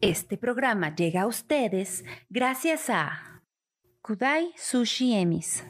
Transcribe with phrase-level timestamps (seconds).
[0.00, 3.42] Este programa llega a ustedes gracias a
[4.00, 5.66] Kudai Sushi Emis,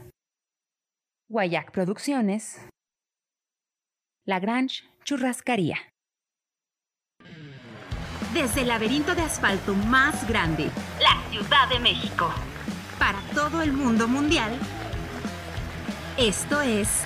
[1.30, 2.60] Guayac Producciones,
[4.26, 5.78] Lagrange Churrascaría.
[8.34, 10.64] Desde el laberinto de asfalto más grande,
[11.00, 12.30] la Ciudad de México,
[12.98, 14.52] para todo el mundo mundial,
[16.18, 17.04] esto es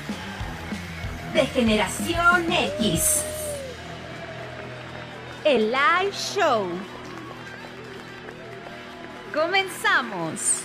[1.34, 3.24] De Generación X.
[5.44, 6.66] El live show.
[9.32, 10.62] Comenzamos.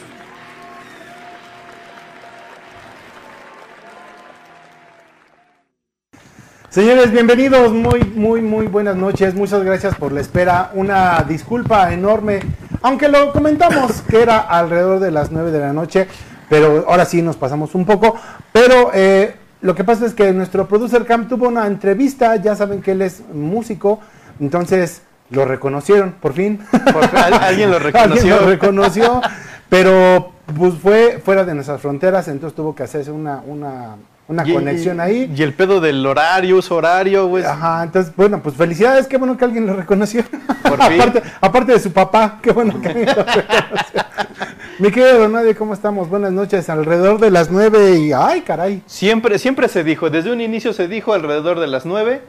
[6.70, 12.42] Señores, bienvenidos, muy, muy, muy buenas noches, muchas gracias por la espera, una disculpa enorme,
[12.82, 16.08] aunque lo comentamos que era alrededor de las 9 de la noche,
[16.50, 18.16] pero ahora sí nos pasamos un poco,
[18.52, 22.82] pero eh, lo que pasa es que nuestro producer Cam tuvo una entrevista, ya saben
[22.82, 24.02] que él es músico,
[24.42, 26.60] entonces lo reconocieron, por fin.
[26.94, 28.34] Por fin, alguien lo reconoció.
[28.36, 29.22] Alguien lo reconoció,
[29.70, 33.96] pero pues fue fuera de nuestras fronteras, entonces tuvo que hacerse una, una,
[34.30, 35.34] una Y- conexión y- ahí.
[35.36, 37.44] Y el pedo del horario, uso horario, güey.
[37.44, 40.24] Ajá, entonces, bueno, pues felicidades, qué bueno que alguien lo reconoció.
[40.64, 41.02] Por fin.
[41.02, 44.02] aparte, aparte de su papá, qué bueno que alguien lo reconoció.
[44.80, 46.08] Mi querido Don Nadie, ¿cómo estamos?
[46.08, 48.84] Buenas noches, alrededor de las nueve y, ay, caray.
[48.86, 52.22] Siempre, siempre se dijo, desde un inicio se dijo alrededor de las 9.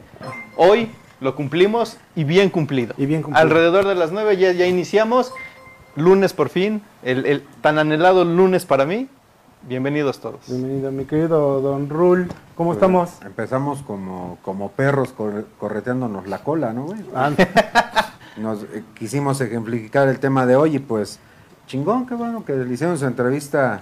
[0.57, 0.89] Hoy
[1.21, 2.93] lo cumplimos y bien cumplido.
[2.97, 3.41] Y bien cumplido.
[3.45, 5.31] Alrededor de las 9 ya, ya iniciamos.
[5.95, 9.09] Lunes por fin, el, el tan anhelado lunes para mí.
[9.63, 10.39] Bienvenidos todos.
[10.47, 13.11] Bienvenido, mi querido Don Rul, ¿cómo estamos?
[13.25, 17.01] Empezamos como, como perros corre- correteándonos la cola, ¿no, güey?
[17.13, 17.31] Ah,
[18.37, 21.19] Nos eh, quisimos ejemplificar el tema de hoy y pues
[21.67, 23.81] chingón, qué bueno que le hicieron su entrevista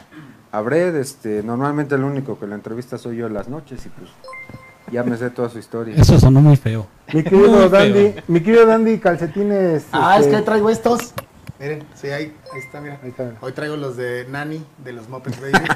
[0.51, 0.95] a Bred.
[0.95, 4.09] Este, normalmente el único que la entrevista soy yo en las noches y pues
[4.91, 5.95] ya me sé toda su historia.
[5.97, 6.87] Eso sonó muy feo.
[7.13, 8.23] mi querido Muy Dandy, feo.
[8.27, 9.85] mi querido Dandy, calcetines.
[9.91, 11.13] Ah, es este, que traigo estos.
[11.59, 12.99] Miren, sí, ahí, ahí está, mira.
[13.03, 13.33] Ahí está.
[13.41, 15.53] Hoy traigo los de Nani, de los Muppets Baby.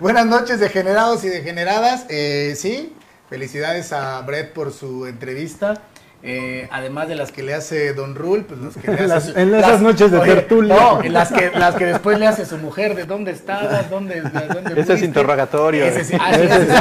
[0.00, 2.04] Buenas noches, degenerados y degeneradas.
[2.08, 2.94] Eh, sí,
[3.28, 5.80] felicidades a Brett por su entrevista.
[6.20, 9.24] Eh, además de las que le hace Don Rule, pues los que le hace Las-
[9.26, 10.74] su- en esas noches de tertulia.
[10.74, 14.22] No, en las que, las que después le hace su mujer, de dónde estabas, dónde,
[14.22, 15.84] de dónde Ese es interrogatorio.
[15.84, 16.72] Ese sí, ah, sí, ese sí.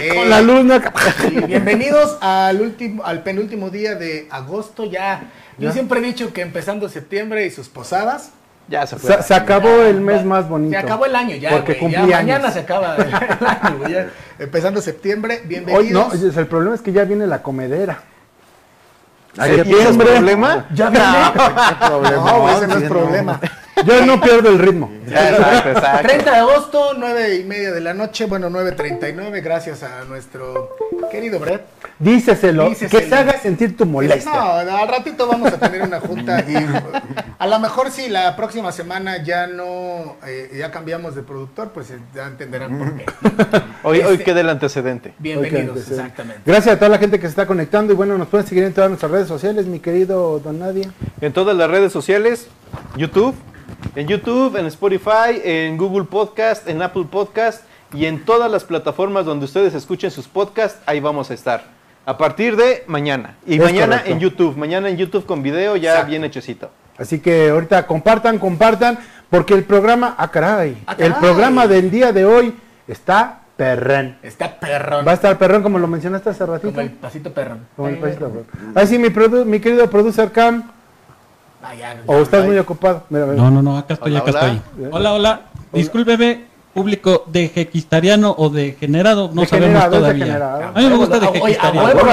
[0.00, 0.40] Eh, Con la.
[1.28, 4.84] Sí, bienvenidos al último, al penúltimo día de agosto.
[4.84, 8.32] Ya, yo siempre he dicho que empezando septiembre y sus posadas.
[8.66, 9.16] Ya se fue.
[9.16, 10.72] Se, se acabó el mes más bonito.
[10.72, 11.50] Se acabó el año ya.
[11.50, 13.12] Porque ya mañana se acaba el, el
[13.46, 14.08] año, ya.
[14.38, 16.12] Empezando septiembre, bienvenidos.
[16.14, 18.02] Hoy no, el problema es que ya viene la comedera.
[19.38, 20.06] ¿Ay, ¿Tienes Septiembre.
[20.12, 20.64] problema?
[20.74, 21.06] ¿Ya viene?
[21.90, 23.40] No, ese no es problema.
[23.86, 24.90] Yo no pierdo el ritmo.
[25.06, 26.08] Exacto, exacto.
[26.08, 30.76] 30 de agosto, 9 y media de la noche, bueno, 9.39, gracias a nuestro
[31.10, 31.62] querido Brett.
[31.98, 33.00] Díceselo, Díceselo.
[33.00, 34.30] que se haga sentir tu molestia.
[34.32, 36.54] No, al ratito vamos a tener una junta y
[37.38, 41.90] a lo mejor si la próxima semana ya no, eh, ya cambiamos de productor, pues
[41.90, 43.06] eh, ya entenderán por qué.
[43.82, 45.14] Hoy, hoy Este- queda el antecedente.
[45.18, 46.42] Bienvenidos, exactamente.
[46.44, 48.72] Gracias a toda la gente que se está conectando y bueno, nos pueden seguir en
[48.74, 50.90] todas nuestras redes sociales, mi querido Don Nadia.
[51.20, 52.48] En todas las redes sociales,
[52.96, 53.34] YouTube,
[53.94, 57.62] en YouTube, en Spotify, en Google Podcast, en Apple Podcast
[57.94, 61.64] y en todas las plataformas donde ustedes escuchen sus podcasts, ahí vamos a estar.
[62.06, 63.36] A partir de mañana.
[63.46, 64.10] Y Es mañana correcto.
[64.12, 64.56] en YouTube.
[64.56, 66.10] Mañana en YouTube con video ya Exacto.
[66.10, 66.70] bien hechecito.
[66.98, 68.98] Así que ahorita compartan, compartan,
[69.28, 72.54] porque el programa, ah caray, Ah, el programa del día de hoy
[72.88, 74.16] está perrón.
[74.22, 75.06] Está perrón.
[75.06, 76.70] Va a estar perrón como lo mencionaste hace ratito.
[76.70, 77.66] Como el pasito perrón.
[77.76, 78.46] Como el pasito perrón.
[78.74, 80.70] Así mi, produ- mi querido producer Cam,
[81.62, 82.46] Ah, ya, ya, o estás ya.
[82.46, 83.04] muy ocupado.
[83.10, 83.36] Mira, mira.
[83.42, 84.40] No, no, no, acá estoy, Hola, acá hola.
[84.40, 84.88] estoy.
[84.92, 85.40] Hola, hola.
[85.72, 89.50] Discúlpeme, público dejequistariano o degenerado, no sabemos
[89.82, 90.68] Degenerado, es todavía.
[90.74, 91.86] A mí me gusta Oye, a dejequistariano.
[91.86, 92.10] huevo lo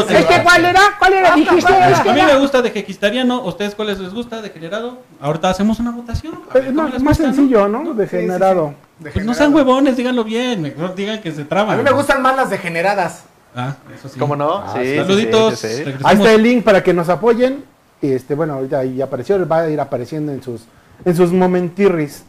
[0.00, 0.42] Ahora que.
[0.42, 0.80] ¿cuál era?
[0.98, 1.34] ¿Cuál era?
[1.34, 1.74] Dijiste.
[1.74, 4.98] A mí me gusta dejequistariano, ¿a ustedes cuáles les gusta degenerado?
[5.20, 6.40] Ahorita hacemos una votación.
[6.52, 7.14] ver Es más, ¿no?
[7.14, 7.94] sencillo, ¿no?
[7.94, 8.74] Degenerado.
[9.02, 11.74] Pues no sean huevones, díganlo bien, mejor digan que se traban.
[11.74, 13.24] A mí me gustan más las degeneradas.
[13.54, 14.18] Ah, eso sí.
[14.18, 14.58] ¿Cómo no?
[14.58, 15.58] Ah, Sí, sí, Saluditos.
[15.58, 15.84] sí, sí, sí.
[15.84, 16.10] regresamos.
[16.10, 17.64] Ahí está el link para que nos apoyen.
[18.02, 20.62] Y este, bueno, ahorita ahí apareció, va a ir apareciendo en sus,
[21.04, 22.24] en sus momentirris,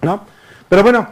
[0.00, 0.22] ¿no?
[0.68, 1.08] Pero bueno,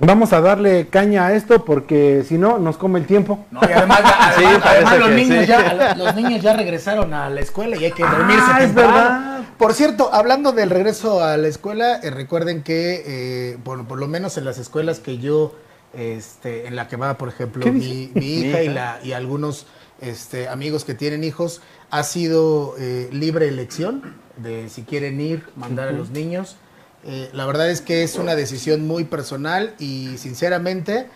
[0.00, 3.44] vamos a darle caña a esto porque si no, nos come el tiempo.
[3.52, 5.46] No, y además, además- Sí, parece además los, niños sí.
[5.46, 8.92] ya, los niños ya regresaron a la escuela y hay que dormirse Ah, es temprano.
[8.94, 9.38] verdad.
[9.58, 14.08] Por cierto, hablando del regreso a la escuela, eh, recuerden que eh, por, por lo
[14.08, 15.54] menos en las escuelas que yo,
[15.92, 19.66] este, en la que va, por ejemplo, ¿Qué mi, hija y, la, y algunos
[20.00, 21.60] este, amigos que tienen hijos,
[21.90, 26.56] ha sido eh, libre elección de si quieren ir, mandar a los niños.
[27.04, 31.08] Eh, la verdad es que es una decisión muy personal y sinceramente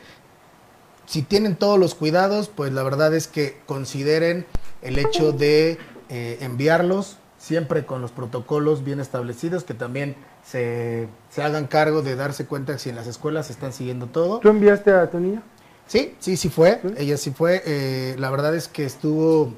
[1.07, 4.47] si tienen todos los cuidados, pues la verdad es que consideren
[4.83, 5.79] el hecho de
[6.09, 12.15] eh, enviarlos siempre con los protocolos bien establecidos, que también se, se hagan cargo de
[12.15, 14.39] darse cuenta si en las escuelas están siguiendo todo.
[14.39, 15.43] ¿Tú enviaste a tu niña?
[15.87, 16.81] Sí, sí, sí fue.
[16.97, 17.63] Ella sí fue.
[17.67, 19.53] Eh, la verdad es que estuvo.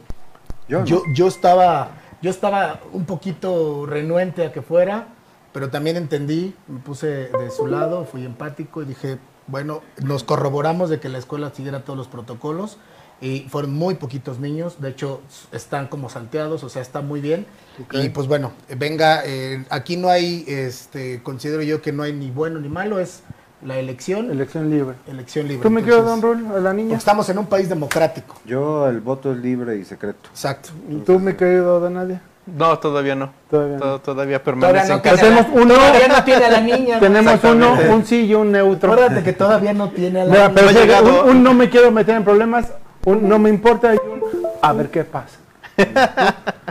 [0.69, 1.15] Yo, Yo, ¿no?
[1.15, 1.91] yo estaba,
[2.23, 5.09] yo estaba un poquito renuente a que fuera,
[5.53, 10.91] pero también entendí, me puse de su lado, fui empático y dije, bueno, nos corroboramos
[10.91, 12.77] de que la escuela siguiera todos los protocolos
[13.21, 17.47] y fueron muy poquitos niños, de hecho están como salteados, o sea, está muy bien.
[17.93, 22.31] Y pues bueno, venga, eh, aquí no hay, este, considero yo que no hay ni
[22.31, 23.23] bueno ni malo, es
[23.63, 24.95] la elección, Elección libre.
[25.09, 25.63] elección libre.
[25.63, 26.97] ¿Tú me quedas, Entonces, don Rul, a la niña?
[26.97, 28.37] estamos en un país democrático.
[28.45, 30.29] Yo, el voto es libre y secreto.
[30.31, 30.71] Exacto.
[30.89, 32.23] ¿Y tú, mi querido don Nadia?
[32.47, 33.31] No, todavía no.
[33.51, 33.81] Todavía no.
[33.81, 35.27] To- Todavía Todavía permanece no tiene casa.
[35.29, 35.75] Hacemos la- uno.
[35.75, 37.01] Todavía no tiene a la niña.
[37.01, 38.93] Tenemos uno, un sí y un neutro.
[38.93, 40.71] Acuérdate que todavía no tiene a la Mira, niña.
[40.95, 42.73] pero No un, un no me quiero meter en problemas,
[43.05, 44.23] un no me importa y un
[44.63, 45.37] a ver qué pasa.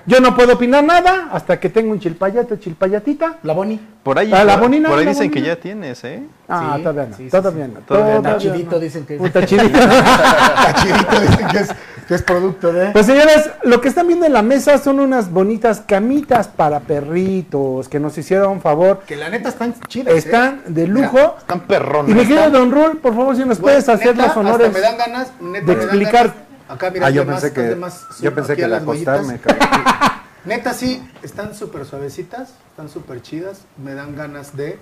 [0.05, 3.37] Yo no puedo opinar nada hasta que tengo un chilpayate, chilpayatita.
[3.43, 3.77] La Boni.
[4.03, 6.23] Por ahí, Ah, la por, bonina, por ahí la dicen que ya tienes, ¿eh?
[6.47, 7.71] Ah, Sí, todavía no, sí, sí, todavía sí.
[7.73, 7.79] no.
[7.81, 8.21] Todavía no.
[8.21, 8.79] todavía Tachidito no.
[8.79, 9.21] dicen que es.
[9.21, 9.79] Un tachidito.
[10.65, 11.69] Tachidito dicen que es,
[12.07, 12.91] que es producto de.
[12.91, 17.89] Pues señores, lo que están viendo en la mesa son unas bonitas camitas para perritos
[17.89, 19.01] que nos hicieron favor.
[19.05, 20.13] que la neta están chidas.
[20.13, 20.17] ¿eh?
[20.19, 21.35] Están de lujo.
[21.39, 22.11] Están perrones.
[22.11, 24.67] Y mi querido Don Rul, por favor, si nos puedes hacer neta, los honores.
[24.67, 26.27] hasta me dan ganas neta, de me dan explicar.
[26.27, 26.46] ganas.
[26.67, 28.81] Acá, mira, Ah, yo hazle más, pensé que, más yo pensé que a de las
[28.83, 29.39] acostarme.
[30.45, 33.61] Neta, sí, están súper suavecitas, están súper chidas.
[33.83, 34.79] Me dan ganas de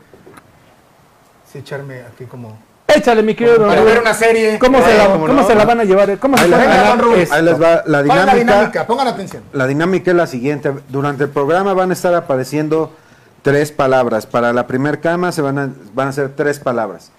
[1.51, 2.57] sí, echarme aquí como.
[2.87, 4.59] Échale, mi querido Para ver una serie.
[4.59, 5.47] ¿Cómo, se, la, ¿cómo no?
[5.47, 6.17] se la van a llevar?
[6.19, 8.35] ¿Cómo se Ahí, van a ganar ahí les va la ¿Cuál es la dinámica.
[8.35, 8.87] dinámica?
[8.87, 9.43] Pongan atención.
[9.53, 10.71] La dinámica es la siguiente.
[10.89, 12.93] Durante el programa van a estar apareciendo
[13.41, 14.27] tres palabras.
[14.27, 17.11] Para la primer cama se van a, van a ser tres palabras.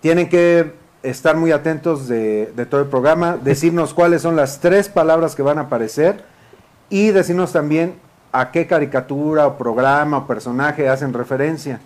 [0.00, 0.74] Tienen que
[1.04, 5.58] estar muy atentos de, todo el programa, decirnos cuáles son las tres palabras que van
[5.58, 6.24] a aparecer
[6.88, 7.94] y decirnos también
[8.32, 11.80] a qué caricatura o programa o personaje hacen referencia.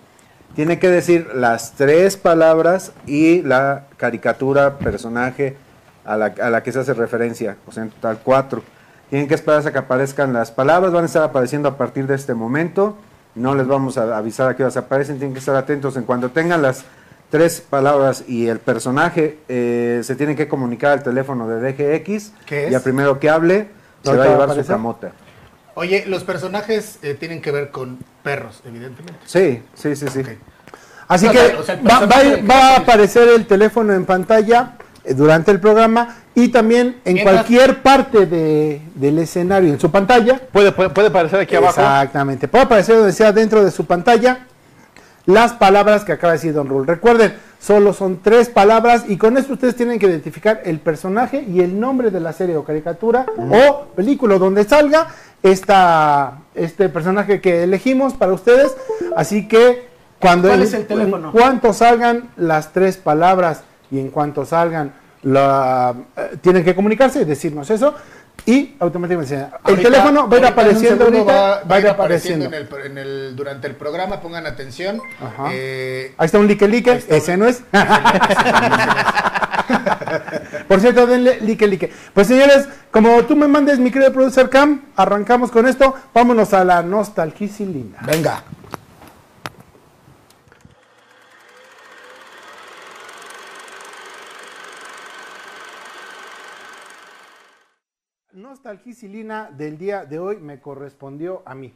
[0.54, 5.56] Tienen que decir las tres palabras y la caricatura, personaje
[6.04, 6.26] a la,
[6.56, 8.62] a que se hace referencia, o sea, en total cuatro.
[9.10, 12.14] Tienen que esperar hasta que aparezcan las palabras, van a estar apareciendo a partir de
[12.14, 12.96] este momento.
[13.34, 16.30] No les vamos a avisar a qué horas aparecen, tienen que estar atentos en cuando
[16.30, 16.84] tengan las
[17.30, 22.66] tres palabras y el personaje, eh, se tienen que comunicar al teléfono de DGX ¿Qué
[22.66, 22.72] es?
[22.72, 23.68] y al primero que hable
[24.02, 25.12] se ¿Ahorita va a va a llevar su camota.
[25.74, 29.20] Oye, los personajes eh, tienen que ver con perros, evidentemente.
[29.26, 30.22] Sí, sí, sí, sí.
[31.06, 34.72] Así que o sea, va, va- a aparecer el teléfono en pantalla
[35.04, 39.90] eh, durante el programa y también en Mientras- cualquier parte de- del escenario, en su
[39.90, 40.40] pantalla.
[40.52, 41.80] Puede, puede, puede aparecer aquí abajo.
[41.80, 42.48] Exactamente.
[42.48, 44.46] Puede aparecer donde sea dentro de su pantalla
[45.28, 46.86] las palabras que acaba de decir Don Rul.
[46.86, 51.60] Recuerden, solo son tres palabras y con esto ustedes tienen que identificar el personaje y
[51.60, 55.08] el nombre de la serie o caricatura o película donde salga
[55.42, 58.74] esta, este personaje que elegimos para ustedes.
[59.16, 59.86] Así que
[60.18, 61.26] cuando ¿Cuál en- es el teléfono?
[61.28, 67.20] en cuanto salgan las tres palabras y en cuanto salgan la, eh, tienen que comunicarse
[67.20, 67.92] y decirnos eso
[68.46, 72.46] y automáticamente el Ahorita- teléfono va a ir apareciendo ahorita, va, va a ir apareciendo,
[72.46, 75.00] en el, en el- durante el programa, pongan atención.
[75.20, 75.50] Ajá.
[75.52, 77.62] Eh, Ahí está un like like, ese no es.
[80.68, 81.92] Por cierto, denle like like.
[82.14, 85.94] Pues señores, como tú me mandes, mi querido producer Cam, arrancamos con esto.
[86.14, 87.98] Vámonos a la nostalgicilina.
[88.06, 88.42] venga.
[98.72, 101.72] Nostalgicilina del día de hoy me correspondió a mí.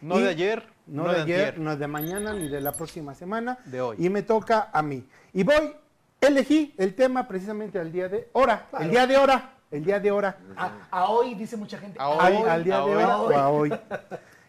[0.00, 3.58] No Y- de ayer, No, de ayer, no de mañana, ni de la próxima semana.
[3.66, 3.96] De hoy.
[3.98, 5.06] Y me toca a mí.
[5.34, 5.74] Y voy,
[6.22, 8.68] elegí el tema precisamente al día de hora.
[8.80, 9.54] El día de hora.
[9.70, 10.38] El día de hora.
[10.56, 11.98] A, a hoy dice mucha gente.
[12.00, 13.02] A al, hoy, al día a de hoy.
[13.04, 13.74] hoy o a hoy.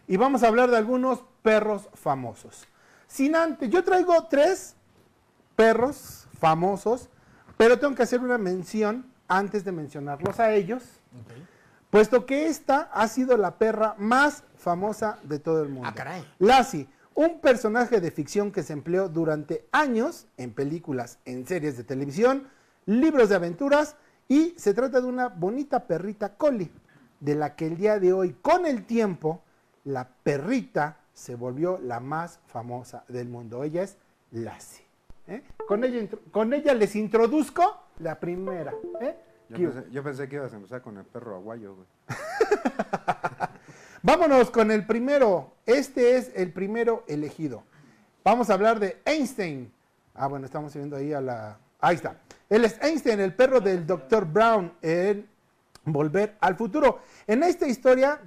[0.08, 2.66] Y vamos a hablar de algunos perros famosos.
[3.06, 4.76] Sin antes, yo traigo tres
[5.54, 7.08] perros famosos,
[7.58, 10.82] pero tengo que hacer una mención antes de mencionarlos a ellos,
[11.90, 15.88] puesto que esta ha sido la perra más famosa de todo el mundo.
[15.88, 16.24] Ah, caray.
[16.38, 21.84] Lassie, un personaje de ficción que se empleó durante años en películas, en series de
[21.84, 22.48] televisión,
[22.84, 23.96] libros de aventuras
[24.28, 26.70] y se trata de una bonita perrita collie,
[27.20, 29.42] de la que el día de hoy, con el tiempo,
[29.84, 33.62] la perrita se volvió la más famosa del mundo.
[33.64, 33.96] Ella es
[34.32, 34.84] Lassie.
[35.28, 35.42] ¿eh?
[35.66, 38.74] Con, ella, con ella les introduzco la primera.
[39.00, 39.16] ¿eh?
[39.48, 41.86] Yo ¿Qué- pensé, yo pensé que ibas a empezar con el perro aguayo, güey.
[44.02, 45.52] Vámonos con el primero.
[45.66, 47.62] Este es el primero elegido.
[48.24, 49.72] Vamos a hablar de Einstein.
[50.14, 52.16] Ah, bueno, estamos viendo ahí a la, Ahí está.
[52.48, 54.24] Él es Einstein, el perro del Dr.
[54.24, 55.28] Brown en
[55.84, 57.00] Volver al Futuro.
[57.26, 58.20] En esta historia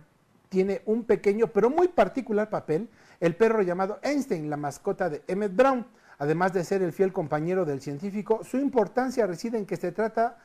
[0.50, 5.56] tiene un pequeño pero muy particular papel el perro llamado Einstein, la mascota de Emmett
[5.56, 5.86] Brown.
[6.18, 10.38] Además de ser el fiel compañero del científico, su importancia reside en que se trata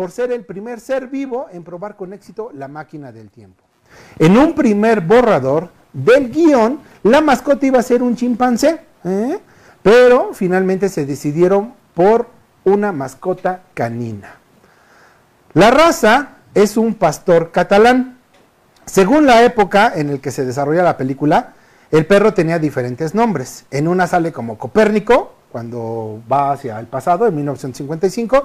[0.00, 3.62] por ser el primer ser vivo en probar con éxito la máquina del tiempo.
[4.18, 9.38] En un primer borrador del guion, la mascota iba a ser un chimpancé, ¿eh?
[9.82, 12.28] pero finalmente se decidieron por
[12.64, 14.36] una mascota canina.
[15.52, 18.16] La raza es un pastor catalán.
[18.86, 21.52] Según la época en la que se desarrolla la película,
[21.90, 23.66] el perro tenía diferentes nombres.
[23.70, 28.44] En una sale como Copérnico, cuando va hacia el pasado, en 1955,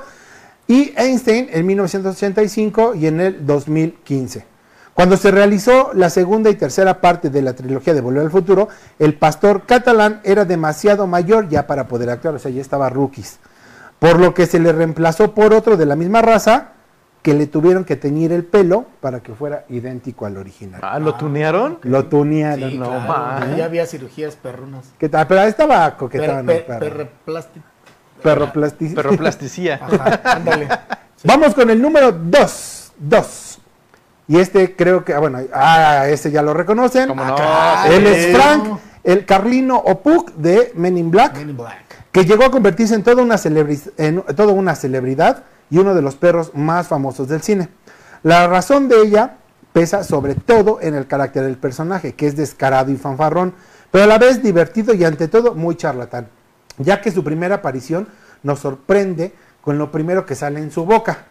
[0.68, 4.46] y Einstein en 1985 y en el 2015.
[4.94, 8.70] Cuando se realizó la segunda y tercera parte de la trilogía de Volver al Futuro,
[8.98, 13.40] el pastor catalán era demasiado mayor ya para poder actuar, o sea, ya estaba rookies.
[14.00, 16.70] Por lo que se le reemplazó por otro de la misma raza,
[17.22, 20.80] que le tuvieron que teñir el pelo para que fuera idéntico al original.
[20.84, 21.80] Ah, ¿lo tunearon?
[21.82, 22.70] Lo tunearon.
[22.70, 23.58] Sí, no, claro.
[23.58, 24.86] Ya había cirugías perrunas.
[25.00, 25.26] ¿Qué tal?
[25.28, 26.46] Pero ahí estaba coquetón.
[26.46, 27.10] Per- el per-.
[28.26, 29.80] Perroplasti- Perroplasti- Perroplasticía.
[29.82, 30.68] Ajá, ándale.
[31.24, 32.94] Vamos con el número 2.
[32.98, 33.60] 2.
[34.28, 37.08] Y este creo que, ah, bueno, ah, este ya lo reconocen.
[37.10, 37.34] ¿Cómo no?
[37.34, 42.10] Acá, Él es Frank, el Carlino Opuk de Men in Black, Men in Black.
[42.12, 43.36] que llegó a convertirse en toda una,
[43.98, 47.70] en toda una celebridad y uno de los perros más famosos del cine.
[48.24, 49.36] La razón de ella
[49.74, 53.54] pesa sobre todo en el carácter del personaje, que es descarado y fanfarrón,
[53.92, 56.28] pero a la vez divertido y ante todo muy charlatán,
[56.78, 58.08] ya que su primera aparición
[58.44, 61.26] nos sorprende con lo primero que sale en su boca.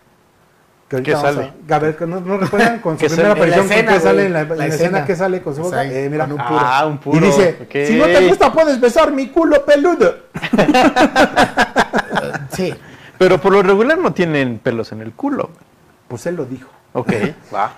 [0.89, 1.53] Que ahorita ¿Qué vamos sale?
[1.71, 4.33] A, a ver, que no, no recuerdan con su ¿Qué primera aparición, escena, sale en
[4.33, 5.05] la, escena escena.
[5.07, 5.85] que sale con su boca.
[5.85, 6.25] Eh, mira.
[6.25, 6.61] un puro.
[6.61, 7.17] Ah, un puro.
[7.17, 10.17] Y dice, si no te gusta puedes besar mi culo peludo.
[12.51, 12.73] Sí.
[13.19, 15.51] Pero por lo regular no tienen pelos en el culo.
[16.09, 16.71] Pues él lo dijo.
[16.93, 17.13] Ok,
[17.55, 17.73] va.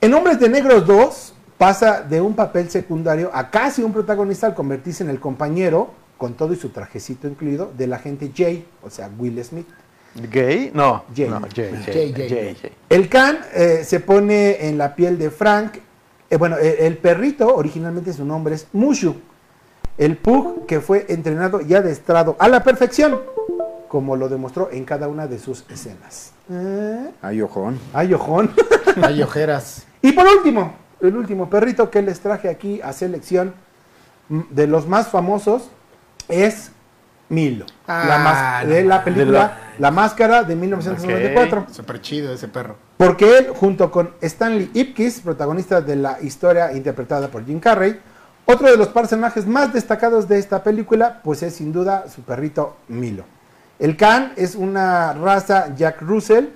[0.00, 4.54] En Hombres de Negros 2 pasa de un papel secundario a casi un protagonista al
[4.54, 9.10] convertirse en el compañero, con todo y su trajecito incluido, del agente Jay, o sea,
[9.18, 9.66] Will Smith.
[10.30, 10.70] ¿Gay?
[10.72, 11.02] No.
[11.12, 11.28] Jay.
[11.28, 12.28] No, Jay, Jay, Jay, Jay.
[12.28, 12.72] Jay, Jay.
[12.88, 15.78] El can eh, se pone en la piel de Frank.
[16.30, 19.16] Eh, bueno, el, el perrito, originalmente su nombre es Mushu.
[19.98, 23.18] El pug que fue entrenado y adestrado a la perfección,
[23.88, 26.34] como lo demostró en cada una de sus escenas.
[26.52, 27.10] ¿Eh?
[27.20, 27.80] Ay, ojón.
[27.92, 28.52] Ay, ojón.
[29.02, 29.88] Hay ojeras.
[30.00, 33.54] Y por último, el último perrito que les traje aquí a selección
[34.28, 35.68] mm, de los más famosos
[36.28, 36.70] es
[37.28, 37.64] Milo.
[37.86, 41.66] Ah, la mas- de la película De la- La Máscara de 1994.
[41.72, 42.76] Súper chido ese perro.
[42.98, 47.98] Porque él, junto con Stanley Ipkiss, protagonista de la historia interpretada por Jim Carrey,
[48.44, 52.76] otro de los personajes más destacados de esta película, pues es sin duda su perrito
[52.88, 53.24] Milo.
[53.78, 56.46] El Can es una raza Jack Russell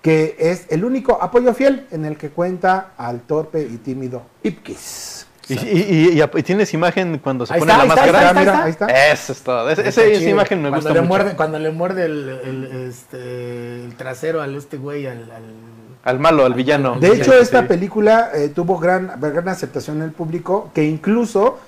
[0.00, 5.21] que es el único apoyo fiel en el que cuenta al torpe y tímido Ipkiss.
[5.52, 5.82] ¿Y, y,
[6.14, 8.30] y- y- y tienes imagen cuando se Ahí pone está, la ahí está, máscara?
[8.30, 9.12] ahí está, ahí está.
[9.12, 9.70] Eso es todo.
[9.70, 10.28] Esa chido.
[10.30, 11.08] imagen me cuando gusta le mucho.
[11.08, 16.18] Muerde, cuando le muerde el, el- este, el trasero al este güey, al, al- Al
[16.18, 16.98] malo, al villano.
[16.98, 17.66] De hecho, esta sí.
[17.68, 21.58] película eh, tuvo gran, gran aceptación en el público, que incluso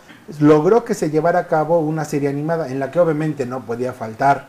[0.40, 3.92] logró que se llevara a cabo una serie animada en la que obviamente no podía
[3.92, 4.46] faltar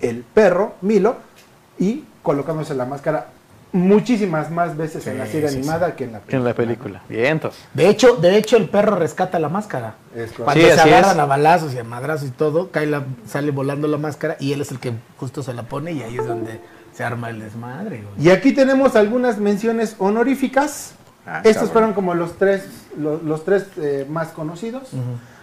[0.00, 1.16] el perro, Milo,
[1.78, 3.26] y colocándose la máscara
[3.74, 6.38] muchísimas más veces en la serie sí, animada que en la Que película.
[6.38, 7.02] en la película.
[7.08, 7.60] Bien, entonces.
[7.74, 9.96] De hecho, de hecho, el perro rescata la máscara.
[10.14, 10.32] Es.
[10.32, 11.18] Cuando Sí, se agarran es.
[11.18, 14.60] a balazos y a madrazos y todo, cae la, sale volando la máscara y él
[14.60, 16.60] es el que justo se la pone y ahí es donde
[16.94, 18.02] se arma el desmadre.
[18.02, 18.26] güey.
[18.26, 20.94] Y aquí tenemos algunas menciones honoríficas.
[21.26, 21.72] Ah, Estos cabrón.
[21.72, 22.64] fueron como los tres,
[22.96, 24.90] los, los tres eh, más conocidos,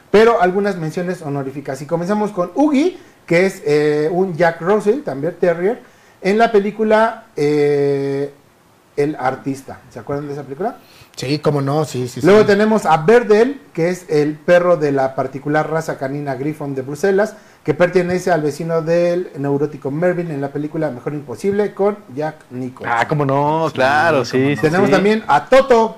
[0.10, 1.82] pero algunas menciones honoríficas.
[1.82, 5.82] Y comenzamos con Oogie, que es eh, un Jack Russell, también Terrier,
[6.22, 8.34] en la película eh,
[8.96, 9.80] El Artista.
[9.90, 10.78] ¿Se acuerdan de esa película?
[11.16, 12.22] Sí, cómo no, sí, sí.
[12.24, 12.48] Luego sí.
[12.48, 17.36] tenemos a Berdel, que es el perro de la particular raza canina Griffon de Bruselas,
[17.64, 22.96] que pertenece al vecino del neurótico Mervyn en la película Mejor Imposible con Jack Nicholson.
[22.98, 24.56] Ah, cómo no, claro, sí.
[24.56, 24.94] sí, Tenemos sí.
[24.94, 25.98] también a Toto,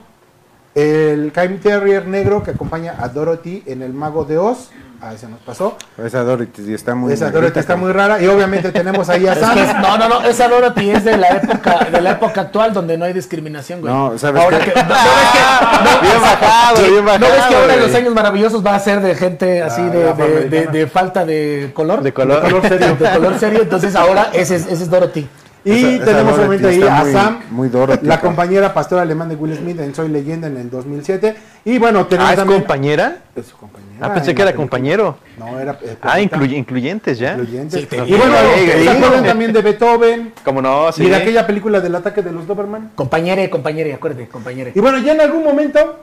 [0.76, 4.70] el Caim Terrier negro que acompaña a Dorothy en El Mago de Oz.
[5.06, 5.76] Ah, ese nos pasó.
[6.02, 8.22] Esa Dorothy está muy Esa negrita, Dorothy está muy rara.
[8.22, 9.82] Y obviamente tenemos ahí a Es que Sam.
[9.82, 13.04] no, no, no, esa Dorothy es de la época, de la época actual donde no
[13.04, 13.94] hay discriminación, güey.
[13.94, 14.72] No, ¿sabes Ahora qué?
[14.72, 14.98] que, no, ves
[15.34, 17.28] que, no, Bien bajado, sí, bien bajado.
[17.28, 19.90] ¿no ves que ahora en los años maravillosos va a ser de gente así Ah,
[19.90, 22.02] de, la de, de- de falta de color?
[22.02, 22.42] De color.
[22.42, 22.96] color serio.
[23.00, 25.28] De color serio, entonces ahora ese es, ese es Dorothy.
[25.66, 27.70] Y Esa- tenemos obviamente ahí a muy- Sam, muy
[28.02, 31.36] la compañera pastora alemán de Will Smith en Soy Leyenda en el 2007.
[31.64, 32.60] Y bueno, tenemos Ah, ¿es también...
[32.62, 33.18] compañera?
[33.34, 34.64] Es su compañera Ah, pensé en que era película.
[34.70, 35.18] compañero.
[35.38, 35.80] No, era...
[35.82, 37.32] eh, Ah, incluyentes ya.
[37.34, 37.88] Incluyentes.
[37.90, 38.36] Sí, y bueno,
[38.84, 40.34] ¿se acuerdan también de Beethoven?
[40.44, 41.06] Como no, sí.
[41.06, 42.92] Y de aquella película del ataque de los Doberman.
[42.96, 44.74] Compañere, compañere, acuérdate, compañere.
[44.76, 46.00] Y bueno, ya en algún momento,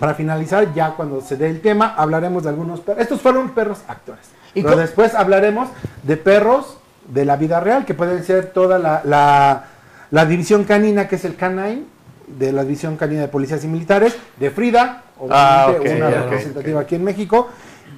[0.00, 3.00] para finalizar, ya cuando se dé el tema, hablaremos de algunos perros.
[3.02, 4.22] Estos fueron perros actores.
[4.54, 5.68] ¿Y Pero después hablaremos
[6.02, 6.75] de perros
[7.08, 9.64] de la vida real, que pueden ser toda la, la,
[10.10, 11.84] la división canina, que es el canine,
[12.26, 17.04] de la división canina de policías y militares, de Frida, Ah, una representativa aquí en
[17.04, 17.48] México,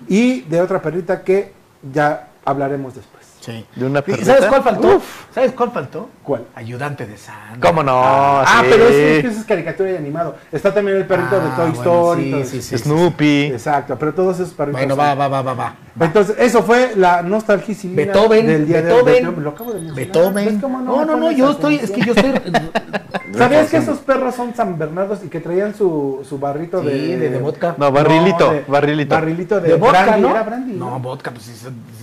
[0.07, 1.53] y de otra perrita que
[1.93, 3.18] ya hablaremos después.
[3.49, 3.65] Sí.
[3.77, 4.25] De una ¿Y perrita.
[4.27, 4.97] ¿Sabes cuál faltó?
[4.97, 5.05] Uf.
[5.35, 6.09] ¿Sabes cuál faltó?
[6.23, 6.45] ¿Cuál?
[6.55, 7.67] Ayudante de Santa.
[7.67, 7.93] ¿Cómo no?
[8.05, 8.67] Ah, Sí.
[8.71, 10.37] pero es, es caricatura y animado.
[10.53, 12.25] Está también el perrito de Ah, Toy bueno, Story.
[12.25, 12.79] sí, todo sí, sí.
[12.79, 13.45] Snoopy.
[13.47, 14.81] Exacto, pero todos esos perritos.
[14.81, 15.75] Bueno, va, va, va, va, va.
[15.99, 19.45] Entonces, eso fue la nostalgia Beethoven, del día de Beethoven, Beethoven.
[19.45, 19.97] Lo acabo de mencionar.
[19.97, 20.45] Beethoven.
[20.47, 22.33] ¿Ves cómo No, no, no, yo estoy, es que yo estoy.
[23.37, 27.17] ¿Sabías que esos perros son San Bernardos y que traían su, su barrito Sí, de,
[27.19, 27.75] de- de vodka?
[27.79, 29.15] No, barrilito, de- barrilito.
[29.15, 30.45] Barrilito de, De vodka, brandy, ¿no?
[30.45, 31.49] brandy, No, vodka, pues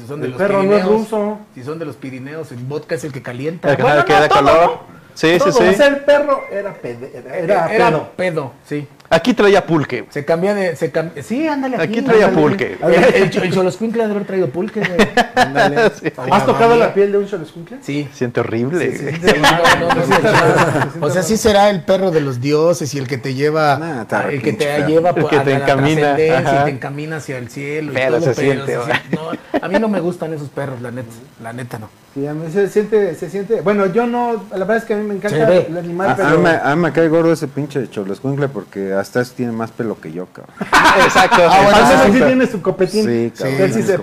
[0.06, 1.02] si son, de El los perro no es Pirineos.
[1.02, 1.40] ruso.
[1.54, 3.70] Si son de los Pirineos, el vodka es el que calienta.
[3.72, 4.66] El que- que da todo, calor.
[4.66, 4.96] ¿no?
[5.16, 5.76] Sí, Todo, sí, O sí.
[5.76, 8.10] sea, el perro era, pede- era, era Era pedo.
[8.18, 8.88] pedo, sí.
[9.10, 10.06] Aquí traía pulque.
[10.10, 10.76] Se cambia de.
[10.76, 11.76] Se cam- Sí, ándale.
[11.78, 12.42] Aquí Aquí, traía ándale.
[12.48, 12.78] pulque.
[12.82, 15.10] El, el, el Choloscuincle ha de haber traído pulque, güey.
[15.36, 15.92] Ándale.
[16.02, 16.12] Sí.
[16.32, 17.78] ¿Has tocado la piel de un cholescuincle?
[17.82, 18.08] Sí.
[18.14, 18.98] Siente horrible.
[18.98, 19.06] Sí,
[19.42, 23.08] no, no, no, no, o sea, sí será el perro de los dioses y el
[23.08, 25.58] que te lleva, Nah, está el que te lleva El por- que a te la
[25.58, 29.30] encamina, y te encamina hacia el cielo y Pero todo, se no,
[29.62, 31.10] a mí no me gustan esos perros, la neta,
[31.44, 31.90] la neta no.
[32.14, 33.60] Sí, a mí se siente, se siente.
[33.62, 34.46] Bueno, yo no.
[34.52, 36.30] La verdad es que a mí me encanta el A, animal, a pero.
[36.30, 39.72] mí me, a mí me cae gordo ese pinche cholescuincle porque hasta eso tiene más
[39.72, 40.56] pelo que yo, cabrón.
[41.04, 41.42] Exacto.
[41.50, 43.06] Ah, bueno, ese sí tiene su copetín.
[43.06, 43.62] Sí, cabrón.
[43.62, 44.00] Él sí se.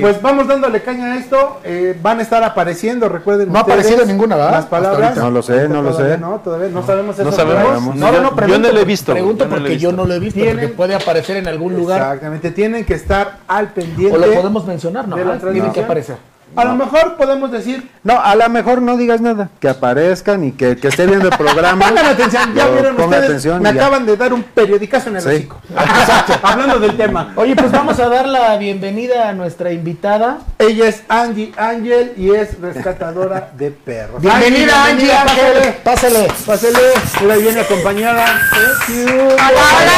[0.00, 1.60] Pues vamos dándole caña a esto.
[1.64, 3.52] eh, van a estar apareciendo, recuerden.
[3.52, 4.52] No ha aparecido ninguna, ¿verdad?
[4.52, 5.16] Las palabras.
[5.16, 6.16] No lo sé, no lo sé.
[6.18, 7.24] No, todavía no sabemos eso.
[7.24, 7.94] No sabemos.
[7.94, 9.12] No, no, Yo- no, yo pregunto, no lo he visto.
[9.12, 10.02] Pregunto yo no lo he porque yo visto.
[10.02, 12.00] no lo he visto, Tienen- porque puede aparecer en algún lugar.
[12.00, 12.50] Exactamente.
[12.52, 14.16] Tienen que estar al pendiente.
[14.16, 15.16] O lo podemos mencionar, ¿no?
[15.16, 16.16] de la Ah, Tiene que aparecer.
[16.54, 17.90] A lo mejor podemos decir.
[18.04, 19.48] No, a lo mejor no digas nada.
[19.60, 21.86] Que aparezcan y que, que esté viendo el programa.
[21.88, 23.24] Pongan atención, ya vieron ustedes.
[23.24, 23.80] atención me ya.
[23.80, 25.48] acaban de dar un periodicazo en el Sí.
[25.70, 26.34] Exacto.
[26.42, 27.32] Hablando del tema.
[27.36, 30.38] Oye, pues vamos a dar la bienvenida a nuestra invitada.
[30.58, 34.20] Ella es Angie Ángel y es rescatadora de perros.
[34.20, 35.74] Bienvenida, Angie Ángel.
[35.84, 36.28] Pásale.
[36.44, 36.78] Pásele,
[37.20, 38.24] mira, ahí viene acompañada.
[38.88, 39.36] Bienvenida.
[39.36, 39.92] Hola,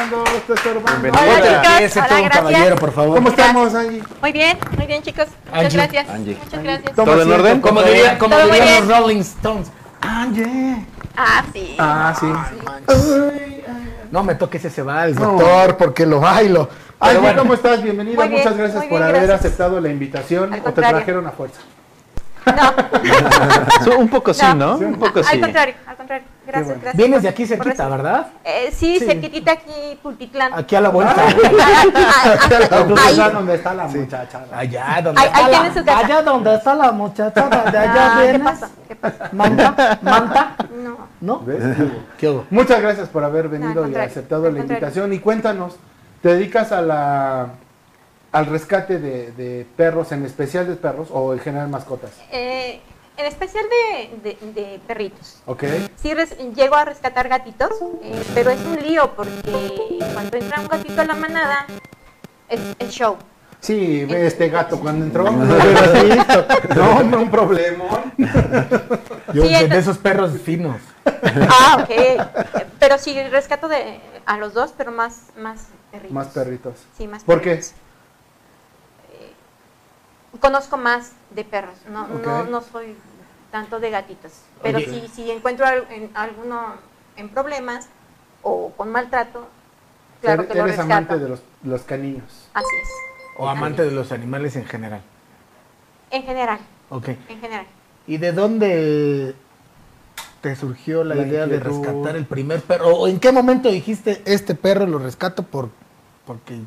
[0.00, 0.09] chicos.
[0.52, 2.32] Aquí ese Hola, todo un gracias.
[2.34, 3.14] caballero, por favor.
[3.16, 4.02] ¿Cómo estamos, Angie?
[4.20, 5.26] Muy bien, muy bien, chicos.
[5.46, 5.76] Muchas Angie.
[5.76, 6.08] gracias.
[6.10, 6.38] Angie.
[6.42, 6.94] Muchas gracias.
[6.94, 7.60] Toma ¿Todo en orden?
[7.60, 8.18] Como dirían,
[8.88, 9.70] los Rolling Stones.
[10.00, 10.86] Angie.
[11.16, 11.76] Ah, sí.
[11.78, 12.26] Ah, sí.
[14.10, 16.68] No me toques ese vals, doctor, porque lo bailo.
[16.98, 17.82] Angie, Pero bueno, ¿cómo estás?
[17.82, 18.26] Bienvenida.
[18.26, 19.40] Bien, Muchas gracias por bien, haber gracias.
[19.40, 21.60] aceptado la invitación Al o te trajeron a fuerza.
[22.46, 24.76] No, Un poco sí, ¿no?
[24.76, 25.28] Un poco sí.
[25.34, 26.26] al contrario, al contrario.
[26.46, 26.80] Gracias, bueno.
[26.82, 26.96] gracias.
[26.96, 27.88] vienes de aquí cerquita.
[27.88, 28.26] ¿verdad?
[28.44, 29.04] Eh, sí, Sí.
[29.06, 30.52] cerquitita aquí, Pultitlán.
[30.54, 31.14] Aquí a la vuelta.
[32.48, 34.40] ¿sabes dónde está la muchacha?
[34.52, 35.98] Allá donde está la, casa.
[35.98, 38.42] allá donde está la muchacha, de allá Ah, ¿Qué vienes.
[38.42, 38.68] pasa?
[38.88, 39.28] ¿Qué pasa?
[39.32, 40.96] Manta, manta, No.
[41.20, 41.40] ¿no?
[41.40, 41.62] ¿Ves?
[42.18, 42.46] ¿Qué hubo?
[42.50, 45.12] Muchas gracias por haber venido y aceptado la invitación.
[45.12, 45.76] Y cuéntanos,
[46.22, 47.46] ¿te dedicas a la
[48.32, 52.10] al rescate de, de perros, en especial de perros o en general mascotas?
[52.30, 52.80] Eh,
[53.16, 55.40] en especial de, de- de perritos.
[55.46, 55.64] ¿Ok?
[55.96, 57.70] Sí, res- llego a rescatar gatitos,
[58.02, 61.66] eh, pero es un lío porque cuando entra un gatito a la manada,
[62.48, 63.16] es, es show.
[63.60, 65.24] Sí, ve este gato cuando entró.
[66.74, 67.02] No.
[67.02, 67.84] No, un problema.
[69.34, 70.76] Yo Sí, de, esos perros finos.
[71.22, 71.90] Ah, ok.
[71.90, 72.18] Eh,
[72.78, 76.12] Pero sí, rescato de, a los dos, pero más, más perritos.
[76.14, 76.74] Más perritos.
[76.96, 77.60] Sí, más ¿Por qué?
[80.40, 82.96] Conozco más de perros, no, no, no soy
[83.50, 84.32] tanto de gatitos.
[84.62, 86.74] Pero si, si encuentro al- en- alguno
[87.16, 87.88] en problemas
[88.42, 89.46] o con maltrato,
[90.20, 90.92] claro eres que lo eres rescato.
[90.92, 92.48] amante de los, los caninos.
[92.54, 92.88] Así es.
[93.38, 95.00] O amante de los animales en general.
[96.10, 96.58] En general,
[96.90, 97.08] Ok.
[97.28, 97.66] en general.
[98.06, 99.34] ¿Y de dónde
[100.40, 102.88] te surgió la, La idea de rescatar el primer perro?
[102.96, 105.70] ¿O en qué momento dijiste, este perro lo rescato por,
[106.26, 106.60] porque...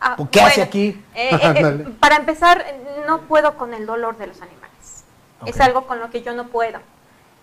[0.00, 1.02] Ah, ¿Por qué hace aquí?
[1.14, 2.64] eh, eh, para empezar,
[3.08, 5.04] no puedo con el dolor de los animales.
[5.46, 5.60] Es Ok.
[5.62, 6.78] algo con lo que yo no puedo.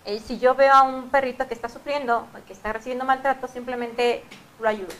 [0.04, 4.22] Eh, si yo veo a un perrito que está sufriendo, que está recibiendo maltrato, simplemente
[4.60, 4.94] lo ayudo.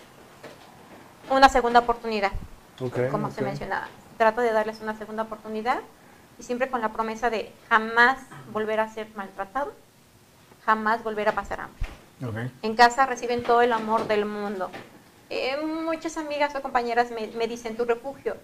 [1.31, 2.33] Una segunda oportunidad,
[2.81, 3.33] Ok, como ok.
[3.35, 3.87] se mencionaba.
[4.19, 5.79] Trato de darles una segunda oportunidad
[6.37, 8.19] y siempre con la promesa de jamás
[8.53, 9.73] volver a ser maltratado,
[10.65, 11.87] jamás volver a pasar hambre.
[12.63, 14.71] En casa reciben todo el amor del mundo.
[15.31, 18.37] Eh, muchas amigas o compañeras me, me dicen tu refugio,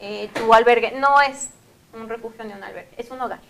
[0.00, 0.92] eh, tu albergue.
[0.98, 1.50] No es
[1.94, 3.40] un refugio ni un albergue, es un hogar.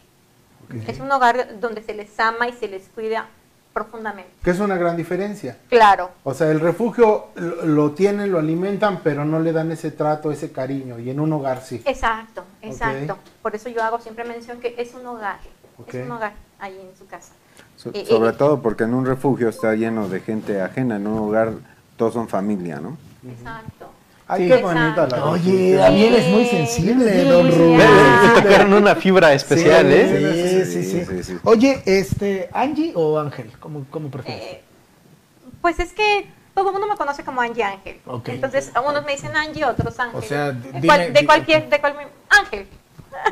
[0.87, 3.27] Es un hogar donde se les ama y se les cuida
[3.73, 4.31] profundamente.
[4.43, 5.59] Que es una gran diferencia.
[5.69, 9.91] Claro, O sea, el refugio lo, lo tienen, lo alimentan, pero no le dan ese
[9.91, 10.99] trato, ese cariño.
[10.99, 11.83] Y en un hogar sí.
[11.85, 13.19] exacto, exacto.
[13.43, 15.39] Por eso yo hago siempre mención que es un hogar,
[15.89, 17.33] es un hogar ahí en su casa.
[17.77, 21.07] So- Eh, sobre eh, todo porque en un refugio está lleno de gente ajena, en
[21.07, 21.53] un hogar
[21.97, 22.97] todos son familia, ¿no?
[23.29, 23.91] Exacto.
[24.29, 24.49] Ay, Sí.
[24.49, 25.75] qué bonita la Oye.
[25.75, 27.79] Daniel es muy sensible, don Sí, Rubén.
[27.79, 28.33] ya.
[28.35, 30.65] Le tocaron una fibra especial, Sí, ¿eh?
[30.65, 31.39] Sí, sí, sí, Sí, sí.
[31.45, 33.51] Oye, este, ¿Angie o Ángel?
[33.61, 34.43] ¿Cómo, cómo prefieres?
[34.43, 34.63] Eh,
[35.61, 37.97] pues es que todo el mundo me conoce como Angie Ángel.
[38.27, 40.19] Entonces, unos me dicen Angie, otros Ángel.
[40.19, 41.95] O sea, Eh, dime- cual- de cualquier, de cual,
[42.31, 42.67] Ángel.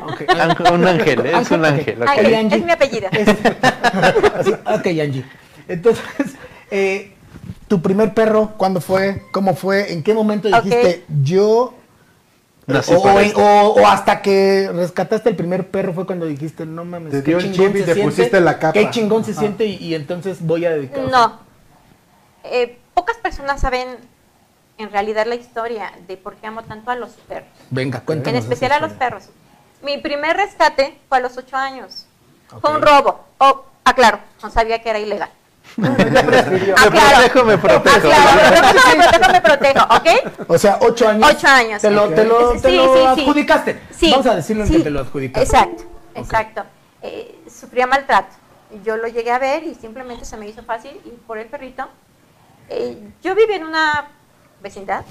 [0.03, 0.21] Ok.
[0.39, 1.31] Ángel- Un ángel, ¿eh?
[1.41, 1.97] es un ángel.
[2.03, 3.07] es mi apellido.
[4.35, 5.25] Así, ok, Angie.
[5.67, 6.03] Entonces,
[6.71, 7.13] eh,
[7.71, 9.23] ¿tu primer perro cuándo fue?
[9.31, 9.93] ¿Cómo fue?
[9.93, 11.73] ¿En qué momento dijiste yo?
[12.67, 13.39] Nací o, para o- esto.
[13.39, 17.29] o- o hasta que rescataste el primer perro fue cuando dijiste, no mames, Te qué
[17.31, 18.73] dio el chingón chip y se te siente, pusiste la capa.
[18.73, 20.99] Qué chingón se siente y, y entonces voy a dedicar.
[21.09, 21.39] No.
[22.43, 23.87] Eh, pocas personas saben
[24.77, 27.47] en realidad la historia de por qué amo tanto a los perros.
[27.69, 28.43] Venga, En cuéntanos.
[28.43, 29.29] especial esa a los perros.
[29.81, 32.05] Mi primer rescate fue a los ocho años.
[32.59, 33.21] Fue un robo.
[33.37, 35.29] Oh, aclaro, no sabía que era ilegal.
[35.77, 38.07] Me protejo, me protejo.
[38.09, 40.49] Aclaro, me protejo, me protejo, ¿ok?
[40.49, 41.29] O sea, ocho años.
[41.31, 41.81] Ocho años.
[41.81, 43.21] Te lo, te lo, te Sí, lo sí, sí.
[43.21, 43.81] adjudicaste.
[43.91, 45.43] Sí, Vamos a decirlo en que te lo adjudicaste.
[45.43, 45.83] Exacto,
[46.15, 46.63] exacto.
[47.01, 48.35] Eh, sufría maltrato.
[48.83, 51.87] Yo lo llegué a ver y simplemente se me hizo fácil ir por el perrito.
[52.69, 54.07] Eh, yo vivía en una
[54.61, 55.03] vecindad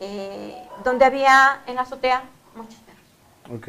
[0.00, 2.22] eh, donde había en la azotea
[2.54, 3.58] muchos perros.
[3.58, 3.68] Ok.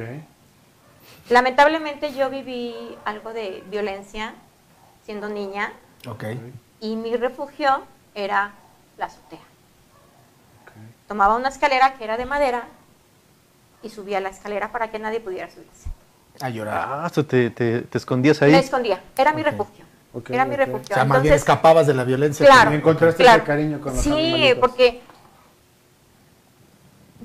[1.30, 2.76] Lamentablemente yo viví
[3.06, 4.34] algo de violencia
[5.12, 5.74] siendo niña
[6.08, 6.24] Ok.
[6.80, 7.82] y mi refugio
[8.16, 8.54] era
[8.98, 9.40] la azotea.
[11.10, 12.64] Tomaba una escalera que era de madera
[13.84, 15.90] y subía la escalera para que nadie pudiera subirse.
[16.40, 16.88] A llorar.
[16.90, 18.54] Ah, ¿tú te, te, te escondías ahí.
[18.54, 19.84] Me escondía, era mi refugio.
[20.14, 20.88] Ok, era mi refugio.
[20.92, 22.46] O sea, más bien Entonces, escapabas de la violencia.
[22.46, 23.40] claro, Y encontraste claro.
[23.40, 24.60] ese cariño con los Sí, animalitos.
[24.60, 25.02] porque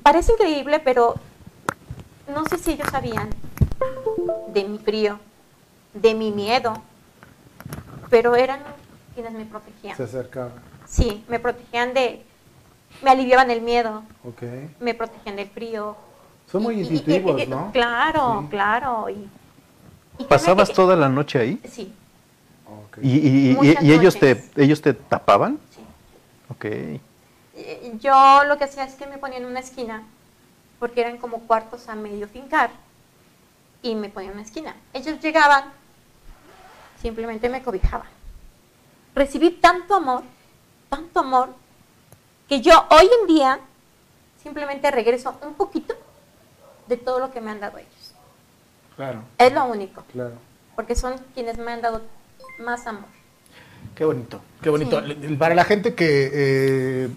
[0.03, 1.15] parece increíble, pero
[2.27, 3.29] no sé si ellos sabían
[4.49, 5.19] de mi frío,
[5.93, 6.81] de mi miedo,
[8.09, 8.59] pero eran
[9.13, 9.95] quienes me protegían.
[9.97, 10.51] Se acercaba.
[10.85, 12.23] Sí, me protegían de,
[13.01, 14.43] me aliviaban el miedo, Ok.
[14.79, 15.95] me protegían del frío.
[16.51, 17.71] Son muy Y- y- y- intuitivos, y- ¿no?
[17.73, 18.47] Claro, Sí.
[18.49, 19.07] claro.
[19.09, 21.61] Y, ¿Pasabas me- toda la noche ahí?
[21.69, 21.93] Sí,
[22.65, 22.97] Ok.
[23.01, 25.59] ¿Y, y- y- Muchas y ellos, te, ellos te tapaban?
[25.71, 25.81] sí.
[26.49, 26.65] Ok.
[26.65, 30.03] Eh, Yo lo que hacía es que me ponía en una esquina,
[30.79, 32.69] porque eran como cuartos a medio fincar,
[33.81, 34.75] y me ponía en una esquina.
[34.93, 35.65] Ellos llegaban,
[37.01, 38.07] simplemente me cobijaban.
[39.15, 40.23] Recibí tanto amor,
[40.89, 41.49] tanto amor,
[42.47, 43.59] que yo hoy en día
[44.41, 45.95] simplemente regreso un poquito
[46.87, 48.13] de todo lo que me han dado ellos.
[48.95, 50.35] Claro, Es lo único, claro.
[50.75, 52.01] porque son quienes me han dado
[52.59, 53.05] más amor.
[53.93, 55.03] Qué bonito, qué bonito.
[55.05, 55.35] Sí.
[55.37, 57.09] Para la gente que, eh,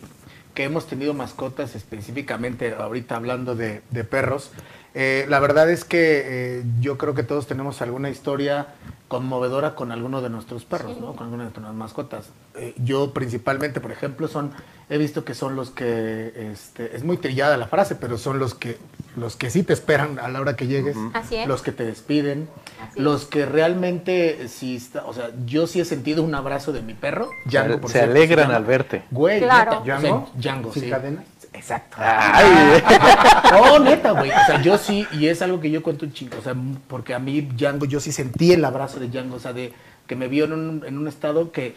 [0.54, 4.50] que hemos tenido mascotas, específicamente ahorita hablando de, de perros,
[4.94, 6.22] eh, la verdad es que
[6.58, 8.68] eh, yo creo que todos tenemos alguna historia
[9.08, 11.00] conmovedora con alguno de nuestros perros, Sí.
[11.00, 11.14] ¿no?
[11.14, 12.30] Con alguna de nuestras mascotas.
[12.54, 14.52] Eh, yo principalmente, por ejemplo, son,
[14.88, 18.54] he visto que son los que, este, es muy trillada la frase, pero son los
[18.54, 18.78] que,
[19.16, 21.48] los que sí te esperan a la hora que llegues, Así es.
[21.48, 22.48] los que te despiden,
[22.88, 26.82] Así los que realmente, sí está, o sea, yo sí he sentido un abrazo de
[26.82, 29.02] mi perro, Django, por se cierto, alegran al verte.
[29.10, 29.80] Güey, Claro.
[29.80, 30.30] neta, o sea, ¿Django?
[30.36, 30.90] Django, ¿Sin sí.
[30.90, 31.24] cadenas?
[31.52, 31.96] Exacto.
[32.00, 32.82] Ay.
[33.52, 34.30] No, neta, güey.
[34.30, 36.38] O sea, yo sí, y es algo que yo cuento un chingo.
[36.38, 36.54] O sea,
[36.88, 39.36] porque a mí Django, yo sí sentí el abrazo de Django.
[39.36, 39.72] O sea, de
[40.06, 41.74] que me vio en un, en un estado que,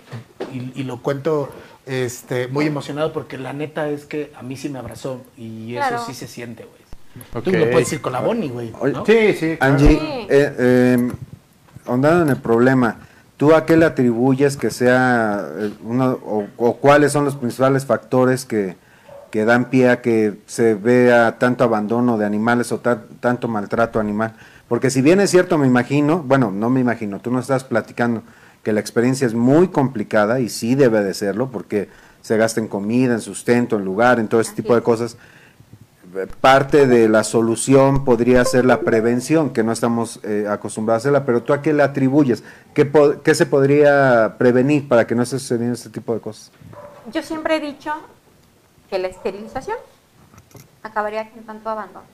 [0.54, 1.50] y, y lo cuento
[1.86, 5.22] este, muy emocionado porque la neta es que a mí sí me abrazó.
[5.38, 6.04] Y eso Claro.
[6.06, 7.44] sí se siente, güey.
[7.44, 8.72] Tú lo puedes decir con la Bonnie, güey.
[8.72, 9.06] ¿no?
[9.06, 9.58] Sí, sí.
[9.58, 9.74] claro.
[9.74, 9.98] Angie, Sí.
[10.30, 11.12] eh, eh,
[11.86, 12.98] ahondando en el problema,
[13.38, 17.86] ¿tú a qué le atribuyes que sea eh, uno, o, o cuáles son los principales
[17.86, 18.76] factores que,
[19.34, 24.00] que dan pie a que se vea tanto abandono de animales o tan- tanto maltrato
[24.00, 24.36] animal?
[24.68, 28.22] Porque si bien es cierto, me imagino, bueno, no me imagino, tú nos estás platicando
[28.62, 31.90] que la experiencia es muy complicada y sí debe de serlo porque
[32.22, 35.18] se gasta en comida, en sustento, en lugar, en todo ese Así tipo de cosas
[36.42, 41.26] parte de la solución podría ser la prevención, que no estamos eh, acostumbrados a hacerla,
[41.26, 42.44] pero tú a qué le atribuyes?
[42.76, 42.88] ¿Qué,
[43.24, 46.52] qué se podría prevenir para que no esté sucediendo este tipo de cosas?
[47.12, 47.92] Yo siempre he dicho
[48.94, 49.78] que la esterilización
[50.84, 52.06] acabaría con tanto abandono.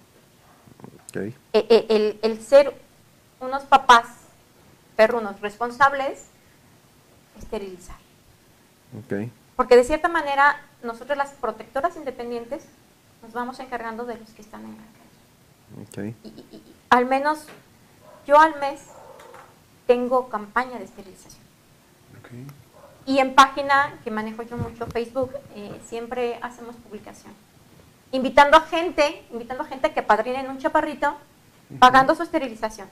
[1.10, 1.18] Ok.
[1.18, 2.74] E- e- El, el ser
[3.42, 4.06] unos papás
[4.96, 6.28] perrunos responsables,
[7.38, 7.98] esterilizar.
[8.98, 9.30] ok.
[9.58, 12.64] Porque de cierta manera, nosotros las protectoras independientes
[13.22, 14.84] nos vamos encargando de los que están en la
[15.98, 16.14] calle.
[16.14, 16.16] Ok.
[16.24, 17.40] Y, y- y al menos
[18.26, 18.80] yo al mes
[19.86, 21.44] tengo campaña de esterilización.
[23.10, 27.34] Y en página que manejo yo mucho, Facebook, eh, siempre hacemos publicación.
[28.12, 31.16] Invitando a gente, invitando a gente a que padrinen un chaparrito,
[31.80, 32.88] pagando su esterilización.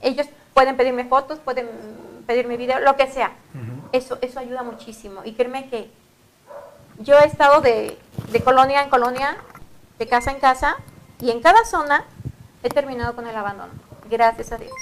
[0.00, 1.68] Ellos pueden pedirme fotos, pueden
[2.26, 3.30] pedirme video, lo que sea.
[3.92, 5.20] Eso, eso ayuda muchísimo.
[5.24, 5.88] Y créeme que
[6.98, 7.96] yo he estado de,
[8.32, 9.36] de colonia en colonia,
[10.00, 10.74] de casa en casa,
[11.20, 12.04] y en cada zona
[12.64, 13.74] he terminado con el abandono.
[14.10, 14.72] Gracias a Dios.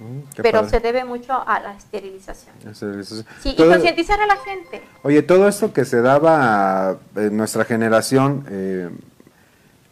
[0.00, 0.70] Mm, Pero padre.
[0.70, 2.54] se debe mucho a la esterilización.
[2.68, 3.26] Esterilización.
[3.42, 4.80] Sí, y concientizar a la gente.
[5.02, 8.88] Oye, todo esto que se daba en nuestra generación, eh,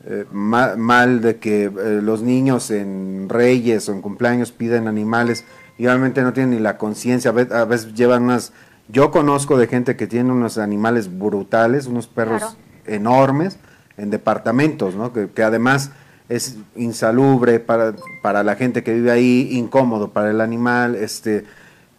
[0.06, 5.44] eh, ma- mal de que eh, los niños en reyes o en cumpleaños piden animales
[5.76, 8.52] y realmente no tienen ni la conciencia, a ve- a veces llevan unas...
[8.88, 12.56] Yo conozco de gente que tiene unos animales brutales, unos perros Claro.
[12.86, 13.58] enormes
[13.98, 15.12] en departamentos, ¿no?
[15.12, 15.90] Que, que además
[16.28, 21.44] es insalubre para, para la gente que vive ahí, incómodo para el animal, este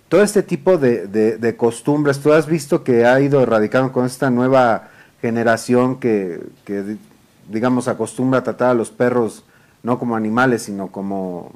[0.08, 4.06] todo este tipo de, de- de costumbres, tú has visto que ha ido erradicando con
[4.08, 4.90] esta nueva
[5.22, 7.00] generación que, que, di-
[7.48, 9.44] digamos, acostumbra a tratar a los perros
[9.84, 11.52] no como animales, sino como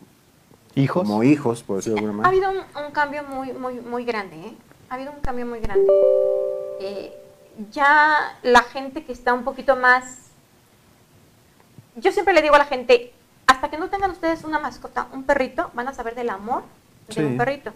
[0.75, 1.01] ¿Hijos?
[1.07, 2.47] como hijos, por decirlo de alguna Ha manera.
[2.47, 4.53] habido un, un cambio muy, muy, muy grande, ¿eh?
[4.89, 5.87] Ha habido un cambio muy grande.
[6.79, 7.11] Eh,
[7.71, 10.22] ya la gente que está un poquito más...
[11.95, 13.13] Yo siempre le digo a la gente,
[13.47, 16.63] hasta que no tengan ustedes una mascota, un perrito, van a saber del amor
[17.07, 17.23] de Sí.
[17.23, 17.71] un perrito.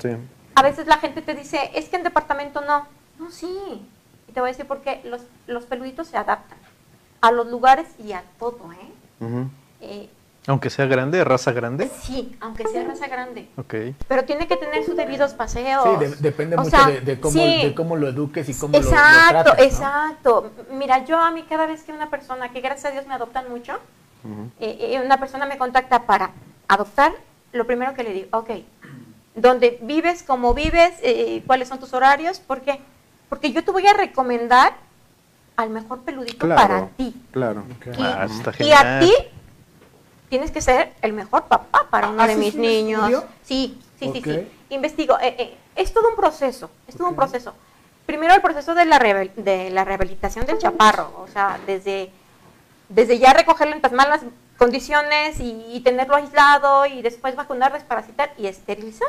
[0.00, 0.10] Sí.
[0.54, 2.86] A veces la gente te dice, es que en departamento no.
[3.18, 3.48] No, sí.
[4.28, 5.00] Y te voy a decir por qué.
[5.04, 6.58] Los, los peluditos se adaptan
[7.20, 9.46] a los lugares y a todo, ¿eh?
[9.80, 10.10] Eh,
[10.48, 11.90] Aunque sea grande, raza grande.
[12.02, 13.48] sí, aunque sea raza grande.
[13.56, 13.74] Ok.
[14.06, 15.82] Pero tiene que tener sus debidos paseos.
[15.84, 17.62] Sí, de- depende O mucho sea, de, de cómo, sí.
[17.62, 19.64] de cómo lo eduques y cómo lo- lo, Exacto, trates, ¿no?
[19.86, 20.50] exacto.
[20.72, 23.48] Mira, yo a mí cada vez que una persona, que gracias a Dios me adoptan
[23.50, 23.72] mucho,
[24.60, 26.30] eh, eh, una persona me contacta para
[26.68, 27.12] adoptar,
[27.52, 28.50] lo primero que le digo, ok,
[29.34, 30.22] ¿dónde vives?
[30.22, 30.94] ¿Cómo vives?
[31.02, 32.38] eh, ¿Cuáles son tus horarios?
[32.40, 32.80] ¿Por qué?
[33.28, 34.74] Porque yo te voy a recomendar
[35.56, 37.14] al mejor peludito Claro, para ti.
[37.32, 37.64] claro.
[37.98, 39.12] Y, Ah, está y a ti
[40.28, 43.00] tienes que ser el mejor papá para uno de ¿Haces mis niños.
[43.10, 43.24] estudio?
[43.44, 44.48] Sí, sí, sí, sí.
[44.70, 45.18] Investigo.
[45.20, 47.54] eh, eh, es todo un proceso, es todo un proceso.
[48.06, 52.10] Primero el proceso de la, de la rehabilitación del chaparro, o sea, desde,
[52.88, 54.22] desde ya recogerlo en tan malas
[54.58, 59.08] condiciones y, y tenerlo aislado y después vacunar, desparasitar y esterilizar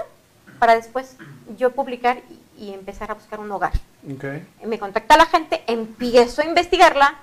[0.59, 1.15] para después
[1.57, 2.17] yo publicar
[2.57, 3.71] y, y empezar a buscar un hogar
[4.11, 4.25] Ok.
[4.65, 7.13] me contacta la gente, empiezo a investigarla,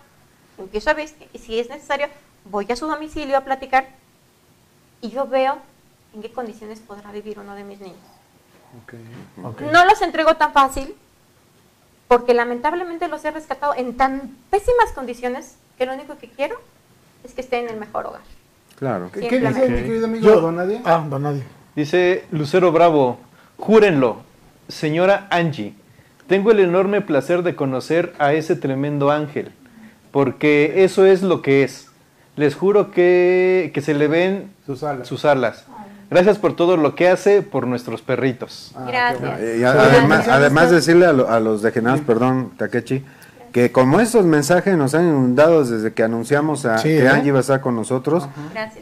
[0.57, 2.07] empiezo a ver si es necesario,
[2.45, 3.87] voy a su domicilio a platicar
[5.01, 5.59] y yo veo
[6.15, 7.99] en qué condiciones podrá vivir uno de mis niños.
[9.73, 10.95] No los entrego tan fácil
[12.09, 16.57] porque lamentablemente los he rescatado en tan pésimas condiciones que lo único que quiero
[17.25, 18.21] es que estén en el mejor hogar.
[18.79, 19.11] Claro.
[19.13, 20.83] ¿Qué, qué dice mi querido amigo Yo- Don?
[20.85, 21.43] Ah, don Nadie.
[21.75, 23.19] Dice Lucero Bravo,
[23.59, 24.19] júrenlo,
[24.69, 25.75] señora Angie,
[26.27, 29.53] tengo el enorme placer de conocer a ese tremendo ángel,
[30.13, 31.89] porque eso es lo que es.
[32.37, 35.07] Les juro que, que se le ven Sus alas.
[35.09, 35.65] sus alas.
[36.11, 38.73] Gracias por todo lo que hace por nuestros perritos.
[38.77, 39.41] Ah, Gracias.
[39.59, 43.05] y además, además decirle a, lo- a los degenerados, perdón, Takechi,
[43.53, 47.09] que como estos mensajes nos han inundado desde que anunciamos a, Sí, que ¿eh?
[47.09, 48.29] Angie iba a estar con nosotros,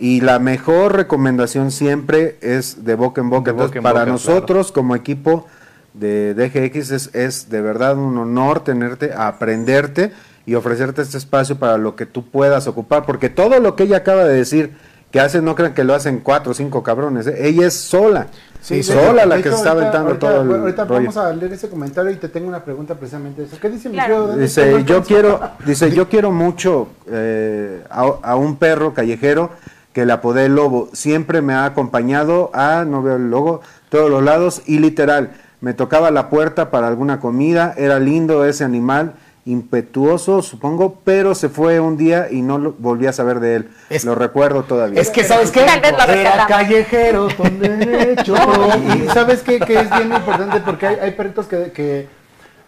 [0.01, 3.45] y la mejor recomendación siempre es de boca en boca.
[3.45, 5.47] De Entonces, boca en para boca, nosotros como equipo
[5.95, 10.13] de DGX es, es de verdad un honor tenerte, aprenderte
[10.47, 13.99] y ofrecerte este espacio para lo que tú puedas ocupar, porque todo lo que ella
[13.99, 14.73] acaba de decir
[15.11, 17.47] que hace, no crean que lo hacen cuatro o cinco cabrones, ¿eh?
[17.47, 18.29] ella es sola,
[18.63, 21.01] Sí, de sola la que se está aventando ahorita- todo el Ahorita rollo.
[21.01, 23.59] vamos a leer ese comentario y te tengo una pregunta precisamente de eso.
[23.61, 24.29] ¿Qué dice mi Claro.
[24.29, 24.41] Don?
[24.41, 29.51] Dice, yo quiero, dice, yo quiero mucho eh, a, a un perro callejero
[29.93, 30.89] que le apodé el lobo.
[30.93, 35.75] Siempre me ha acompañado a, no veo el logo, todos los lados y literal, me
[35.75, 41.81] tocaba la puerta para alguna comida, era lindo ese animal, impetuoso supongo, pero se fue
[41.81, 43.69] un día y no lo, volví a saber de él.
[43.91, 45.01] Es- lo recuerdo todavía.
[45.01, 45.63] Es que, ¿sabes qué?
[45.65, 48.35] Tal vez lo Era callejero con derecho.
[49.05, 49.59] Y sabes qué?
[49.59, 52.07] que es bien importante porque hay, hay perritos que, que-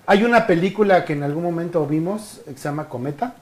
[0.07, 3.35] Hay una película que en algún momento vimos que se llama Cometa.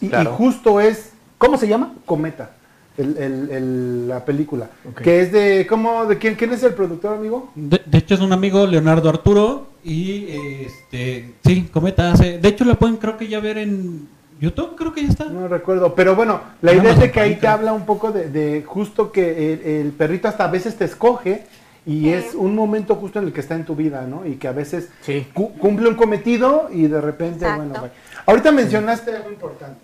[0.00, 1.92] Y, justo es ¿Cómo se llama?
[2.06, 2.50] Cometa.
[2.96, 4.68] el- el- el- la película.
[5.02, 5.66] Que es de.
[5.68, 7.50] ¿cómo, de quién, quién es el productor, amigo?
[7.54, 12.64] De, de hecho es un amigo, Leonardo Arturo, y este, sí, Cometa hace, de hecho
[12.64, 14.08] la pueden creo que ya ver en
[14.40, 15.24] YouTube, creo que ya está.
[15.26, 15.94] No recuerdo.
[15.94, 19.12] Pero bueno, la idea es de que ahí te habla un poco de, de justo
[19.12, 21.44] que el, el perrito hasta a veces te escoge.
[21.84, 22.12] Y Sí.
[22.12, 24.24] es un momento justo en el que está en tu vida, ¿no?
[24.24, 25.26] Y que a veces Sí.
[25.34, 27.80] cu- cumple un cometido y de repente, Exacto.
[27.80, 27.90] bueno,
[28.24, 29.80] ahorita mencionaste algo importante,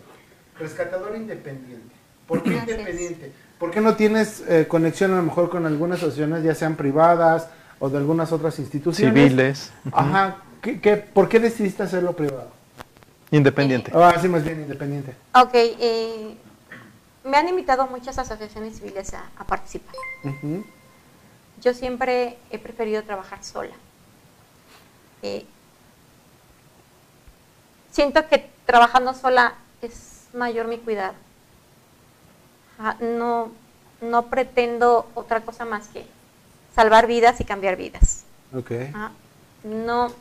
[0.61, 1.93] rescatador independiente.
[2.29, 2.79] ¿Por qué Gracias.
[2.79, 3.33] independiente?
[3.59, 7.49] ¿Por qué no tienes eh, conexión a lo mejor con algunas asociaciones, ya sean privadas
[7.81, 9.14] o de algunas otras instituciones?
[9.14, 9.73] Civiles.
[9.93, 10.37] Ajá.
[10.62, 12.51] ¿Qué, qué- por qué decidiste hacerlo privado?
[13.31, 13.93] Independiente.
[13.95, 15.14] Ah, sí, más bien independiente.
[15.35, 16.37] Ok, eh,
[17.25, 19.95] me han invitado muchas asociaciones civiles a, a participar.
[21.61, 23.75] Yo siempre he preferido trabajar sola.
[25.23, 25.45] Eh,
[27.91, 31.14] siento que trabajando sola es mayor mi cuidado.
[32.79, 33.51] Ah, no,
[34.01, 36.07] no pretendo otra cosa más que
[36.79, 38.23] salvar vidas y cambiar vidas.
[38.55, 38.71] Ok.
[38.95, 39.11] Ah,
[39.64, 40.12] no,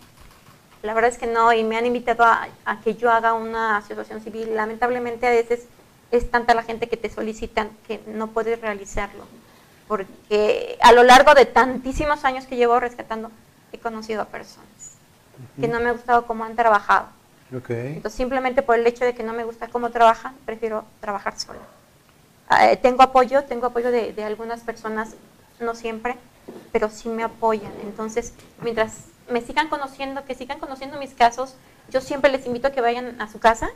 [0.81, 3.77] la verdad es que no, y me han invitado a, a que yo haga una
[3.77, 4.55] asociación civil.
[4.55, 5.65] Lamentablemente a veces
[6.09, 9.23] es tanta la gente que te solicitan que no puedes realizarlo,
[9.87, 13.29] porque a lo largo de tantísimos años que llevo rescatando,
[13.71, 14.97] he conocido a personas
[15.61, 17.05] que no me ha gustado cómo han trabajado.
[17.51, 21.59] Entonces, simplemente por el hecho de que no me gusta cómo trabajan, prefiero trabajar sola.
[22.49, 25.13] Ah, eh, tengo apoyo, tengo apoyo de, de algunas personas,
[25.59, 26.15] no siempre,
[26.71, 27.71] pero sí me apoyan.
[27.83, 31.55] Entonces, mientras me sigan conociendo, que sigan conociendo mis casos,
[31.89, 33.69] yo siempre les invito a que vayan a su casa,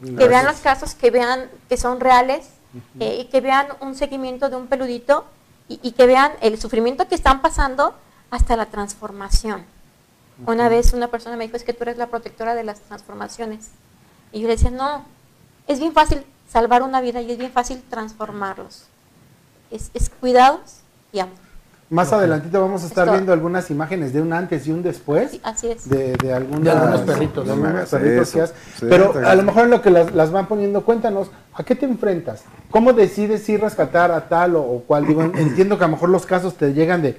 [0.00, 2.50] que vean los casos, que vean que son reales,
[3.00, 5.24] eh, y que vean un seguimiento de un peludito
[5.68, 7.94] y, y que vean el sufrimiento que están pasando
[8.30, 9.64] hasta la transformación.
[10.46, 13.70] Una vez una persona me dijo, es que tú eres la protectora de las transformaciones.
[14.30, 15.04] Y yo le decía, no,
[15.66, 18.84] es bien fácil salvar una vida y es bien fácil transformarlos.
[19.70, 20.80] Es, es cuidados
[21.12, 21.47] y amor.
[21.90, 25.30] Más adelantito vamos a estar Esto- viendo algunas imágenes de un antes y un después.
[25.30, 25.88] Sí, así es.
[25.88, 28.32] de, de algunas- De algunos perritos, de algunos perritos eso.
[28.36, 31.30] que has- Sí, Pero a lo mejor en lo que las, las van poniendo, cuéntanos,
[31.54, 32.44] ¿a qué te enfrentas?
[32.70, 35.06] ¿Cómo decides si rescatar a tal o, o cual?
[35.06, 37.16] Digo, en- entiendo que a lo mejor los casos te llegan de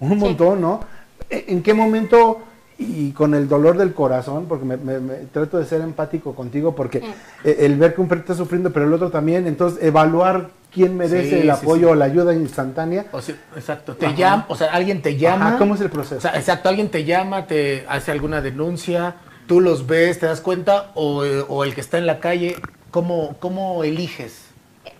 [0.00, 0.80] un montón, ¿no?
[1.28, 2.38] ¿En en qué momento
[2.78, 6.74] y con el dolor del corazón, porque me, me- me trato de ser empático contigo,
[6.74, 7.06] porque Sí.
[7.44, 10.94] eh, el ver que un perrito está sufriendo, pero el otro también, entonces evaluar quién
[10.94, 11.92] merece Sí, el apoyo sí.
[11.92, 13.06] o la ayuda instantánea.
[13.12, 15.48] O sea, exacto, te llama, o sea, alguien te llama.
[15.48, 16.18] Ajá, ¿cómo es el proceso?
[16.18, 19.14] O sea, exacto, alguien te llama, te hace alguna denuncia,
[19.48, 22.56] tú los ves, te das cuenta, o, eh, o el que está en la calle,
[22.90, 24.42] ¿cómo, cómo eliges?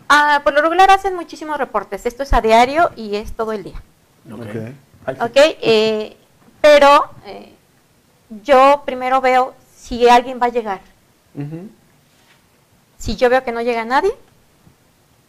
[0.08, 2.06] Ah, por lo regular hacen muchísimos reportes.
[2.06, 3.82] Esto es a diario y es todo el día.
[4.32, 5.20] Ok.
[5.20, 5.36] ¿Ok?
[5.36, 6.16] Eh,
[6.62, 7.52] pero eh,
[8.42, 10.80] yo primero veo si alguien va a llegar.
[12.96, 14.10] Si yo veo que no llega nadie,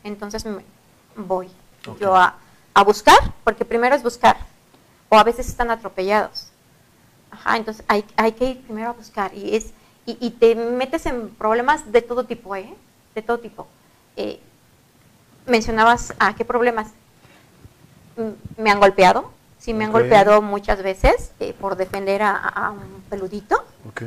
[0.03, 0.63] entonces me
[1.15, 1.49] voy
[1.99, 2.35] yo a,
[2.73, 4.37] a buscar, porque primero es buscar,
[5.09, 6.47] o a veces están atropellados.
[7.31, 9.67] Ajá, entonces hay, hay que ir primero a buscar y, es,
[10.05, 12.73] y, y te metes en problemas de todo tipo, ¿eh?
[13.15, 13.67] De todo tipo.
[14.15, 14.39] Eh,
[15.45, 16.87] mencionabas, ¿a qué problemas?
[18.57, 23.03] Me han golpeado, sí me han golpeado muchas veces eh, por defender a, a un
[23.09, 23.63] peludito.
[23.89, 24.03] Ok.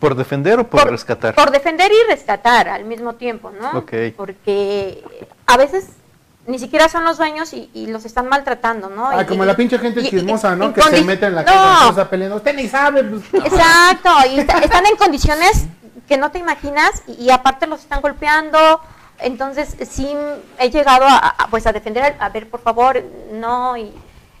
[0.00, 1.34] ¿Por defender o por, rescatar?
[1.34, 3.78] Por defender y rescatar al mismo tiempo, ¿no?
[3.78, 3.92] Ok.
[4.16, 5.04] Porque
[5.46, 5.88] a veces
[6.46, 9.08] ni siquiera son los dueños y, y los están maltratando, ¿no?
[9.08, 10.72] Ah, Y- como y- la pinche gente y- y- chismosa, ¿no?
[10.72, 12.36] Que se mete en la No, casa peleando.
[12.36, 13.04] Usted ni sabe.
[13.04, 13.22] pues.
[13.44, 15.66] Exacto, y está- están en condiciones
[16.08, 18.80] que no te imaginas y, y aparte los están golpeando.
[19.18, 20.16] Entonces, sí
[20.58, 23.76] he llegado a, a, pues a defender, a, a ver, por favor, no.
[23.76, 23.92] Y,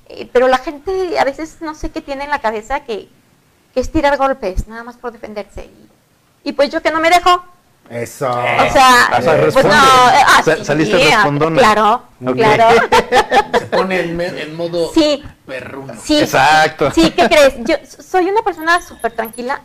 [0.08, 3.08] eh, pero la gente a veces no sé qué tiene en la cabeza que,
[3.74, 5.64] que es tirar golpes, nada más por defenderse.
[6.44, 7.44] Y, y pues yo que no me dejo,
[7.88, 8.28] Eso.
[8.28, 9.68] o sea, O sea, pues responde.
[9.68, 11.58] no, eh, ah, Sa- sí, saliste ah, respondona.
[11.58, 12.34] Claro, Ok.
[12.36, 12.68] claro.
[13.58, 15.94] Se pone en, en modo Sí, perruno.
[16.02, 16.18] sí.
[16.20, 16.90] Exacto.
[16.92, 17.54] Sí, ¿qué crees?
[17.64, 19.60] Yo soy una persona súper tranquila,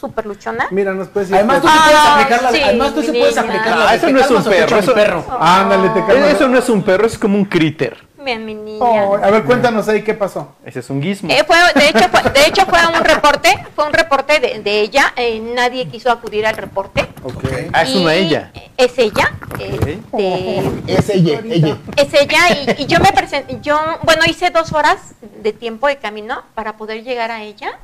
[0.00, 0.66] súper luchona.
[0.70, 1.44] Mira, nos puedes decir.
[1.44, 3.40] Además, tú sí Ah, puedes aplicar la, sí, además, tú sí puedes niña.
[3.48, 5.38] aplicar Ah, eso ¿te no es un perro, eso- perro?
[5.40, 6.28] Ándale, te calmas.
[6.34, 8.08] Eso no es un perro, es como un critter.
[8.22, 8.84] Bien, mi niña.
[8.84, 10.54] Oh, a ver, cuéntanos ahí qué pasó.
[10.64, 11.30] Ese es un gizmo.
[11.30, 14.80] Eh, fue, de, hecho, fue, de hecho, fue un reporte, fue un reporte de, de
[14.80, 15.12] ella.
[15.16, 17.08] eh, nadie quiso acudir al reporte.
[17.24, 17.44] Ok.
[17.72, 18.52] Ah, es una ella.
[18.76, 19.32] Es ella.
[19.58, 21.78] este, Es ella, ella.
[21.96, 22.38] es ella
[22.76, 26.76] y, y yo me presenté, yo, bueno, hice dos horas de tiempo de camino para
[26.76, 27.78] poder llegar a ella,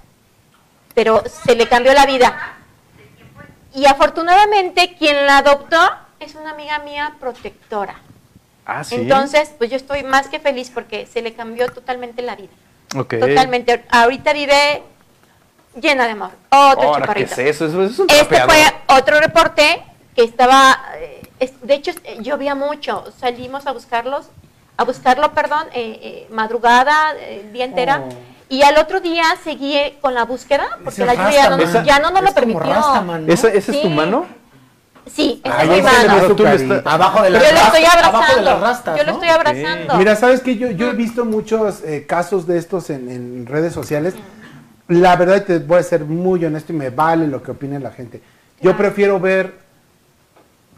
[0.94, 2.56] pero se le cambió la vida.
[3.74, 5.78] Y afortunadamente quien la adoptó
[6.20, 7.94] es una amiga mía protectora.
[8.66, 8.96] Ah, sí.
[8.96, 12.50] Entonces, pues yo estoy más que feliz porque se le cambió totalmente la vida.
[12.88, 13.84] Totalmente.
[13.90, 14.82] Ahorita vive
[15.80, 16.30] llena de amor.
[16.50, 17.66] Otro Ahora, ¿qué es eso?
[17.66, 19.82] Eso es un Este fue otro reporte
[20.14, 24.26] que estaba, eh, es- de hecho eh, llovía mucho, salimos a buscarlos,
[24.78, 28.08] a buscarlo, perdón, eh, eh, madrugada, eh, el día entera, Oh.
[28.48, 31.98] y al otro día seguí con la búsqueda porque Ese la lluvia ya no, ya
[31.98, 32.62] no nos lo permitió.
[32.62, 33.32] Rastaman, ¿no?
[33.32, 34.26] ¿Esa, esa es tu mano?
[35.06, 36.34] Sí, Ay, es mi ese le mano.
[36.34, 36.44] Tú
[36.84, 38.08] Abajo de Yo las lo estoy rastas, abrazando.
[38.16, 39.18] abajo de las rastas, yo lo ¿no?
[39.18, 39.96] estoy abrazando.
[39.98, 40.56] Mira, ¿sabes qué?
[40.56, 44.14] Yo, yo he visto muchos eh, casos de estos en, en redes sociales.
[44.88, 47.90] La verdad, te voy a ser muy honesto y me vale lo que opine la
[47.92, 48.18] gente.
[48.56, 48.78] Yo Claro.
[48.78, 49.54] prefiero ver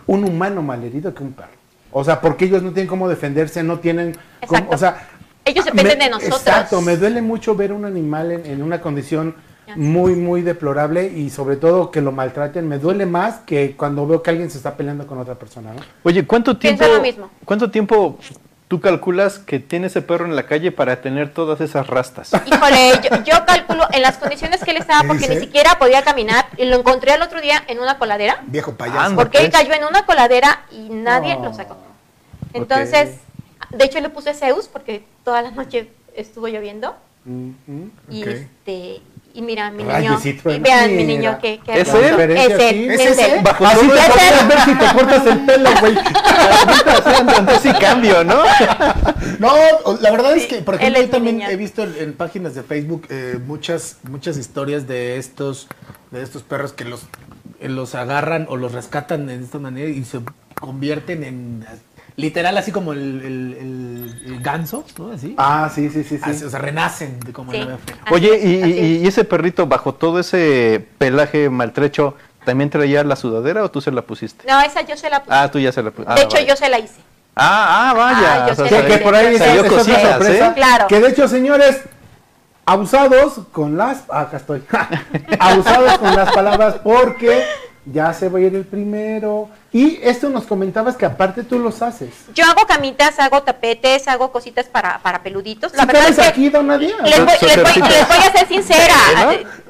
[0.07, 1.49] un humano malherido que un perro.
[1.91, 4.13] O sea, porque ellos no tienen cómo defenderse, no tienen...
[4.13, 4.75] cómo- Exacto.
[4.75, 5.09] o sea,
[5.45, 6.41] Ellos ah, dependen me- de nosotros.
[6.41, 9.35] Exacto, me duele mucho ver un animal en, en una condición.
[9.77, 12.67] Muy, muy deplorable y sobre todo que lo maltraten.
[12.69, 15.81] Me duele más que cuando veo que alguien se está peleando con otra persona, ¿no?
[16.05, 17.31] Oye, ¿cuánto tiempo, lo mismo.
[17.45, 18.19] ¿cuánto tiempo
[18.69, 22.31] tú calculas que tiene ese perro en la calle para tener todas esas rastas?
[22.47, 25.35] Híjole, yo, yo calculo en las condiciones que él estaba, ¿Qué porque dice?
[25.37, 29.01] ni siquiera podía caminar, y lo encontré el otro día en una coladera, Viejo payaso.
[29.01, 29.17] Anda.
[29.23, 31.77] porque él cayó en una coladera y nadie lo sacó.
[32.53, 33.17] Entonces,
[33.71, 36.95] de hecho le puse Zeus porque toda la noche estuvo lloviendo
[37.27, 37.91] Ujú.
[38.11, 38.29] y Ok.
[38.29, 39.01] este
[39.35, 41.07] y mira mi niño, vean mi mira.
[41.07, 42.21] niño que, que ¿Es él?
[42.31, 43.41] es él, ¿Es él.
[43.43, 45.99] Bajo Así te podrías ver si te cortas el pelo, güey.
[47.39, 48.43] Entonces sí cambio, ¿no?
[49.39, 49.53] No,
[50.01, 52.63] la verdad es que, por ejemplo, yo mi también he visto en, en páginas de
[52.63, 55.69] Facebook eh, muchas muchas historias de estos
[56.11, 57.03] de estos perros que los
[57.61, 60.21] eh, los agarran o los rescatan de esta manera y se
[60.61, 61.67] convierten en
[62.19, 65.13] literal así como el, el- el- el ganso, ¿no?
[65.13, 65.35] Así.
[65.39, 66.23] Ah, sí, sí, sí, sí.
[66.23, 67.61] Así, o sea, renacen de como Sí.
[67.61, 72.15] Así Oye, y, y- y ese perrito bajo todo ese pelaje maltrecho,
[72.45, 74.45] ¿también traía la sudadera o tú se la pusiste?
[74.49, 75.35] No, esa yo se la puse.
[75.37, 76.15] Ah, tú ya se la pusiste.
[76.15, 77.01] de hecho, yo se la hice.
[77.37, 78.47] Ah, ah, vaya.
[78.47, 80.49] Ah, o sea, Que, por ahí salió es, otra cositas, sorpresa.
[80.49, 80.53] ¿eh?
[80.57, 80.87] Claro.
[80.89, 81.83] Que de hecho, señores,
[82.67, 84.03] abusados con las...
[84.11, 84.63] ah, acá estoy.
[85.39, 87.45] abusados con las palabras porque
[87.93, 89.49] ya se va a ir el primero.
[89.73, 92.11] Y esto nos comentabas que aparte tú los haces.
[92.35, 95.73] Yo hago camitas, hago tapetes, hago cositas para, para peluditos.
[95.75, 96.97] La ¿Sí verdad es cabes que aquí, don Nadia?
[97.03, 97.87] les voy, Su- les voy- suétercito.
[97.89, 98.95] les voy a ser sincera.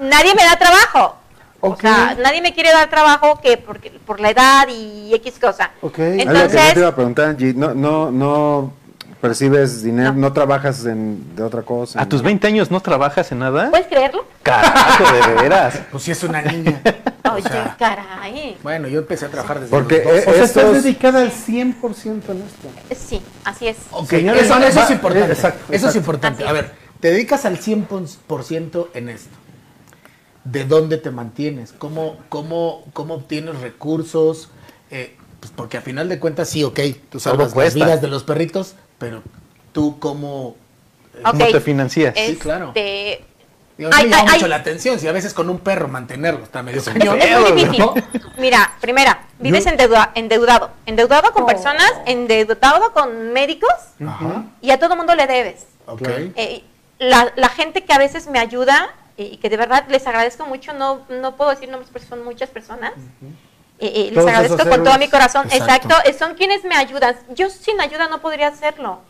[0.00, 0.08] ¿No?
[0.08, 1.16] Nadie me da trabajo.
[1.60, 5.70] O sea, nadie me quiere dar trabajo que porque, por la edad y X cosa.
[5.80, 5.96] Ok.
[5.96, 7.52] Que Entonces, te iba a preguntar, Angie.
[7.52, 8.72] No, no, no
[9.20, 12.00] percibes dinero, no, trabajas en, de otra cosa.
[12.00, 13.70] ¿A tus 20 años no trabajas en nada?
[13.70, 14.24] ¿puedes creerlo?
[14.42, 15.80] Carajo, de veras.
[15.90, 16.80] Pues si es una niña.
[17.32, 18.56] Oye, sea, caray.
[18.62, 20.14] Bueno, yo empecé a trabajar desde Porque, los dos.
[20.14, 22.68] eh, O sea, estás dedicada al 100% en esto.
[22.96, 23.76] Sí, así es.
[23.90, 25.32] Ok, Señores, eso, eso es importante.
[25.32, 26.42] exacto, Eso es importante.
[26.44, 29.36] Así A ver, te dedicas al 100% en esto.
[30.44, 31.72] ¿De dónde te mantienes?
[31.76, 34.50] ¿Cómo, cómo, cómo obtienes recursos?
[34.90, 38.24] Eh, pues porque a final de cuentas, sí, ok, tú salvas las vidas de los
[38.24, 39.22] perritos, pero
[39.72, 40.56] tú cómo...
[41.24, 41.50] ¿Cómo Ok.
[41.52, 42.14] te financias?
[42.16, 42.68] Sí, claro.
[42.68, 43.24] Este,
[43.76, 44.50] Digo, a mí Ay, me llama ay, mucho ay.
[44.50, 47.78] la atención, si a veces con un perro mantenerlo está medio es, muy difícil.
[47.78, 47.94] ¿no?
[48.36, 50.70] Mira, primera, vives endeuda- endeudado.
[50.84, 53.70] Endeudado con personas, endeudado con médicos
[54.04, 55.66] Ajá, y a todo mundo le debes.
[55.86, 56.08] ok.
[56.34, 56.64] Eh,
[56.98, 60.72] la, la gente que a veces me ayuda y que de verdad les agradezco mucho,
[60.72, 62.92] no, no puedo decir nombres porque son muchas personas.
[63.80, 65.46] Eh, eh, les agradezco con todo mi corazón.
[65.50, 65.88] Exacto.
[65.88, 66.18] Exacto.
[66.18, 67.16] son quienes me ayudan.
[67.34, 69.00] Yo sin ayuda no podría hacerlo.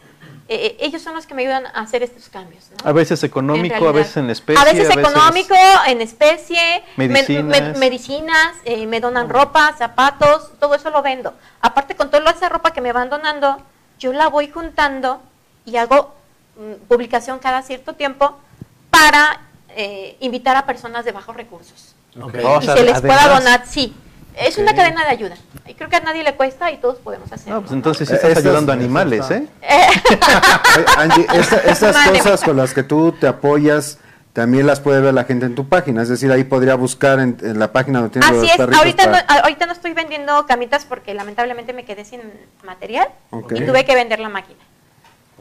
[0.50, 2.64] Eh, eh, ellos son los que me ayudan a hacer estos cambios.
[2.70, 2.88] ¿no?
[2.88, 4.60] A veces económico, a veces en especie.
[4.62, 5.54] A veces económico,
[5.86, 7.44] en especie, me- Medicinas.
[7.74, 11.34] me- medicinas, eh, me donan ropa, zapatos, todo eso lo vendo.
[11.60, 13.58] Aparte con toda esa ropa que me van donando,
[13.98, 15.20] yo la voy juntando
[15.66, 16.14] y hago
[16.56, 18.38] mm, publicación cada cierto tiempo
[18.90, 19.40] para
[19.70, 21.94] eh, invitar a personas de bajos recursos.
[22.20, 22.34] ok.
[22.44, 23.94] O y se les pueda donar, sí.
[24.40, 25.36] Es una cadena de ayuda.
[25.66, 27.54] Y creo que a nadie le cuesta y todos podemos hacerlo.
[27.56, 29.30] No, pues entonces sí estás ayudando a animales.
[29.30, 29.46] ¿eh?
[30.96, 31.26] Angie,
[31.66, 32.18] estas Mande.
[32.18, 33.98] cosas con las que tú te apoyas,
[34.32, 36.02] también las puede ver la gente en tu página.
[36.02, 38.78] Es decir, ahí podría buscar en, en la página donde tienes Así los es, perritos
[38.78, 42.20] ahorita no, para- ahorita no estoy vendiendo camitas porque lamentablemente me quedé sin
[42.64, 44.60] material y tuve que vender la máquina.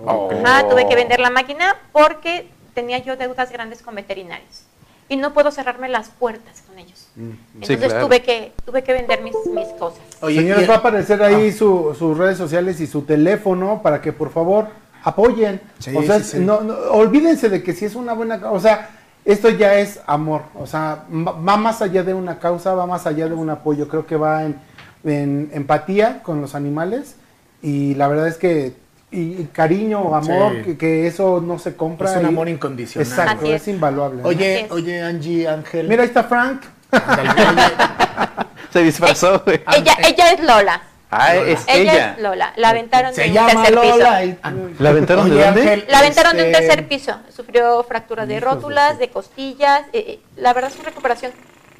[0.03, 0.29] Oh.
[0.45, 4.63] Ajá, tuve que vender la máquina porque tenía yo deudas grandes con veterinarios
[5.09, 7.07] y no puedo cerrarme las puertas con ellos.
[7.55, 8.05] Entonces claro.
[8.07, 10.01] tuve que tuve que vender mis, mis cosas.
[10.21, 11.57] Oye, Señores, va a aparecer ahí Ah.
[11.57, 14.67] su- sus redes sociales y su teléfono para que por favor
[15.03, 15.61] apoyen.
[15.79, 16.39] Sí, o sea, sí, sí.
[16.39, 18.89] No, no- olvídense de que si es una buena causa, o sea,
[19.23, 23.05] esto ya es amor, o sea, va va más allá de una causa, va más
[23.07, 24.59] allá de un apoyo, creo que va en,
[25.03, 27.15] en empatía con los animales
[27.61, 28.73] y la verdad es que
[29.11, 30.63] y, y cariño, amor, Sí.
[30.63, 32.11] que, que eso no se compra.
[32.11, 33.07] Es un y- amor incondicional.
[33.07, 33.61] Exacto, es.
[33.61, 33.67] es.
[33.69, 34.21] invaluable.
[34.23, 34.71] Oye, es.
[34.71, 35.87] oye, Angie, Ángel.
[35.87, 36.61] Mira, ahí está Frank.
[38.71, 39.61] Se disfrazó, güey.
[39.75, 40.81] Ella ella es Lola.
[41.09, 41.49] Ah, Lola.
[41.51, 42.13] es Ella, ella.
[42.17, 42.53] es Lola.
[42.57, 44.19] La aventaron de se un llama tercer Lola.
[44.19, 44.25] piso.
[44.33, 45.61] y- ah, ¿La aventaron de dónde?
[45.61, 47.15] Ángel, La aventaron de un este, tercer piso.
[47.35, 49.81] Sufrió fracturas de de rótulas, de costillas.
[49.93, 51.31] eh, eh, la verdad su recuperación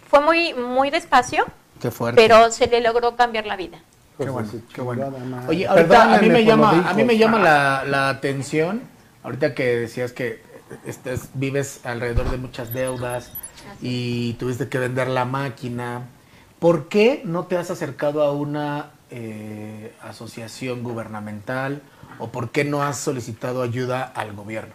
[0.10, 1.46] fue muy muy despacio,
[1.82, 2.22] Qué fuerte.
[2.22, 3.80] pero se le logró cambiar la vida.
[4.20, 5.06] Qué Pues bueno, qué bueno.
[5.06, 5.48] chingada madre.
[5.50, 8.82] Oye, ahorita a mí me llama, a mí me llama la, la atención,
[9.24, 10.42] ahorita que decías que
[10.86, 13.32] estás, vives alrededor de muchas deudas
[13.82, 16.02] y tuviste que vender la máquina.
[16.60, 21.82] ¿Por qué no te has acercado a una eh, asociación gubernamental
[22.18, 24.74] o por qué no has solicitado ayuda al gobierno?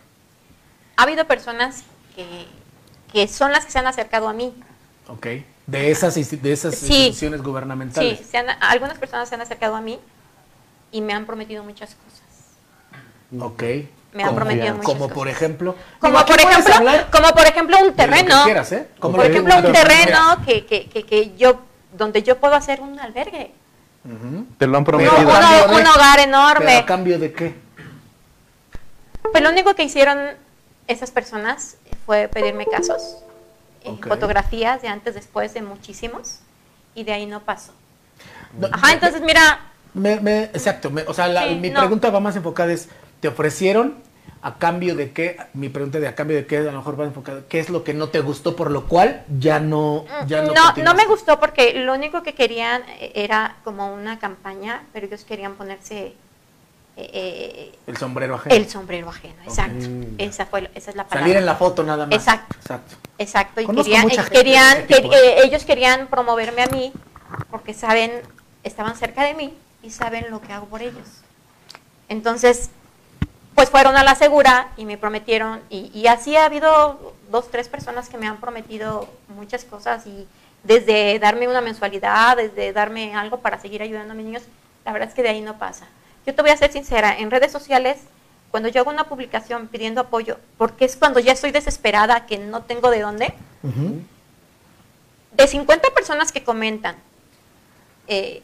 [0.96, 1.82] Ha habido personas
[2.14, 2.46] que,
[3.12, 4.54] que son las que se han acercado a mí.
[5.08, 5.26] ¿Ok?
[5.66, 6.92] De esas, de esas Sí.
[6.94, 8.18] instituciones gubernamentales.
[8.18, 9.98] Sí, se han- algunas personas se han acercado a mí
[10.90, 13.42] y me han prometido muchas cosas.
[13.44, 13.62] Ok.
[14.12, 15.14] Me han Como- prometido muchas Como cosas.
[15.14, 15.74] por ejemplo.
[15.98, 18.44] Como Digo, por ejemplo, como por ejemplo un terreno.
[18.44, 18.88] quieras, ¿eh?
[18.98, 21.60] Como por ejemplo un terreno que, que, que, que yo
[21.96, 23.52] donde yo puedo hacer un albergue.
[24.58, 25.16] Te lo han prometido.
[25.18, 26.76] uno- un hogar ¿Pero enorme.
[26.76, 27.54] a cambio de qué?
[29.30, 30.18] Pues lo único que hicieron
[30.88, 33.18] esas personas fue pedirme casos,
[33.84, 36.40] eh, fotografías de antes, después de muchísimos,
[36.94, 37.72] y de ahí no pasó.
[38.70, 39.60] Ajá, entonces mira,
[39.94, 41.80] Me, me- exacto, me- o sea, la- Sí, mi no.
[41.80, 42.88] pregunta va más enfocada es,
[43.20, 43.96] ¿te ofrecieron
[44.42, 45.36] a cambio de qué?
[45.54, 47.84] Mi pregunta de a cambio de qué a lo mejor va enfocada, ¿qué es lo
[47.84, 51.38] que no te gustó por lo cual ya no ya no no, no, me gustó
[51.38, 56.14] porque lo único que querían eh, era como una campaña, pero ellos querían ponerse
[56.96, 58.54] eh, eh, El sombrero ajeno.
[58.54, 59.86] el sombrero ajeno, exacto.
[60.18, 61.20] Esa, fue, esa es la palabra.
[61.20, 62.14] Salir en la foto nada más.
[62.14, 62.56] Exacto.
[62.60, 62.96] Exacto.
[63.18, 63.66] Exacto, y
[64.30, 65.10] querían, que- ¿eh?
[65.12, 66.92] eh, ellos querían promoverme a mí
[67.50, 68.10] porque saben,
[68.64, 71.06] estaban cerca de mí y saben lo que hago por ellos.
[72.08, 72.70] Entonces,
[73.54, 77.68] pues fueron a la segura y me prometieron, y, y así ha habido dos, tres
[77.68, 80.26] personas que me han prometido muchas cosas y
[80.64, 84.42] desde darme una mensualidad, desde darme algo para seguir ayudando a mis niños,
[84.84, 85.86] la verdad es que de ahí no pasa.
[86.26, 87.98] Yo te voy a ser sincera, en redes sociales,
[88.50, 92.62] cuando yo hago una publicación pidiendo apoyo, porque es cuando ya estoy desesperada, que no
[92.62, 93.34] tengo de dónde,
[95.32, 96.96] de 50 personas que comentan,
[98.08, 98.42] eh,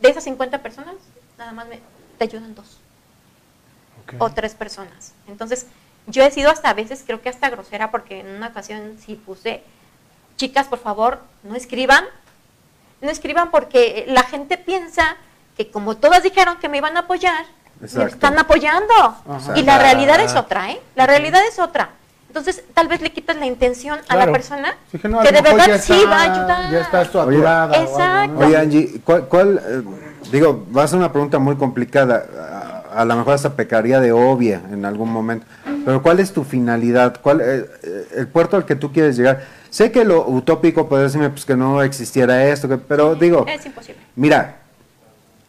[0.00, 0.94] de esas 50 personas,
[1.36, 1.80] nada más me,
[2.16, 2.78] te ayudan dos
[4.18, 5.14] o tres personas.
[5.26, 5.66] Entonces,
[6.06, 9.14] yo he sido hasta a veces, creo que hasta grosera, porque en una ocasión sí
[9.14, 9.62] puse,
[10.36, 12.04] chicas, por favor, no escriban,
[13.00, 15.16] no escriban porque la gente piensa
[15.56, 17.44] que como todas dijeron que me iban a apoyar,
[17.80, 18.92] me están apoyando.
[18.94, 19.52] Ajá.
[19.56, 20.80] Y la realidad es otra, ¿eh?
[20.96, 21.90] La realidad es otra.
[22.28, 25.30] Entonces, tal vez le quitas la intención a la persona Sí, que no, a que
[25.30, 26.72] de verdad sí va a ayudar.
[26.72, 27.72] Ya está saturada.
[27.72, 27.84] o algo, ¿no?
[27.92, 28.46] Exacto.
[28.46, 29.82] Oye, Angie, ¿cuál, cuál, eh,
[30.32, 34.10] digo, va a ser una pregunta muy complicada, a, a lo mejor hasta pecaría de
[34.10, 35.46] obvia en algún momento,
[35.84, 37.20] pero ¿cuál es tu finalidad?
[37.22, 39.42] ¿Cuál, eh, eh, el puerto al que tú quieres llegar?
[39.70, 43.64] Sé que lo utópico puede decirme pues, que no existiera esto, que- pero digo, Es
[43.64, 44.00] imposible.
[44.16, 44.56] mira,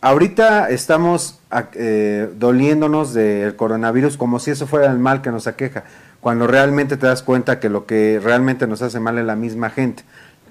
[0.01, 1.39] ahorita estamos
[1.73, 5.83] eh, doliéndonos del coronavirus como si eso fuera el mal que nos aqueja,
[6.21, 9.69] cuando realmente te das cuenta que lo que realmente nos hace mal es la misma
[9.69, 10.03] gente.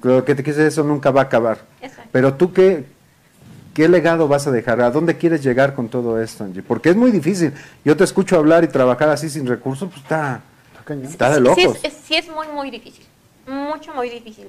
[0.02, 1.58] Lo que te quise decir, eso nunca va a acabar.
[1.80, 2.10] Exacto.
[2.12, 2.84] Pero tú, ¿qué,
[3.72, 4.80] ¿qué legado vas a dejar?
[4.82, 6.62] ¿A dónde quieres llegar con todo esto, Angie?
[6.62, 7.52] Porque es muy difícil.
[7.84, 10.42] Yo te escucho hablar y trabajar así sin recursos, pues está,
[11.02, 11.78] está de Sí, locos.
[11.82, 13.04] es, sí es muy, muy difícil.
[13.46, 14.46] Mucho, muy difícil.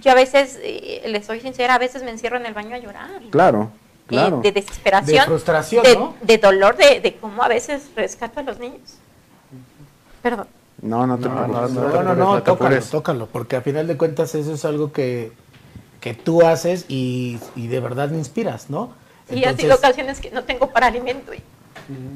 [0.00, 2.78] Yo a veces, eh, les soy sincera, a veces me encierro en el baño a
[2.78, 3.10] llorar.
[3.30, 3.70] Claro,
[4.06, 4.40] claro.
[4.40, 5.20] de desesperación.
[5.20, 6.14] De frustración, de, ¿no?
[6.20, 8.98] de dolor, de, de cómo a veces rescato a los niños.
[10.22, 10.46] Perdón.
[10.82, 11.70] No, no te No, preocupes.
[11.72, 15.32] no, No, no, tócalo, tócalo, porque a final de cuentas eso es algo que,
[16.00, 18.92] que tú haces y, y de verdad me inspiras, ¿no?
[19.30, 21.42] Y ha sido ocasiones que no tengo para alimento y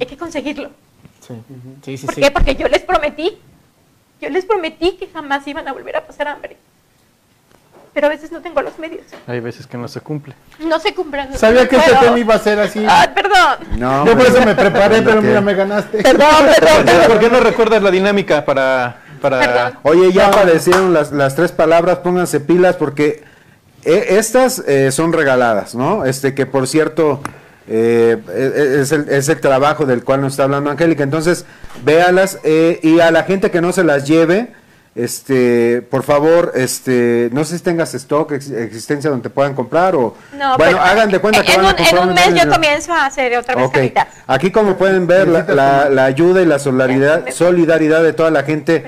[0.01, 0.71] hay que conseguirlo.
[1.27, 1.35] Sí,
[1.85, 2.07] sí, sí.
[2.07, 2.21] ¿Por sí.
[2.21, 2.31] qué?
[2.31, 3.39] Porque yo les prometí,
[4.21, 6.57] yo les prometí que jamás iban a volver a pasar hambre.
[7.99, 9.03] Pero a veces no tengo los medios.
[9.27, 10.33] Hay veces que no se cumple.
[10.61, 11.37] No se cumplen.
[11.37, 12.87] Sabía no que este tema iba a ser así.
[12.89, 13.77] Ah, perdón.
[13.77, 16.01] No, Yo por eso me preparé, pero mira, me ganaste.
[16.05, 17.09] Perdón, perdón.
[17.09, 18.99] ¿Por qué no recuerdas la dinámica para...
[19.21, 19.41] para...
[19.41, 19.79] Perdón.
[19.83, 23.25] Oye, ya aparecieron las, las tres palabras, pónganse pilas porque
[23.85, 26.05] eh, estas eh, son regaladas, ¿no?
[26.05, 27.21] Este que por cierto
[27.71, 31.03] eh, eh, es, el, es el trabajo del cual nos está hablando Angélica.
[31.03, 31.45] Entonces,
[31.85, 34.53] véalas eh, y a la gente que no se las lleve,
[34.99, 39.95] este, por favor, este, no sé si tengas stock, ex- existencia donde te puedan comprar
[39.95, 42.15] o No, bueno, pero hagan de cuenta que en van un, en comprar un un
[42.15, 43.75] mes yo comienzo a hacer otra vez Ok.
[43.75, 44.09] camitas.
[44.27, 48.43] Aquí como pueden ver la, la- la ayuda y la solidaridad, solidaridad de toda la
[48.43, 48.85] gente.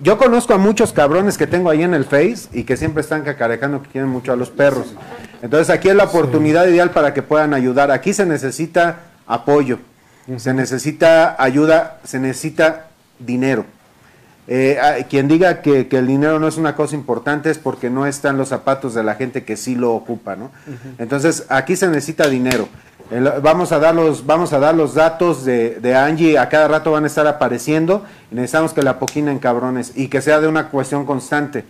[0.00, 3.22] Yo conozco a muchos cabrones que tengo ahí en el Face y que siempre están
[3.22, 4.94] cacarecando que quieren mucho a los perros.
[5.42, 7.90] Entonces aquí es la oportunidad ideal para que puedan ayudar.
[7.90, 9.78] Aquí se necesita apoyo,
[10.36, 12.86] se necesita ayuda, se necesita
[13.18, 13.66] dinero.
[14.46, 17.88] Eh, ah, quien diga que, que el dinero no es una cosa importante es porque
[17.88, 20.50] no están los zapatos de la gente que sí lo ocupa, ¿no?
[20.98, 22.68] Entonces aquí se necesita dinero.
[23.10, 26.68] El- vamos a dar los, vamos a dar los datos de, de Angie, a cada
[26.68, 30.68] rato van a estar apareciendo necesitamos que la poquinen cabrones y que sea de una
[30.68, 31.64] cuestión constante,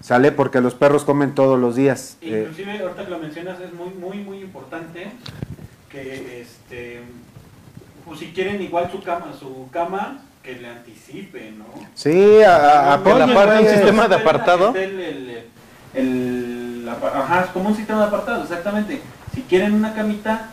[0.00, 0.32] ¿sale?
[0.32, 2.16] Porque los perros comen todos los días.
[2.22, 5.12] Eh, Inclusive, ahorita que lo mencionas, es muy, muy, muy importante
[5.90, 7.02] que, este,
[8.04, 11.64] pues si quieren igual su cama, su cama, que le anticipe, ¿no?
[11.94, 14.74] sí, a- a- No, que la parte de un sistema de apartado.
[14.74, 15.44] El,
[15.94, 19.02] el, ajá, es como un sistema de apartado, exactamente.
[19.34, 20.48] Si quieren una camita,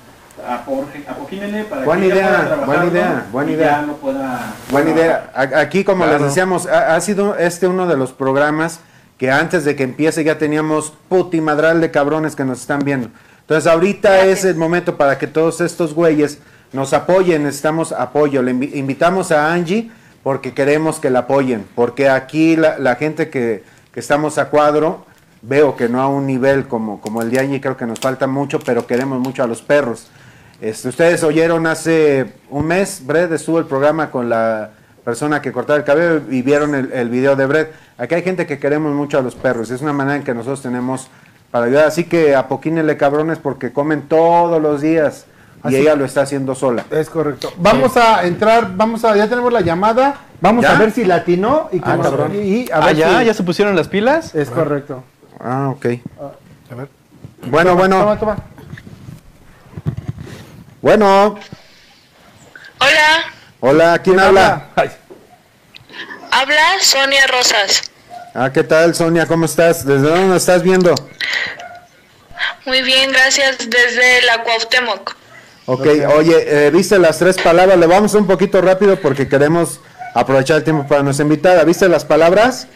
[1.09, 2.89] apogínenle para Buena que idea, buena ¿no?
[2.91, 3.71] idea, buena Y idea.
[3.71, 5.31] ya lo pueda Buena idea.
[5.33, 6.19] A- Aquí, como Claro.
[6.19, 8.79] les decíamos, ha, ha sido este uno de los programas
[9.17, 13.09] que antes de que empiece ya teníamos puti madral de cabrones que nos están viendo.
[13.41, 14.39] Entonces ahorita Gracias.
[14.39, 16.39] es el momento para que todos estos güeyes
[16.73, 18.41] nos apoyen, necesitamos apoyo.
[18.41, 19.91] Le invi- invitamos a Angie
[20.23, 23.63] porque queremos que la apoyen, porque aquí la, la gente que,
[23.93, 25.05] que estamos a cuadro,
[25.41, 28.27] veo que no a un nivel como, como el de Angie, creo que nos falta
[28.27, 30.07] mucho, pero queremos mucho a los perros.
[30.59, 34.71] Este, ustedes oyeron hace un mes, Brett estuvo el programa con la
[35.05, 37.71] persona que cortaba el cabello y vieron el, video de Brett.
[37.97, 40.61] Aquí hay gente que queremos mucho a los perros, es una manera en que nosotros
[40.61, 41.07] tenemos
[41.51, 41.85] para ayudar.
[41.85, 45.25] Así que apoquínele cabrones porque comen todos los días
[45.69, 46.85] y ella lo está haciendo sola.
[46.91, 47.53] Es correcto.
[47.57, 50.71] Vamos a entrar, vamos a, ya tenemos la llamada, vamos ¿Ya?
[50.75, 52.33] a ver si latinó y, que Ah, cabrón.
[52.35, 54.33] y- Ah, ya, si- ya se pusieron las pilas.
[54.35, 55.03] es correcto.
[55.39, 55.85] Ah, ok.
[56.71, 56.89] A ver.
[57.47, 58.37] Bueno, bueno, Toma, toma.
[60.81, 61.37] bueno.
[62.79, 63.23] Hola,
[63.59, 64.67] Hola, ¿quién habla?
[64.75, 64.91] Ay,
[66.31, 67.91] habla Sonia Rosas.
[68.35, 69.25] Ah, ¿qué tal, Sonia?
[69.25, 69.83] ¿Cómo estás?
[69.85, 70.93] ¿Desde dónde nos estás viendo?
[72.65, 75.15] Muy bien, gracias desde la Cuauhtémoc.
[75.69, 77.77] Ok, oye, eh, ¿viste las tres palabras?
[77.77, 79.81] Le vamos un poquito rápido porque queremos
[80.13, 81.65] aprovechar el tiempo para nuestra invitada.
[81.65, 82.67] ¿Viste las palabras?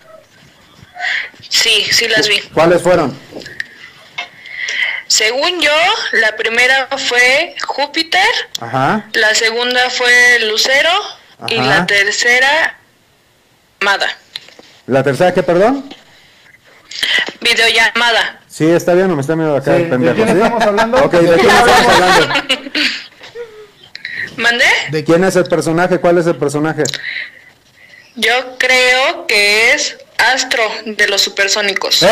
[1.48, 2.42] Sí, sí las vi.
[2.54, 3.18] ¿Cuáles fueron?
[5.08, 5.72] Según yo,
[6.12, 8.28] la primera fue Júpiter,
[8.60, 9.06] Ajá.
[9.14, 10.92] la segunda fue Lucero
[11.48, 12.78] y la tercera
[13.80, 14.08] Mada.
[14.86, 15.94] ¿La tercera qué, perdón?
[17.40, 18.41] Videollamada.
[18.52, 20.14] Sí, está bien, no me está mirando acá Sí, el pendejo.
[20.14, 20.98] ¿de quién estamos hablando?
[21.06, 22.34] Ok, ¿de quién estamos hablando?
[24.38, 24.66] ¿Mandé?
[24.92, 26.00] ¿De quién es el personaje?
[26.00, 26.84] ¿Cuál es el personaje?
[28.16, 29.98] Yo creo que es
[30.34, 32.06] Astro de los Supersónicos.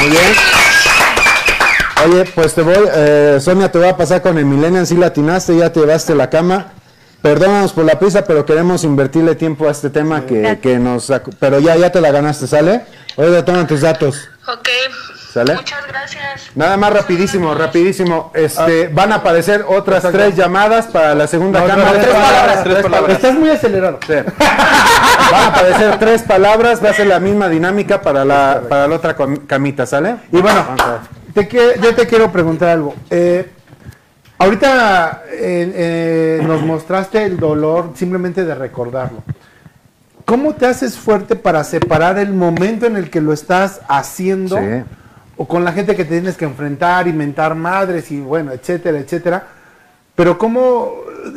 [0.00, 0.34] Muy bien.
[2.04, 5.56] Oye, pues te voy, eh, Sonia, te voy a pasar con el Millennial, si latinaste,
[5.56, 6.72] ya te llevaste la cama.
[7.22, 11.12] Perdónanos por la prisa, pero queremos invertirle tiempo a este tema que, que nos...
[11.40, 12.82] Pero ya, ya te la ganaste, ¿sale?
[13.16, 14.68] Oye, toman tus datos, Ok.
[15.32, 15.54] ¿sale?
[15.54, 16.50] Muchas gracias.
[16.54, 18.30] Nada más rapidísimo, rapidísimo.
[18.34, 21.90] Este, van a aparecer otras tres llamadas para la segunda No, cámara.
[21.92, 23.16] tres Tres palabras, palabras, tres palabras.
[23.16, 23.98] Estás muy acelerado.
[24.06, 24.14] Sí.
[25.32, 28.94] Van a aparecer tres palabras, va a ser la misma dinámica para la, para la
[28.96, 30.16] otra camita, ¿sale?
[30.30, 30.64] Y bueno,
[31.34, 32.94] te que- yo te quiero preguntar algo.
[33.10, 33.50] Eh,
[34.38, 39.22] ahorita eh, eh, nos mostraste el dolor simplemente de recordarlo.
[40.26, 44.82] ¿Cómo te haces fuerte para separar el momento en el que lo estás haciendo Sí.
[45.38, 48.98] o con la gente que te tienes que enfrentar y mentar madres y bueno, etcétera,
[48.98, 49.46] etcétera?
[50.14, 50.92] Pero cómo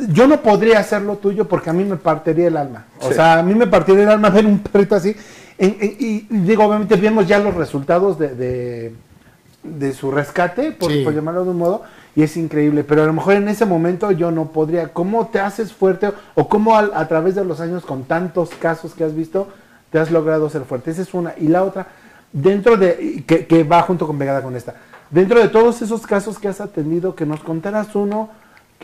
[0.08, 2.84] yo no podría hacer lo tuyo porque a mí me partiría el alma.
[3.00, 3.14] O Sí.
[3.14, 5.14] sea, a mí me partiría el alma ver un perrito así.
[5.56, 8.94] En- en- y, y digo, obviamente vemos ya los resultados de, de,
[9.62, 11.04] de su rescate, por, Sí.
[11.04, 11.82] por llamarlo de un modo,
[12.16, 12.84] y es increíble.
[12.84, 14.88] Pero a lo mejor en ese momento yo no podría.
[14.92, 18.94] ¿Cómo te haces fuerte o cómo al- a, través de los años con tantos casos
[18.94, 19.48] que has visto
[19.90, 20.90] te has logrado ser fuerte?
[20.90, 21.34] Esa es una.
[21.38, 21.86] Y la otra,
[22.32, 24.74] dentro de, que, que va junto con pegada con esta,
[25.10, 28.28] dentro de todos esos casos que has atendido, que nos contaras uno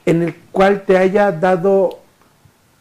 [0.04, 1.98] en el cual te haya dado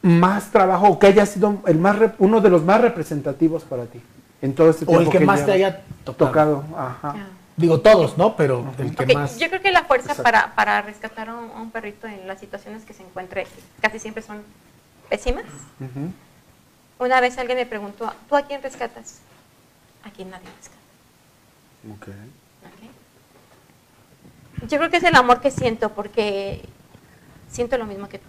[0.02, 3.86] más trabajo o que haya sido el más rep- uno de los más representativos para
[3.86, 4.00] ti
[4.42, 6.62] en todo este O tiempo el que más te haya tocado.
[6.62, 6.64] tocado.
[6.78, 7.16] Ajá.
[7.58, 8.36] Digo todos, ¿no?
[8.36, 9.40] Pero el que más.
[9.40, 12.40] Yo creo que la fuerza para, para rescatar a un, a un perrito en las
[12.40, 13.48] situaciones que se encuentre
[13.82, 14.44] casi siempre son
[15.10, 15.46] pésimas.
[17.00, 19.20] Una vez alguien me preguntó, ¿tú a quién rescatas?
[20.04, 20.80] A quien nadie rescata.
[21.92, 22.08] ¿ok?
[24.70, 26.62] Yo creo que es el amor que siento porque
[27.50, 28.26] siento lo mismo que tú.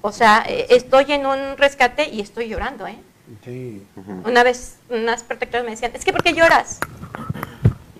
[0.00, 2.98] O sea, eh, estoy en un rescate y estoy llorando, ¿eh?
[3.44, 3.84] Sí.
[4.24, 6.78] Una vez unas protectoras me decían, es que ¿por qué lloras?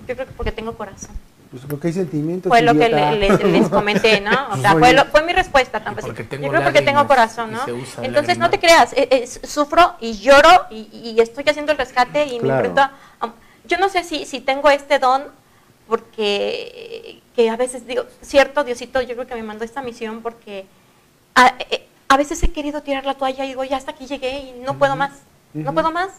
[0.09, 1.11] Yo creo que porque tengo corazón.
[1.51, 2.49] Pues porque hay sentimientos.
[2.49, 4.31] Fue lo que le- les, les comenté, ¿no?
[4.53, 6.09] O sea, fue, lo- fue mi respuesta tan fácil.
[6.15, 7.65] Porque Yo tengo creo porque tengo corazón, ¿no?
[7.65, 11.73] se usa Entonces, no te creas, eh, eh, sufro y lloro y, y estoy haciendo
[11.73, 13.33] el rescate y me enfrento a- a-
[13.67, 15.25] Yo no sé si, si tengo este don
[15.87, 20.67] porque que a veces digo, cierto, Diosito, yo creo que me mandó esta misión porque
[21.35, 24.39] a, eh, a veces he querido tirar la toalla y digo, ya hasta aquí llegué
[24.39, 25.13] y no puedo más,
[25.55, 26.11] no puedo más.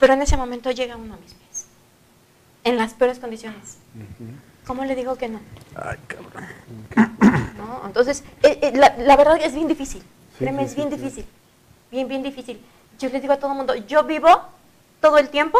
[0.00, 1.66] Pero en ese momento llega uno a mis pies,
[2.64, 3.76] en las peores condiciones.
[4.66, 5.40] ¿Cómo le digo que no?
[7.58, 7.82] ¿No?
[7.86, 10.02] Entonces, eh, eh, la, la verdad es bien difícil.
[10.38, 11.26] Sí, es bien sí, difícil.
[11.90, 12.60] Bien, bien difícil.
[12.98, 14.28] Yo les digo a todo el mundo, yo vivo
[15.00, 15.58] todo el tiempo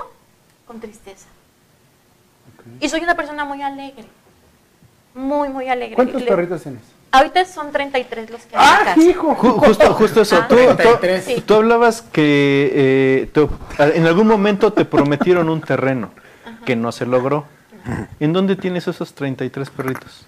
[0.67, 1.27] con tristeza.
[2.81, 4.07] Y soy una persona muy alegre.
[5.15, 5.97] Muy, muy alegre.
[5.97, 6.83] ¿Cuántos perritos tienes?
[7.13, 9.35] Ahorita son 33 los que hay en ¡Ah, hijo!
[9.37, 10.37] Ju- Justo, justo eso.
[10.43, 10.47] Ah.
[10.49, 11.25] Tú, tú- 33.
[11.25, 11.43] Sí.
[11.45, 16.11] tú hablabas que eh, tú- en algún momento te prometieron un terreno
[16.65, 17.47] que no se logró.
[18.21, 20.27] ¿En dónde tienes esos 33 perritos?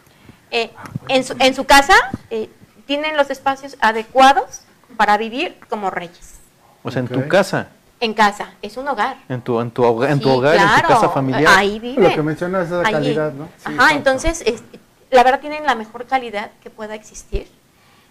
[0.50, 0.70] Eh,
[1.08, 1.94] en, su, en su casa
[2.30, 2.48] eh,
[2.86, 4.62] tienen los espacios adecuados
[4.96, 6.36] para vivir como reyes.
[6.82, 7.68] O sea, en tu casa,
[8.00, 9.18] En casa, es un hogar.
[9.28, 11.44] en tu, en tu, hoga- en tu Sí, hogar, en tu casa familiar.
[11.56, 12.02] Ahí viven.
[12.02, 12.92] Lo que mencionas es la Allí.
[12.92, 13.44] calidad, ¿no?
[13.44, 13.96] Sí, Ajá, exacto.
[13.96, 14.62] entonces, es-
[15.12, 17.46] la verdad tienen la mejor calidad que pueda existir.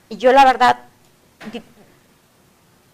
[0.07, 0.77] Y yo la verdad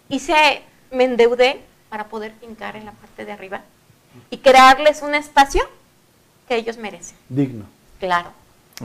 [0.10, 3.62] hice, me endeudé para poder fincar en la parte de arriba
[4.30, 5.62] y crearles un espacio
[6.47, 7.18] que ellos merecen.
[7.28, 7.66] Digno.
[7.99, 8.30] Claro,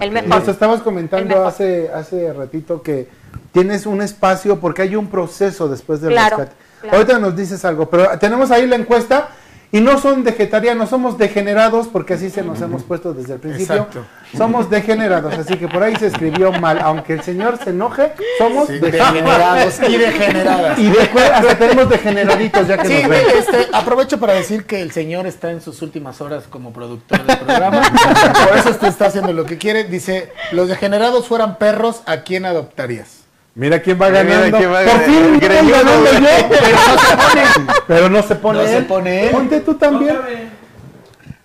[0.00, 0.28] el mejor.
[0.28, 3.08] Nos estabas comentando hace, hace ratito que
[3.52, 6.56] tienes un espacio porque hay un proceso después del Claro, rescate.
[6.80, 6.96] claro.
[6.96, 9.28] Ahorita nos dices algo, pero tenemos ahí la encuesta
[9.74, 13.74] y no son vegetarianos, somos degenerados porque así se nos hemos puesto desde el principio.
[13.76, 14.04] Exacto.
[14.36, 16.78] Somos degenerados, así que por ahí se escribió mal.
[16.82, 19.80] Aunque el señor se enoje, somos Sí, degenerados.
[19.88, 20.78] y degeneradas.
[20.78, 23.24] Y después hasta tenemos degeneraditos ya que Sí, nos ven.
[23.38, 27.38] este, aprovecho para decir que el señor está en sus últimas horas como productor del
[27.38, 27.80] programa.
[28.48, 29.84] Por eso usted está haciendo lo que quiere.
[29.84, 33.21] Dice, los degenerados fueran perros, ¿a quién adoptarías?
[33.54, 34.56] Mira quién va ganando.
[34.56, 37.42] quién va Por fin ganando yo, pero no se pone.
[37.86, 38.84] Pero no se pone No se él.
[38.86, 39.28] pone.
[39.30, 40.16] Ponte tú también.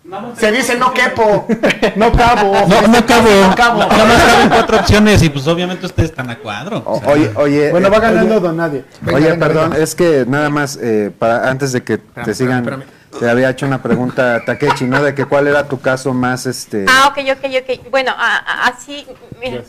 [0.06, 1.46] No Se dice no quepo.
[1.98, 2.54] No cabo.
[2.68, 3.28] No, no acabo.
[3.30, 3.80] No acabo.
[3.80, 6.82] Nada más caben cuatro opciones y pues obviamente ustedes están a cuadro.
[6.86, 7.72] O- O sea, oye, oye.
[7.72, 8.86] Bueno, eh, va ganando oye, Don Nadie.
[9.02, 9.84] Venga, Oye, venga, perdón, venga.
[9.84, 12.84] es que nada más, eh, para antes de que te Espérame, sigan, espérame,
[13.20, 15.04] te había hecho una pregunta, Takechi, ¿no?
[15.04, 16.86] De que cuál era tu caso más, este...
[16.88, 17.90] Ah, ok, ok, ok.
[17.92, 19.06] Bueno, a- a- así,
[19.42, 19.62] mira,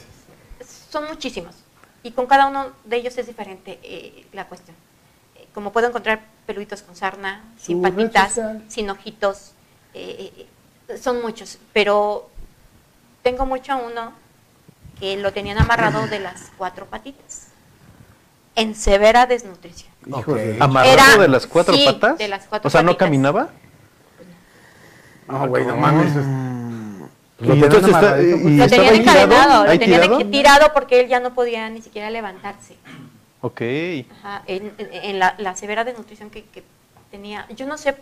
[0.89, 1.53] son muchísimos.
[2.03, 4.77] Y con cada uno de ellos es diferente eh, la cuestión.
[5.37, 9.53] Eh, como puedo encontrar peluditos con sarna, sin patitas, sin ojitos,
[9.95, 10.47] eh,
[10.89, 11.59] eh, son muchos.
[11.73, 12.29] Pero
[13.23, 14.13] tengo mucho a uno
[15.01, 17.49] que lo tenían amarrado de las cuatro patitas.
[18.55, 19.93] En severa desnutrición.
[20.07, 20.57] Híjole.
[20.61, 22.19] ¿Amarrado Era- de las cuatro sí, patas?
[22.19, 23.51] de las cuatro o sea, ¿no caminaba?
[25.29, 26.13] No, güey, no mames.
[27.41, 30.73] Y entonces está, y- Lo tenían encadenado, lo tenían tirado.
[30.73, 32.75] porque él ya no podía ni siquiera levantarse.
[33.41, 33.61] Ok.
[34.21, 36.65] Ajá, en, en- en la, la severa desnutrición que, que
[37.11, 37.47] tenía.
[37.55, 37.95] Yo no sé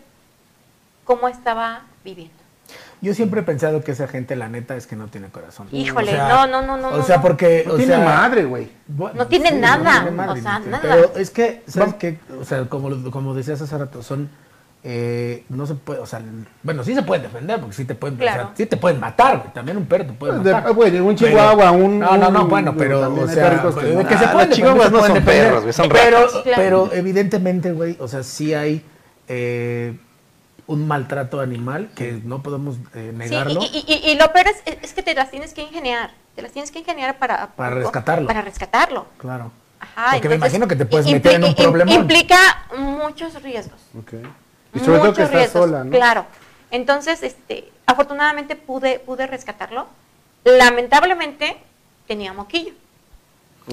[1.05, 2.35] cómo estaba viviendo.
[3.03, 5.69] Yo siempre he pensado que esa gente, la neta, es que no tiene corazón.
[5.71, 6.89] Híjole, O sea, no, no, no, no.
[6.97, 7.63] O sea, porque.
[7.67, 8.71] No o tiene sea, madre, güey.
[8.89, 10.79] bueno, No tiene nada, tiene o sea, nada.
[10.83, 12.19] Pero es que, ¿sabes qué?
[12.41, 14.31] O sea, como, lo- como decías hace rato, son.
[14.89, 16.23] Eh, no se puede, o sea,
[16.63, 18.51] bueno, sí se pueden defender, porque sí te pueden, o sea, Claro.
[18.57, 19.53] sí te pueden matar, güey.
[19.53, 20.73] También un perro te puede De- matar.
[20.75, 23.95] güey, un Pero- chihuahua, un- No, no, no, un- bueno, pero, o sea, que de
[23.97, 24.09] no.
[24.09, 25.45] que se Ah, pueden los defender, chihuahuas no son defender.
[25.45, 26.43] perros, güey, son pero, ratas.
[26.57, 28.85] Pero evidentemente, güey, o sea, sí hay
[29.29, 29.99] eh,
[30.69, 33.61] un maltrato animal que no podemos eh, Sí, negarlo.
[33.63, 36.11] y, y- y- y lo peor es, es que te las tienes que ingeniar.
[36.37, 37.49] Te las tienes que ingeniar para...
[37.57, 38.29] Para rescatarlo.
[38.29, 39.07] Para rescatarlo.
[39.19, 39.51] Claro.
[39.81, 41.93] Ajá, Porque me imagino que te puedes meter en un problemón.
[41.93, 42.37] Implica
[42.79, 43.81] muchos riesgos.
[43.99, 44.15] Ok.
[44.77, 45.91] Y sobre todo que muchos está riesgos, sola, ¿no?
[45.91, 46.27] Claro.
[46.71, 49.87] Entonces, este, afortunadamente pude, pude rescatarlo.
[50.45, 51.57] Lamentablemente
[52.07, 52.73] tenía moquillo.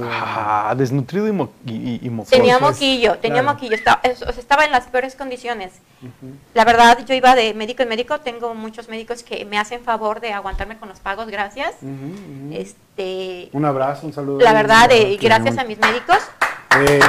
[0.01, 2.35] Ah, desnutrido y, mo y, y- y mocoso.
[2.35, 3.53] Tenía Pues, moquillo, tenía claro.
[3.53, 5.71] moquillo, estaba, o sea, estaba en las peores condiciones.
[6.55, 10.19] La verdad, yo iba de médico en médico, tengo muchos médicos que me hacen favor
[10.19, 11.75] de aguantarme con los pagos, gracias.
[12.51, 14.39] Este, Un abrazo, un saludo.
[14.39, 16.17] la verdad, eh, eh, gracias a mis médicos.
[16.87, 16.99] Eh,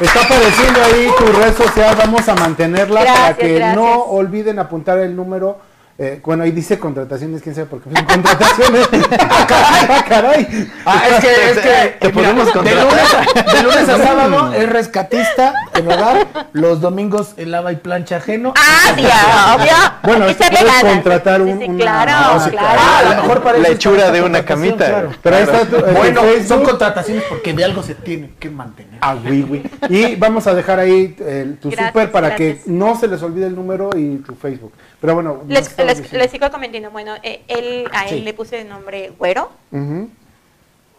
[0.00, 3.76] está apareciendo ahí tu red social, vamos a mantenerla para que gracias.
[3.76, 5.58] no olviden apuntar el número.
[6.00, 8.88] Eh, bueno, ahí dice contrataciones, quién sabe por qué son contrataciones.
[9.18, 9.86] ¡Ah, caray!
[9.90, 10.70] ¡Ah, caray!
[10.86, 12.84] Ah, es que, es que Te podemos de contratar.
[12.84, 18.16] lunes, de lunes a sábado es rescatista en hogar, los domingos el lava y plancha
[18.18, 18.54] ajeno.
[18.56, 19.72] Ah, sí, obvio.
[20.04, 22.78] Bueno, es que puedes contratar un- sí, una- claro, sí, claro.
[22.80, 24.86] Ah, a lo mejor para La hechura de una camita.
[24.86, 25.10] claro.
[25.20, 26.46] Pero ahí está tu, eh, Bueno, Facebook.
[26.48, 28.98] son contrataciones porque de algo se tiene que mantener.
[29.00, 29.62] Ah, güey, güey.
[29.88, 32.58] Y vamos a dejar ahí el- tu Gracias, super para gracias.
[32.64, 34.72] que no se les olvide el número y tu Facebook.
[35.00, 36.90] Pero bueno, Les, les, les sigo comentando.
[36.90, 38.20] Bueno, eh, él, a él Sí.
[38.22, 39.50] le puse de nombre Güero.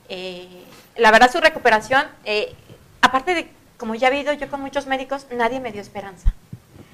[0.10, 0.64] Eh,
[0.98, 2.54] la verdad, su recuperación, eh,
[3.02, 6.34] aparte de, como ya he ido yo con muchos médicos, nadie me dio esperanza.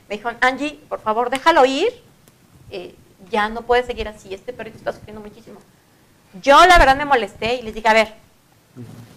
[0.10, 1.88] Me dijeron, Angie, por favor, déjalo ir.
[2.72, 2.96] eh,
[3.32, 4.34] ya no puede seguir así.
[4.34, 5.60] Este perrito está sufriendo muchísimo.
[6.44, 8.14] Yo, la verdad, me molesté y les dije, a ver,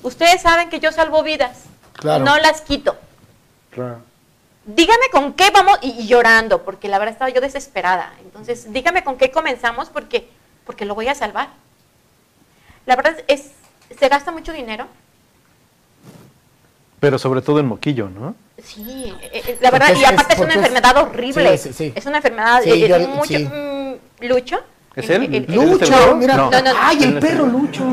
[0.03, 1.64] ustedes saben que yo salvo vidas.
[1.95, 2.24] Claro.
[2.24, 2.97] No las quito.
[3.70, 4.01] Claro.
[4.69, 8.12] Dígame con qué vamos, y, y llorando, porque la verdad estaba yo desesperada.
[8.21, 10.29] Entonces, dígame con qué comenzamos, porque,
[10.66, 11.49] porque lo voy a salvar.
[12.87, 13.53] La verdad es,
[13.99, 14.87] se gasta mucho dinero.
[17.01, 18.35] Pero sobre todo en moquillo, ¿no?
[18.62, 21.57] Sí, eh, eh, la verdad, Porque y es- aparte es, una es- enfermedad horrible.
[21.59, 21.93] Sí, sí, sí.
[21.95, 23.45] Es una enfermedad, Sí, eh, yo- eh, mucho, sí.
[23.45, 24.59] mm, Lucho.
[24.99, 25.34] ¿Es El- él?
[25.34, 26.16] el- el- ¿Lucho?
[26.16, 26.36] Mira.
[26.36, 26.51] No.
[26.51, 26.70] No, no.
[26.80, 27.84] Ay, el perro Lucho.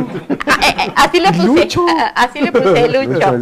[0.47, 1.85] Ah, así le puse, Lucho.
[1.89, 3.35] ah, así le puse Lucho.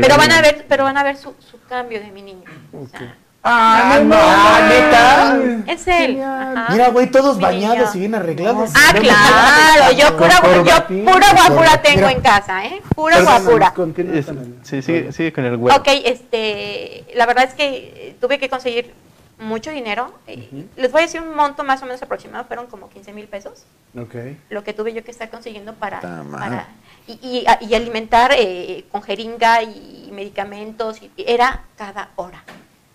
[0.00, 2.44] Pero van a ver, pero van a ver su, su cambio de mi niño.
[2.72, 5.72] O sea, Ah, no, Ah, ¿neta?
[5.72, 6.22] Es él.
[6.70, 7.90] Mira, güey, todos Mi bañados niño.
[7.94, 8.70] y bien arreglados.
[8.74, 12.12] Ah, claro, yo pura, yo pura guapura tengo Mira.
[12.12, 12.82] en casa, ¿eh?
[12.94, 13.72] Pura guapura.
[14.12, 14.26] Es-
[14.62, 15.74] sí, sigue, sigue con el güey.
[15.74, 18.92] Ok, este, la verdad es que tuve que conseguir
[19.40, 20.12] mucho dinero.
[20.26, 23.26] eh, Les voy a decir un monto más o menos aproximado, fueron como 15 mil
[23.26, 23.64] pesos.
[24.50, 26.68] Lo que tuve yo que estar consiguiendo para, para
[27.06, 32.42] y, y- a- y alimentar eh, con jeringa y medicamentos, y, era cada hora.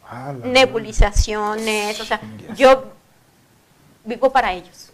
[0.08, 2.22] Ah, Nebulizaciones, o sea,
[2.56, 2.92] yo
[4.04, 4.92] vivo para ellos.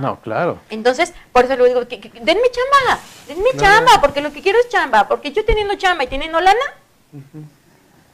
[0.00, 0.58] No, claro.
[0.70, 4.58] Entonces, por eso le digo, que, que- denme chamba, denme chamba, porque lo que quiero
[4.58, 6.58] es chamba, porque yo teniendo chamba y teniendo lana,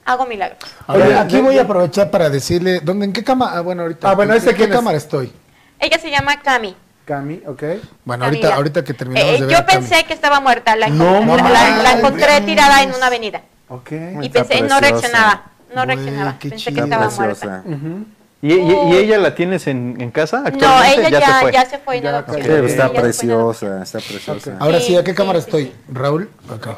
[0.05, 0.59] hago milagros.
[0.89, 3.59] Oye, Oye, aquí de- voy a aprovechar para decirle, ¿dónde, ¿en qué cámara?
[3.59, 4.11] Ah, bueno, ahorita.
[4.11, 4.77] Ah, bueno, ¿en ¿ese qué quién es?
[4.77, 5.33] cámara estoy?
[5.79, 6.77] Ella se llama Cami.
[7.05, 7.63] Cami, ok.
[8.05, 8.57] Bueno, ahorita, Camila.
[8.57, 9.81] ahorita que terminamos Eh, de ver yo a Cami.
[9.87, 13.91] pensé que estaba muerta, la, No la- la- la encontré tirada en una avenida Ok.
[14.23, 14.81] y Está pensé, no preciosa.
[14.81, 15.43] reaccionaba,
[15.75, 16.85] no Güey, reaccionaba, qué pensé que chido.
[16.85, 17.47] estaba preciosa.
[17.47, 17.63] muerta.
[17.69, 18.05] Ujú.
[18.43, 21.09] ¿Y, y- y ella la tienes en, en casa No, actualmente?
[21.09, 21.53] ella ya, se fue.
[21.53, 24.57] ya se fue en Ya, está se fue en preciosa, está preciosa.
[24.61, 25.65] Ahora Sí, ¿a qué sí, cámara sí, estoy?
[25.65, 25.75] sí.
[25.93, 26.31] Raúl.
[26.49, 26.69] Ok.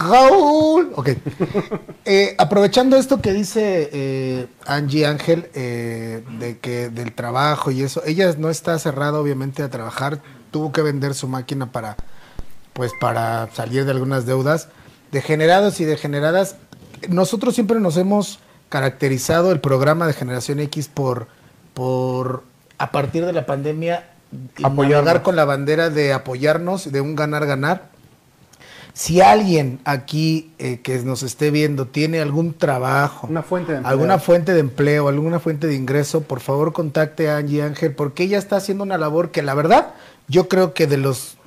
[0.00, 0.92] Raúl.
[0.96, 1.10] Ok.
[2.06, 8.02] Eh, aprovechando esto que dice eh, Angie Ángel eh, de que del trabajo y eso,
[8.06, 10.20] ella no está cerrada obviamente a trabajar,
[10.50, 11.96] tuvo que vender su máquina para
[12.72, 14.68] pues para salir de algunas deudas.
[15.12, 16.56] Degenerados y degeneradas,
[17.08, 18.38] nosotros siempre nos hemos
[18.70, 21.26] caracterizado el programa de Generación X por,
[21.74, 22.44] por
[22.78, 24.08] a partir de la pandemia,
[24.62, 27.90] apoyar con la bandera de apoyarnos, de un ganar-ganar.
[29.00, 33.90] Si alguien aquí eh, que nos esté viendo tiene algún trabajo, Una fuente de empleo.
[33.90, 38.24] alguna fuente de empleo, alguna fuente de ingreso, por favor contacte a Angie Ángel, porque
[38.24, 39.94] ella está haciendo una labor que la verdad,
[40.28, 41.38] yo creo que de los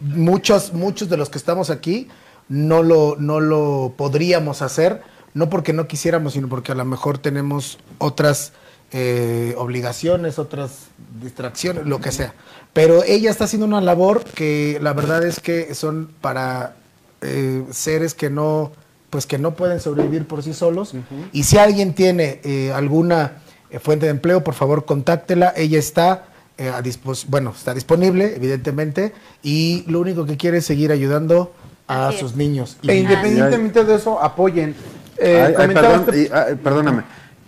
[0.00, 2.08] muchos, muchos de los que estamos aquí,
[2.50, 5.00] no lo, no lo podríamos hacer,
[5.32, 8.52] no porque no quisiéramos, sino porque a lo mejor tenemos otras
[8.92, 10.88] eh, obligaciones, otras
[11.22, 12.34] distracciones, lo que sea.
[12.74, 16.76] Pero ella está haciendo una labor que la verdad es que son para
[17.22, 18.72] eh, seres que no,
[19.10, 20.94] pues que no pueden sobrevivir por sí solos.
[21.32, 23.38] Y si alguien tiene eh, alguna
[23.70, 25.52] eh, fuente de empleo, por favor contáctela.
[25.56, 29.12] Ella está eh, a dispos bueno, está disponible, evidentemente,
[29.42, 31.52] y lo único que quiere es seguir ayudando
[31.86, 32.76] a sus niños.
[32.86, 34.74] E independientemente de eso, apoyen.
[35.16, 37.02] Eh, Ay, ay, comentaba perdón, este- y, ay, perdóname,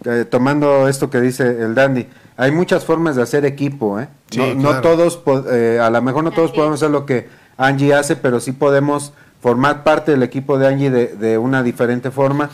[0.05, 2.07] eh, tomando esto que dice el Dandy,
[2.37, 4.09] hay muchas formas de hacer equipo, ¿eh?
[4.31, 8.17] Sí, no, todos, eh, a lo mejor no todos podemos hacer lo que Angie hace,
[8.17, 12.51] pero sí podemos formar parte del equipo de Angie de, de una diferente forma.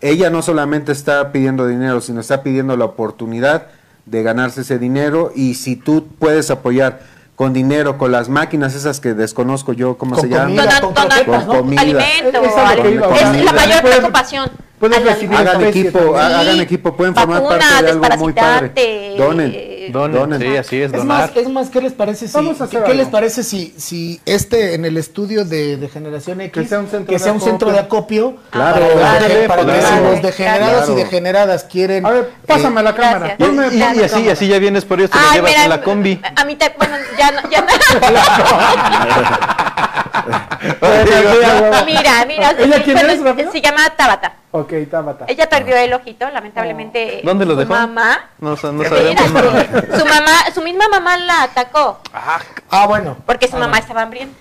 [0.00, 3.66] Ella no solamente está pidiendo dinero, sino está pidiendo la oportunidad
[4.06, 7.00] de ganarse ese dinero y si tú puedes apoyar
[7.36, 10.56] con dinero, con las máquinas esas que desconozco yo, ¿cómo Con se llaman?
[10.80, 11.52] con croquetas, ¿no?
[11.58, 11.80] comida.
[11.82, 13.44] alimento, Es es comida.
[13.44, 14.50] la mayor Pueden- preocupación.
[14.78, 18.32] pueden Al- recibir Hagan equipo, ha- hagan Sí, equipo, pueden formar parte de algo muy
[18.32, 19.14] padre.
[19.16, 19.52] Donen.
[19.86, 21.28] Eh, Donen, sí, así es, Es donar.
[21.28, 24.20] más, es más, ¿qué les parece si, Vamos a hacer ¿qué, les parece si, si
[24.26, 27.32] este en el estudio de, de Generación X Que sea un centro que de sea
[27.32, 27.50] un acopio.
[27.50, 28.86] centro de acopio Claro.
[28.94, 29.96] para, Ándale, para que claro.
[29.96, 30.92] si los degenerados Claro.
[30.92, 33.36] y degeneradas quieren A ver, pásame eh, la cámara.
[33.38, 34.32] Y, y ponme así, cámara.
[34.32, 36.20] así ya vienes por ellos, te lo Ay, llevas mira, en la combi.
[36.36, 37.66] A mí, te, bueno, ya no, ya no.
[41.86, 42.50] mira, mira.
[42.58, 43.20] ¿Ella quién es?
[43.52, 44.34] Se llama Tabata.
[44.52, 45.26] Ok, Tabata.
[45.28, 47.20] Ella perdió el ojito, lamentablemente.
[47.24, 47.72] ¿Dónde lo su dejó?
[47.72, 48.30] mamá.
[48.40, 49.98] No, no Espérate, sabemos.
[50.00, 53.16] su mamá, su misma mamá la atacó Ah, bueno.
[53.26, 54.36] porque su mamá estaba hambrienta.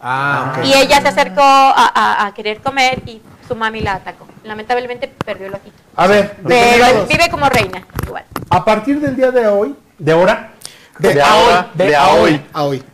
[0.00, 0.64] Ah, ok.
[0.66, 4.26] Y ella se acercó a, a- a querer comer y su mami la atacó.
[4.44, 5.76] Lamentablemente perdió el ojito.
[5.96, 8.24] A ver, Pero vive como reina, igual.
[8.50, 10.50] a partir del día de hoy, de ahora,
[10.98, 12.42] De, ahora, hoy, de, de a a hoy, hoy.
[12.52, 12.84] a hoy.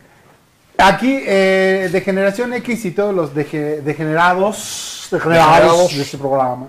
[0.81, 6.67] Aquí eh, de Generación X y todos los dege- degenerados, degenerados de este programa,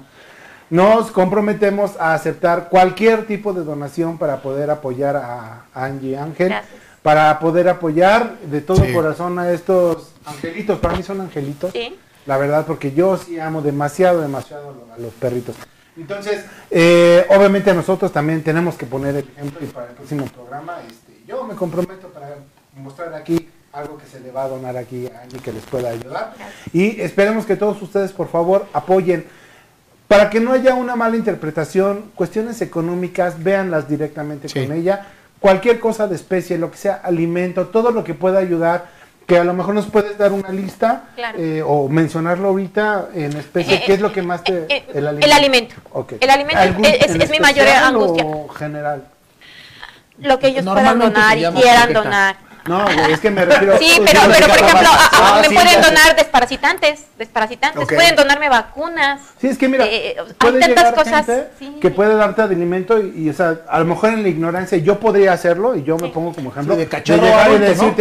[0.71, 6.73] nos comprometemos a aceptar cualquier tipo de donación para poder apoyar a Angie Ángel, Gracias.
[7.03, 8.93] para poder apoyar de todo Sí.
[8.93, 11.73] corazón a estos angelitos, para mí son angelitos.
[11.73, 11.99] Sí.
[12.25, 15.57] La verdad, porque yo sí amo demasiado, demasiado a los perritos.
[15.97, 20.77] Entonces, eh, obviamente nosotros también tenemos que poner el ejemplo y para el próximo programa,
[20.89, 22.37] este, yo me comprometo para
[22.77, 25.89] mostrar aquí algo que se le va a donar aquí a alguien que les pueda
[25.91, 26.35] ayudar.
[26.73, 29.25] Y esperemos que todos ustedes, por favor, apoyen.
[30.09, 34.61] Para que no haya una mala interpretación, cuestiones económicas, véanlas directamente Sí.
[34.67, 35.07] con ella.
[35.41, 38.87] Cualquier cosa de especie, lo que sea, alimento, todo lo que pueda ayudar,
[39.27, 41.39] que a lo mejor nos puedes dar una lista Claro.
[41.39, 44.67] eh, o mencionarlo ahorita en especie, Eh, ¿qué es lo que más te...
[44.69, 45.77] eh, el alimento.
[46.21, 48.25] El alimento ¿Algún es- es- en es mi mayor angustia.
[48.27, 49.05] o general?
[50.19, 52.37] Lo que ellos puedan donar y quieran donar.
[52.67, 53.77] No, güey, es que me refiero.
[53.79, 55.13] Sí, pero, por ejemplo, trabajas.
[55.13, 59.21] a- a- Ah, me sí, pueden ya donar desparasitantes, desparasitantes, pueden donarme vacunas.
[59.41, 61.27] Sí, es que mira, Eh, hay tantas llegar cosas.
[61.27, 61.77] gente sí.
[61.81, 65.01] que puede darte alimento y, y, o sea, a lo mejor en la ignorancia yo
[65.01, 67.95] podría hacerlo y yo me pongo como ejemplo Sí, de cachorro llegar y ¿no?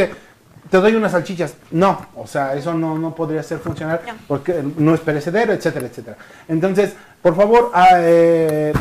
[0.72, 1.53] Te doy unas salchichas.
[1.69, 4.13] No, o sea, eso no, no podría ser funcional No.
[4.28, 6.17] porque no es perecedero, etcétera, etcétera.
[6.47, 8.74] Entonces, por favor, ah, eh,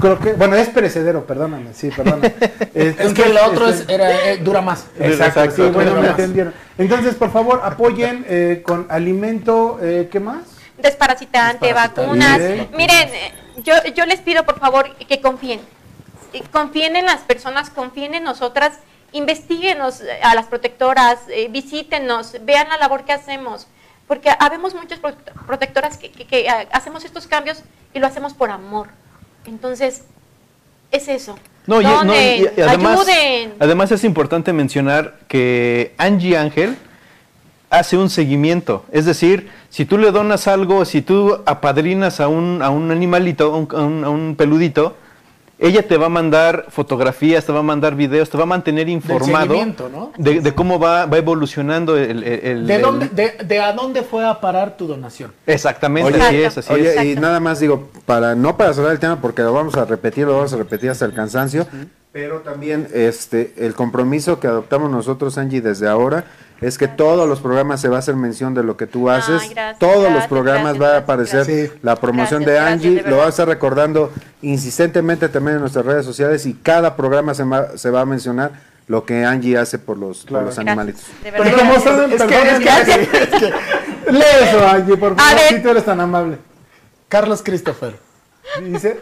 [0.00, 2.34] creo que, bueno, es perecedero, perdóname, sí, perdóname.
[2.74, 4.86] Es que lo otro es, este, era, eh, dura más.
[4.98, 5.64] Exacto, Exacto.
[5.66, 6.10] sí, bueno, me más.
[6.10, 6.52] entendieron.
[6.76, 10.42] Entonces, por favor, apoyen eh, con alimento, eh, ¿qué más?
[10.82, 12.00] desparasitante, Desparasitante.
[12.02, 12.38] vacunas.
[12.38, 12.68] Bien.
[12.74, 13.32] Miren, eh,
[13.62, 15.60] yo, yo les pido por favor que confíen.
[16.32, 18.72] Eh, Confíen en las personas, confíen en nosotras,
[19.12, 23.66] investiguenos eh, a las protectoras, eh, visítenos, vean la labor que hacemos.
[24.06, 25.14] Porque habemos muchas pro-
[25.46, 27.62] protectoras que, que- que, ah, hacemos estos cambios
[27.94, 28.88] y lo hacemos por amor.
[29.46, 30.02] Entonces,
[30.90, 31.38] es eso.
[31.66, 32.00] No, y, no,
[32.66, 33.54] además, ayuden.
[33.60, 36.76] además es importante mencionar que Angie Ángel
[37.68, 38.84] hace un seguimiento.
[38.90, 43.54] Es decir, si tú le donas algo, si tú apadrinas a un, a un animalito,
[43.54, 44.96] a un- a un peludito,
[45.62, 48.88] ella te va a mandar fotografías, te va a mandar videos, te va a mantener
[48.88, 49.54] informado
[49.92, 50.12] ¿no?
[50.16, 52.24] de, de cómo va, va evolucionando el...
[52.24, 55.32] el- el- ¿De, el- dónde, de, de a dónde fue a parar tu donación?
[55.46, 57.04] Exactamente, Oye, así es, así Oye, es.
[57.04, 60.26] y nada más digo, para no para cerrar el tema, porque lo vamos a repetir,
[60.26, 61.66] lo vamos a repetir hasta el cansancio,
[62.12, 66.24] pero también este el compromiso que adoptamos nosotros, Angie, desde ahora,
[66.60, 69.18] es que todos los programas se va a hacer mención de lo que tú Ay,
[69.20, 69.50] haces.
[69.50, 71.70] gracias, todos los programas gracias, va a aparecer gracias.
[71.82, 75.60] la promoción Gracias, de gracias, Angie, de lo va a estar recordando insistentemente también en
[75.60, 78.50] nuestras redes sociales y cada programa se va, se va a mencionar
[78.88, 81.04] lo que Angie hace por los, por animalitos.
[81.22, 81.58] de Pero verdad.
[81.58, 81.94] como gracias.
[81.94, 82.58] saben, Es que- perdón, es
[82.98, 86.38] que- es que- lee eso, Angie, por favor, si tú eres tan amable.
[87.08, 87.96] Carlos Christopher.
[88.62, 89.00] Dice,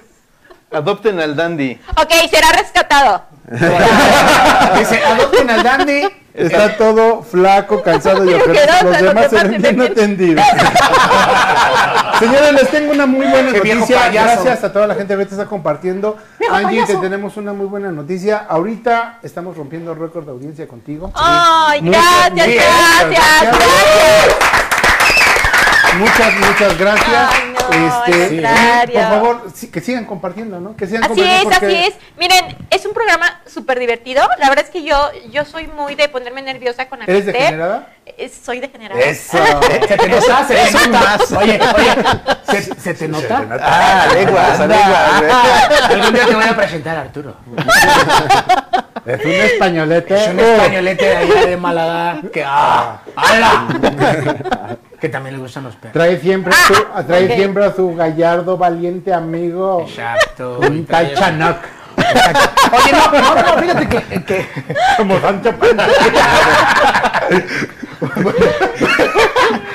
[0.71, 1.81] Adopten al dandy.
[1.97, 3.23] Ok, será rescatado.
[3.51, 6.03] Dice, adopten al dandy.
[6.35, 8.85] está todo flaco, cansado y ojeroso.
[8.85, 10.45] Los demás se ven bien atendidos.
[12.19, 14.11] Señores, les tengo una muy buena Qué noticia.
[14.11, 16.17] Gracias a toda la gente que ahorita está compartiendo.
[16.39, 18.45] Viejo Angie, te tenemos una muy buena noticia.
[18.49, 21.11] Ahorita estamos rompiendo récord de audiencia contigo.
[21.15, 23.43] Ay, gracias, gracias, gracias.
[23.43, 24.59] gracias.
[25.99, 27.31] Muchas, muchas gracias.
[27.31, 28.95] Ay, Este, contrario.
[28.95, 30.77] por favor, sí, que sigan compartiendo, ¿no?
[30.77, 31.95] Que sigan Así compartiendo es, porque- así es.
[32.19, 34.23] Miren, es un programa súper divertido.
[34.39, 37.35] La verdad es que yo, yo soy muy de ponerme nerviosa con ¿Eres Acapter.
[37.43, 37.89] degenerada?
[38.07, 39.01] Eh, Soy degenerada.
[39.01, 39.39] Eso.
[39.39, 41.19] Se te nota, se te nota.
[41.39, 41.95] Oye, oye,
[42.51, 43.45] ¿se, se te nota?
[43.63, 45.31] Ah, leguas, leguas, güey.
[46.01, 47.37] Algún día te voy a presentar a Arturo.
[49.09, 50.15] Es un españolete.
[50.15, 53.01] Es un españolete de allá de Málaga que ¡ah!
[53.17, 54.77] ¡Hala!
[55.01, 55.93] que también le gustan los perros.
[55.95, 56.75] Trae siempre, su,
[57.07, 59.87] trae siempre a su gallardo, valiente amigo.
[59.89, 60.59] Exacto.
[60.63, 61.57] Un tal Chanoc.
[61.97, 64.47] Oye, no, no, no, fíjate que, que
[64.97, 65.87] Como Sancho Panza.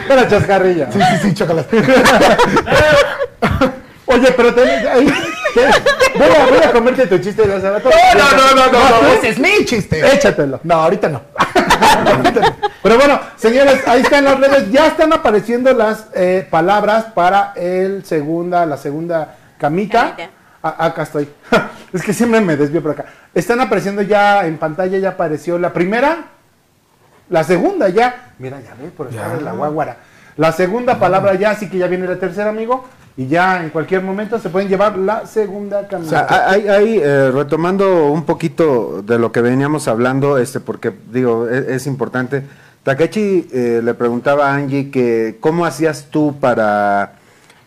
[0.07, 0.91] Para chascarrilla.
[0.91, 1.77] sí, sí, sí, chocolate.
[4.05, 5.07] Oye, pero te, ahí,
[5.53, 7.89] te- voy, a, voy a comerte tu chiste de hace rato.
[7.89, 9.99] No, no, no, no, no, ese es mi chiste.
[10.13, 10.59] Échatelo.
[10.63, 11.21] No, ahorita no.
[12.81, 14.71] Pero bueno, señores, ahí están las redes.
[14.71, 20.15] Ya están apareciendo las eh, palabras para el segunda, la segunda camita.
[20.15, 20.43] Camita.
[20.63, 21.27] Ah, acá estoy.
[21.93, 23.05] es que siempre me desvío por acá.
[23.33, 26.25] Están apareciendo ya en pantalla, ya apareció la primera,
[27.29, 28.31] la segunda ya.
[28.39, 29.97] Mira, ya ve, por estar en la guaguara.
[30.37, 32.85] La segunda palabra ya, así que ya viene la tercera, amigo.
[33.15, 36.27] Y ya en cualquier momento se pueden llevar la segunda O camita.
[36.27, 41.47] sea, hay, hay, eh, retomando un poquito de lo que veníamos hablando, este, porque digo,
[41.47, 42.43] es, es importante.
[42.81, 47.13] Takechi eh, le preguntaba a Angie que cómo hacías tú para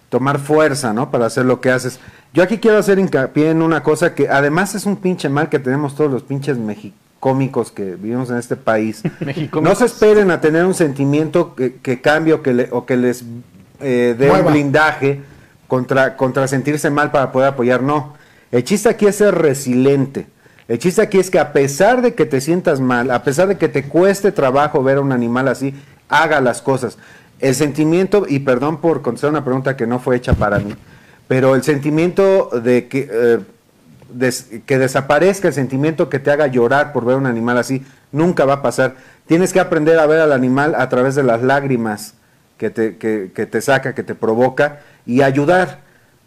[0.08, 1.10] tomar fuerza, ¿no?
[1.12, 2.00] Para hacer lo que haces.
[2.34, 5.58] Yo aquí quiero hacer hincapié en una cosa que además es un pinche mal que
[5.60, 9.02] tenemos todos los pinches mexicómicos que vivimos en este país.
[9.62, 12.96] no se esperen a tener un sentimiento que, que cambie o que, le- o que
[12.96, 13.24] les
[13.80, 15.22] eh, dé un blindaje
[15.68, 17.82] contra, contra sentirse mal para poder apoyar.
[17.82, 18.14] No.
[18.52, 20.26] El chiste aquí es ser resiliente.
[20.68, 23.56] El chiste aquí es que a pesar de que te sientas mal, a pesar de
[23.56, 25.74] que te cueste trabajo ver a un animal así,
[26.08, 26.98] haga las cosas.
[27.38, 30.74] El sentimiento, y perdón por contestar una pregunta que no fue hecha para mí,
[31.28, 37.04] pero el sentimiento de que, eh, que desaparezca el sentimiento que te haga llorar por
[37.04, 38.96] ver un animal así, nunca va a pasar.
[39.26, 42.14] Tienes que aprender a ver al animal a través de las lágrimas
[42.58, 45.80] que te, que, que te saca, que te provoca, y ayudar.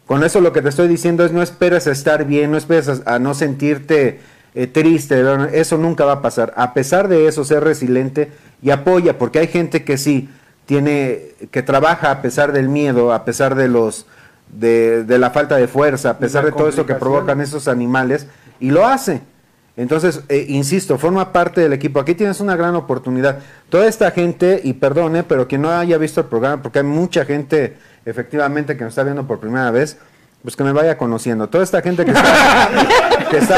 [0.05, 3.01] Con eso lo que te estoy diciendo es no esperes a estar bien, no esperes
[3.05, 4.19] a, a no sentirte
[4.55, 5.23] eh, triste,
[5.53, 6.53] eso nunca va a pasar.
[6.55, 10.29] A pesar de eso, ser resiliente y apoya, porque hay gente que sí
[10.65, 14.05] tiene, que trabaja a pesar del miedo, a pesar de los
[14.51, 18.25] de, de la falta de fuerza, a pesar de todo eso que provocan esos animales,
[18.59, 19.21] y lo hace.
[19.79, 22.01] Entonces, eh, insisto, forma parte del equipo.
[22.01, 23.39] Aquí tienes una gran oportunidad.
[23.69, 27.23] Toda esta gente, y perdone, pero quien no haya visto el programa, porque hay mucha
[27.23, 29.97] gente efectivamente que nos está viendo por primera vez,
[30.41, 31.49] pues que me vaya conociendo.
[31.49, 32.69] Toda esta gente que está,
[33.29, 33.55] que está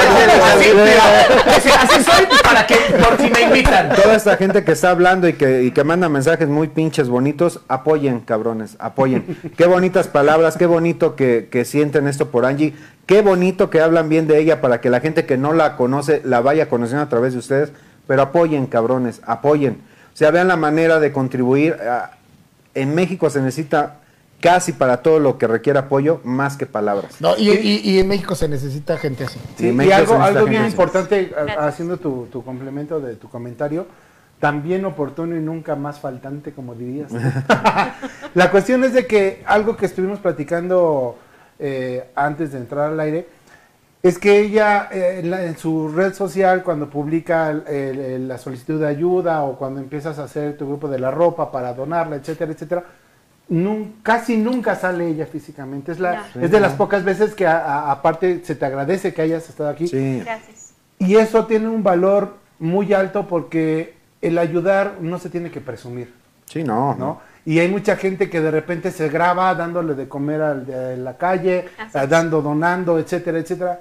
[1.46, 3.90] Así, así soy para que, por si me invitan.
[3.90, 7.62] Toda esta gente que está hablando y que, y que manda mensajes muy pinches bonitos,
[7.68, 9.38] apoyen, cabrones, apoyen.
[9.56, 12.74] Qué bonitas palabras, qué bonito que, que sienten esto por Angie,
[13.06, 16.22] qué bonito que hablan bien de ella para que la gente que no la conoce
[16.26, 17.72] la vaya conociendo a través de ustedes,
[18.08, 19.82] pero apoyen, cabrones, apoyen.
[20.14, 21.78] O sea, vean la manera de contribuir.
[22.74, 23.98] en México se necesita
[24.42, 27.22] casi para todo lo que requiere apoyo, más que palabras.
[27.22, 29.40] No, y, y- y en México se necesita gente así.
[29.58, 33.86] Sí, Sí, y algo, algo bien importante, a- haciendo tu, tu complemento de tu comentario,
[34.40, 37.12] también oportuno y nunca más faltante, como dirías.
[38.34, 41.18] la cuestión es de que algo que estuvimos platicando
[41.60, 43.28] eh, antes de entrar al aire,
[44.02, 48.80] es que ella eh, en, la- en su red social, cuando publica el- la solicitud
[48.80, 52.52] de ayuda o cuando empiezas a hacer tu grupo de la ropa para donarla, etcétera,
[52.52, 52.84] etcétera,
[53.52, 55.92] nun- casi nunca sale ella físicamente.
[55.92, 56.42] Es, la, No.
[56.42, 59.70] es de las pocas veces que a- a- aparte se te agradece que hayas estado
[59.70, 59.88] aquí.
[59.88, 60.22] Sí.
[60.24, 60.74] Gracias.
[61.00, 66.14] Y eso tiene un valor muy alto porque el ayudar no se tiene que presumir,
[66.46, 67.20] Sí, no, ¿no?
[67.44, 71.18] Y hay mucha gente que de repente se graba dándole de comer al de la
[71.18, 73.80] calle, Así dando, donando, etcétera, etcétera.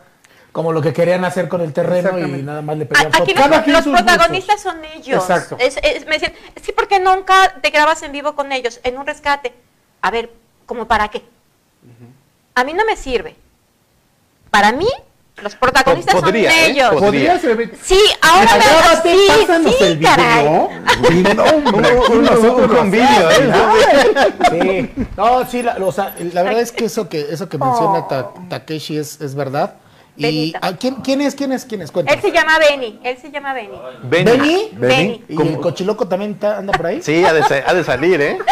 [0.52, 3.34] Como lo que querían hacer con el terreno y nada más le pedían Aquí fotos.
[3.34, 5.22] Cada los, quien los sus protagonistas son ellos.
[5.22, 5.56] Exacto.
[5.60, 8.80] Es- es- me decían, es que ¿por qué nunca te grabas en vivo con ellos
[8.82, 9.54] en un rescate?
[10.02, 10.30] A ver,
[10.66, 11.22] ¿como para qué?
[12.56, 13.36] A mí no me sirve.
[14.50, 14.88] Para mí,
[15.40, 16.66] los protagonistas Podría, son ¿eh?
[16.66, 16.88] ellos.
[16.94, 17.06] Podría.
[17.34, 17.78] Podría servir.
[17.82, 20.10] Sí, ahora me Grábate, sí, pásanos sí, el video.
[20.16, 20.44] caray.
[21.34, 22.70] No, Un- hacemos.
[24.50, 24.90] Sí.
[25.16, 28.30] No, sí, la, o sea, la verdad es que eso que eso que menciona Ta-
[28.48, 29.74] Takeshi es, es verdad.
[30.20, 30.58] Y Benito.
[30.62, 31.34] ¿a quién, quién es?
[31.34, 31.64] ¿Quién es?
[31.64, 31.88] ¿Quién es?
[31.88, 32.20] Él Cuéntame.
[32.20, 33.78] se llama Benny, él se llama Benny.
[34.02, 34.68] ¿Benny?
[34.72, 35.24] Benny.
[35.28, 37.00] ¿Y el cochiloco también ta- anda por ahí?
[37.02, 38.38] Sí, ha de, ha de salir, ¿eh?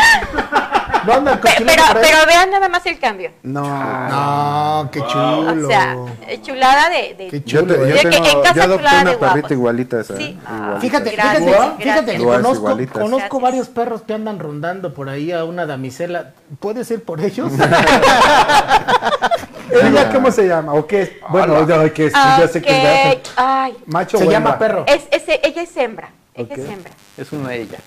[1.06, 2.02] ¿No anda el cochiloco Pero, por ahí?
[2.10, 3.30] pero vean nada más el cambio.
[3.42, 3.62] No.
[3.62, 5.64] No, qué chulo.
[5.64, 5.96] O sea,
[6.26, 7.14] eh, chulada de...
[7.16, 7.74] de- Qué Yo, chulo.
[7.74, 7.92] te- yo ¿eh?
[7.92, 10.16] De que tengo, en casa yo adopté una de perrita igualita esa.
[10.16, 10.22] Sí.
[10.24, 10.36] ¿eh?
[10.46, 10.80] Ah, Igualita.
[10.80, 11.76] Fíjate, Gracias, fíjate, gracias.
[11.78, 12.92] fíjate que conozco, igualitas.
[13.02, 13.42] conozco Gracias.
[13.42, 16.32] varios perros que andan rondando por ahí a una damisela.
[16.60, 17.52] ¿Puedes ir por ellos?
[19.70, 20.72] ¿Ella cómo se llama?
[20.74, 21.10] ¿O qué es?
[21.28, 24.84] Bueno, yo, que es, yo sé que es Ay, macho Se o llama perro.
[24.86, 26.10] es, es- ella es hembra.
[26.34, 26.90] Ella es hembra.
[27.16, 27.78] Es una ella.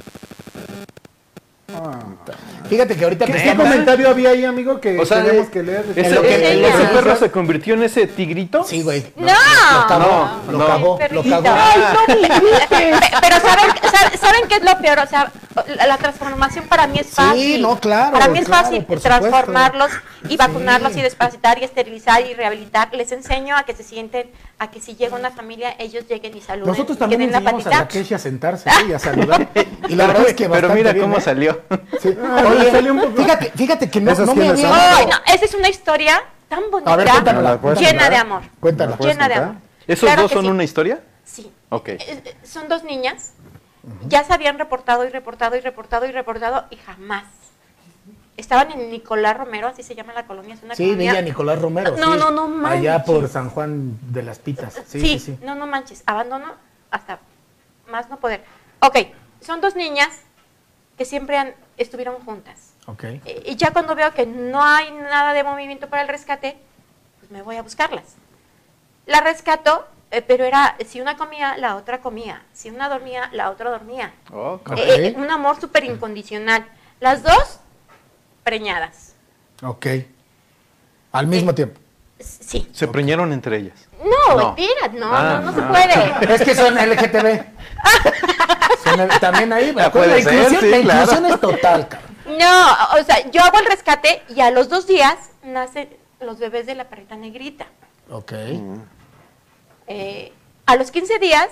[2.70, 5.86] Fíjate que ahorita ¿Qué, qué comentario había ahí, amigo, que O sea, tenemos que leer?
[5.96, 8.64] ¿Ese, lo que- ese- ese perro se convirtió en ese tigrito?
[8.64, 9.06] Sí, güey.
[9.18, 9.28] No.
[9.28, 10.66] Lo cagó, No, lo no.
[10.68, 11.44] cagó, lo cagó.
[12.06, 12.18] Pe-
[13.22, 15.00] Pero ¿saben, saben, qué es lo peor?
[15.00, 15.32] O sea,
[15.76, 17.62] la, la transformación para mí es Sí, fácil.
[17.62, 19.92] no, claro, Para mí es claro, fácil transformarlos
[20.30, 21.00] y vacunarlos Sí.
[21.00, 22.94] y desparasitar y esterilizar y rehabilitar.
[22.94, 26.42] Les enseño a que se sienten, a que si llega una familia, ellos lleguen y
[26.42, 26.68] saluden.
[26.70, 27.88] Nosotros y también que den la enseñamos a.
[27.88, 29.48] Takeshi a sentarse y a saludar.
[29.90, 31.22] Y la verdad es que Pero mira bien, cómo ¿eh?
[31.22, 31.61] salió.
[32.02, 32.16] Sí.
[32.24, 33.16] Ah, Oye, salió un poco.
[33.18, 34.70] fíjate, fíjate que no, ¿Esos no me había...
[34.70, 34.78] son?
[34.80, 38.16] Ay, no, esa es una historia tan bonita, ver, cuéntanosla, ¿Me la puedes llena de
[38.18, 38.42] amor.
[38.60, 38.92] Cuéntala.
[38.92, 39.56] ¿Me puedes Llena de amor.
[39.88, 40.50] ¿Esos Claro dos son sí.
[40.52, 41.02] una historia?
[41.24, 41.52] Sí.
[41.70, 41.90] Ok.
[41.90, 43.34] Eh, Son dos niñas.
[44.08, 47.24] Ya se habían reportado y reportado y reportado y reportado y jamás.
[48.38, 50.56] Estaban en Nicolás Romero, así se llama la colonia.
[50.56, 51.12] Es una Sí, colonia.
[51.12, 51.96] Villa Nicolás Romero.
[51.98, 52.20] No, sí.
[52.20, 52.80] no, no manches.
[52.80, 54.74] Allá por San Juan de las Pitas.
[54.88, 55.38] Sí, sí, sí.
[55.44, 56.04] no, no manches.
[56.06, 56.46] Abandono
[56.92, 57.20] hasta
[57.90, 58.44] más no poder.
[58.80, 58.98] Ok,
[59.42, 60.10] son dos niñas
[61.02, 62.74] que siempre han, estuvieron juntas.
[62.86, 63.04] Ok.
[63.06, 66.60] Eh, Y ya cuando veo que no hay nada de movimiento para el rescate,
[67.20, 68.04] pues me voy a buscarlas.
[69.08, 72.44] La rescato, eh, pero era, si una comía, la otra comía.
[72.54, 74.14] Si una dormía, la otra dormía.
[74.32, 74.74] Oh, Ok.
[74.78, 76.68] Eh, eh, un amor súper incondicional.
[77.00, 77.60] Las dos
[78.44, 79.16] preñadas.
[79.64, 79.88] Ok.
[81.14, 81.80] Al mismo tiempo.
[82.20, 82.70] S- Sí.
[82.74, 83.88] Se preñaron entre ellas.
[84.04, 84.56] No, No.
[85.00, 85.68] no, Ah, no, no se ah.
[86.20, 86.36] puede.
[86.36, 87.44] Es que son LGTB.
[89.20, 91.02] También ahí, Ah, la, puede ser, inclusión, sí, la claro.
[91.02, 92.12] inclusión es total, cabrón.
[92.38, 95.90] No, o sea, yo hago el rescate y a los dos días nacen
[96.20, 97.66] los bebés de la perrita negrita.
[98.10, 98.34] Ok.
[99.88, 100.32] Eh,
[100.66, 101.48] a los 15 días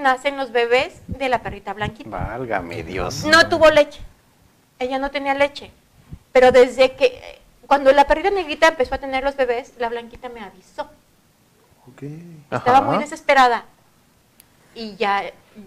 [0.00, 2.10] nacen los bebés de la perrita blanquita.
[2.10, 3.24] Válgame Dios.
[3.24, 4.00] No tuvo leche.
[4.78, 5.70] Ella no tenía leche.
[6.32, 10.40] Pero desde que, cuando la perrita negrita empezó a tener los bebés, la blanquita me
[10.42, 10.88] avisó.
[11.88, 12.02] Ok.
[12.50, 12.82] Estaba Ajá.
[12.82, 13.64] muy desesperada.
[14.74, 15.22] Y ya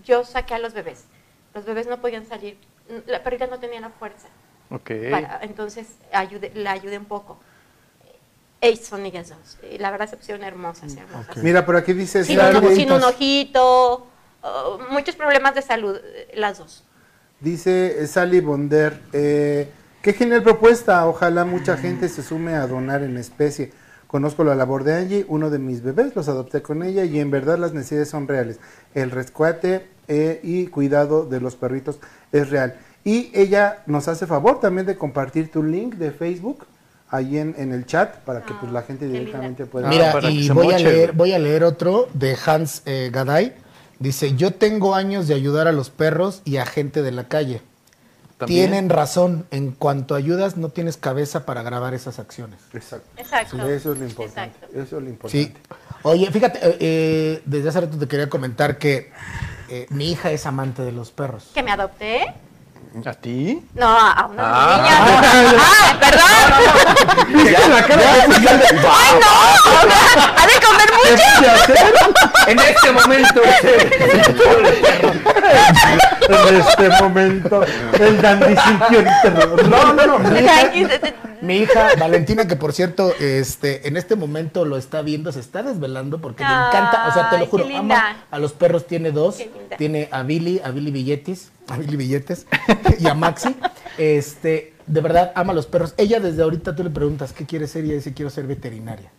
[0.05, 1.05] yo saqué a los bebés.
[1.53, 2.57] Los bebés no podían salir.
[3.07, 4.27] La perrita no tenía la fuerza.
[4.71, 4.91] Ok.
[5.09, 7.39] para- entonces ayude, la ayudé un poco.
[8.61, 9.57] Eh, son ellas dos.
[9.63, 11.37] Eh, La verdad se pusieron hermosas, hermosas.
[11.37, 14.05] Mira, por aquí dice Sin, un, sin un ojito,
[14.41, 16.83] oh, muchos problemas de salud, eh, las dos.
[17.39, 19.71] dice Sally Bonder, eh,
[20.01, 23.71] qué genial propuesta, ojalá mucha gente se sume a donar en especie.
[24.09, 27.29] Conozco la labor de Angie, uno de mis bebés los adopté con ella y en
[27.29, 28.59] verdad las necesidades son reales.
[28.95, 31.99] El rescate eh, y cuidado de los perritos
[32.31, 32.75] es real.
[33.03, 36.65] Y ella nos hace favor también de compartir tu link de Facebook
[37.11, 39.89] ahí en, en el chat para que pues la gente directamente pueda...
[39.89, 43.11] Mira, para que y se voy a, leer, voy a leer otro de Hans eh,
[43.13, 43.53] Gaday.
[43.99, 47.61] Dice, yo tengo años de ayudar a los perros y a gente de la calle.
[48.39, 48.71] También.
[48.71, 52.61] Tienen razón, en cuanto ayudas no tienes cabeza para grabar esas acciones.
[52.73, 53.09] Exacto.
[53.17, 53.67] Exacto.
[53.67, 54.55] Eso es lo importante.
[54.55, 54.79] Exacto.
[54.79, 55.53] Eso es lo importante.
[55.53, 55.53] Sí.
[56.03, 59.11] Oye, fíjate, eh, eh, desde hace rato te quería comentar que
[59.67, 61.51] eh, mi hija es amante de los perros.
[61.53, 62.33] ¿Que me adopté?
[63.05, 63.61] ¿A ti?
[63.75, 64.77] No, a una Ah.
[64.77, 64.97] niña.
[65.59, 66.39] ¡Ah, perdón!
[68.91, 69.29] ¡Ay, no!
[70.37, 71.27] ¡Ha de comer mucho!
[72.47, 73.41] En este momento,
[76.29, 77.63] En este momento,
[77.99, 79.67] el terror.
[79.69, 80.13] No, no, no.
[81.41, 85.63] Mi hija, Valentina, que por cierto, este, en este momento lo está viendo, se está
[85.63, 89.37] desvelando porque le encanta, o sea, te lo juro, ama a los perros, tiene dos,
[89.77, 92.45] tiene a Billy, a Billy Billetes, a Billy Billetes
[92.99, 93.55] y a Maxi.
[93.97, 95.93] Este, de verdad ama a los perros.
[95.97, 99.11] Ella desde ahorita tú le preguntas qué quiere ser y ella dice quiero ser veterinaria.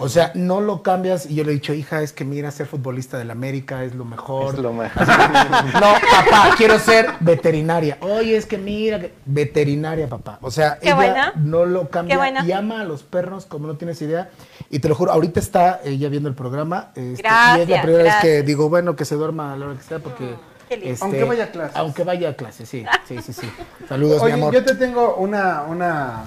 [0.00, 2.66] O sea, no lo cambias y yo le he dicho, hija, es que mira, ser
[2.66, 4.54] futbolista del América es lo mejor.
[4.54, 5.06] Es lo mejor.
[5.74, 7.98] No, papá, quiero ser veterinaria.
[8.00, 10.38] Oye, es que mira, que- veterinaria, papá.
[10.42, 11.32] O sea, Qué ella buena.
[11.36, 12.44] no lo cambia Qué buena.
[12.44, 14.30] y ama a los perros como no tienes idea.
[14.70, 16.88] Y te lo juro, ahorita está ella viendo el programa.
[16.94, 18.46] este, y es la Gracias, primera vez que gracias.
[18.46, 20.24] digo, bueno, que se duerma a la hora que sea porque...
[20.30, 20.98] este, qué lindo.
[21.04, 21.76] Aunque vaya a clases.
[21.76, 22.84] Aunque vaya a clase, sí.
[23.08, 23.50] Sí, sí, sí.
[23.88, 24.54] Saludos, Oye, mi amor.
[24.54, 26.24] yo te tengo una, una,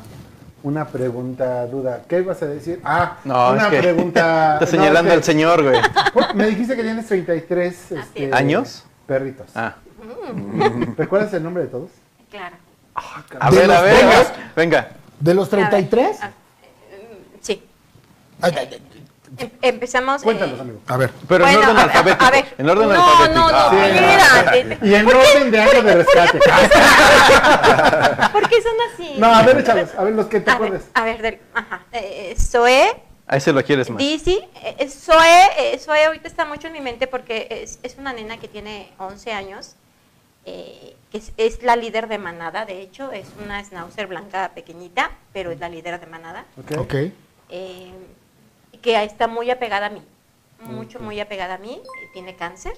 [0.63, 2.01] una pregunta, duda.
[2.07, 2.81] ¿Qué ibas a decir?
[2.83, 4.53] Ah, No, una es que pregunta.
[4.61, 5.79] Está no, señalando es al señor, güey.
[6.35, 8.85] Me dijiste que tienes 33 este, ¿Años?
[9.05, 9.47] perritos.
[9.55, 9.75] Ah.
[10.97, 11.89] ¿Recuerdas el nombre de todos?
[12.31, 12.55] Claro.
[13.39, 14.25] A De ver, a los ver,
[14.55, 14.89] venga.
[15.19, 16.21] ¿De los 33?
[16.21, 16.33] A ver,
[17.41, 17.63] Sí.
[18.41, 18.92] Ay, ay, ay,
[19.37, 20.21] Em- empezamos.
[20.21, 20.79] eh, Cuéntanos, amigo.
[20.87, 21.09] A ver.
[21.27, 22.23] Pero Bueno, en orden alfabético.
[22.25, 22.45] a ver.
[22.57, 23.33] En orden no, alfabético.
[23.39, 24.51] No, no, Ah.
[24.55, 24.87] espérate.
[24.87, 26.39] Y en orden de año de rescate.
[28.31, 29.13] ¿Por qué son así?
[29.17, 29.89] No, a ver, échalos.
[29.97, 30.89] A ver, los que te a ver, acuerdes.
[30.93, 31.81] a ver, del, ajá.
[31.91, 32.95] Eh, Zoe,
[33.27, 33.97] A ese lo quieres más.
[33.97, 37.97] Dizzy, eh, eh, Zoe, eh, Zoe ahorita está mucho en mi mente porque es, es
[37.97, 39.75] una nena que tiene 11 años,
[40.45, 45.11] eh, que es, es la líder de manada, de hecho, es una schnauzer blanca pequeñita,
[45.31, 46.77] pero es la líder de manada, Ok.
[46.79, 46.93] Ok.
[47.49, 47.91] eh,
[48.83, 50.03] que está muy apegada a mí,
[50.59, 51.81] mucho, muy apegada a mí,
[52.13, 52.73] tiene cáncer,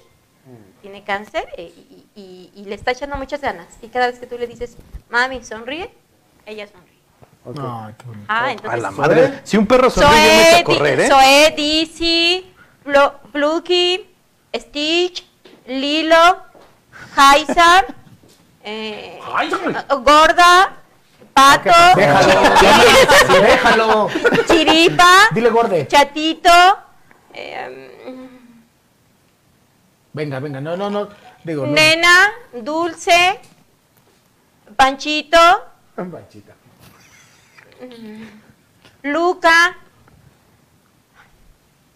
[0.80, 3.66] tiene cáncer eh, y, y- y le está echando muchas ganas.
[3.82, 4.76] Y cada vez que tú le dices,
[5.10, 5.90] mami, sonríe,
[6.46, 6.96] ella sonríe.
[7.44, 7.58] ok.
[7.60, 8.24] Ay, qué bonito.
[8.28, 8.82] Ah, A entonces.
[8.82, 9.40] la madre.
[9.44, 11.08] Si un perro sonríe, yo me a correr, ¿eh?
[11.08, 12.52] Zoe, Dizzy,
[13.32, 14.06] Fluky,
[14.54, 15.26] Stitch,
[15.66, 16.38] Lilo,
[17.16, 17.86] Haizar,
[18.64, 19.18] eh,
[20.02, 20.76] Gorda,
[21.36, 22.66] Pato, Déjalo, Chi-
[23.28, 24.08] sí, déjalo.
[24.48, 25.86] Chiripa, Dile gorde.
[25.86, 26.48] Chatito,
[27.34, 28.08] eh,
[30.14, 31.08] Venga, venga, no, no, no.
[31.44, 31.72] Digo, no.
[31.72, 32.32] Nena,
[32.62, 33.38] Dulce,
[34.74, 35.36] Panchito,
[35.98, 36.54] Un banchita.
[39.02, 39.76] Luca.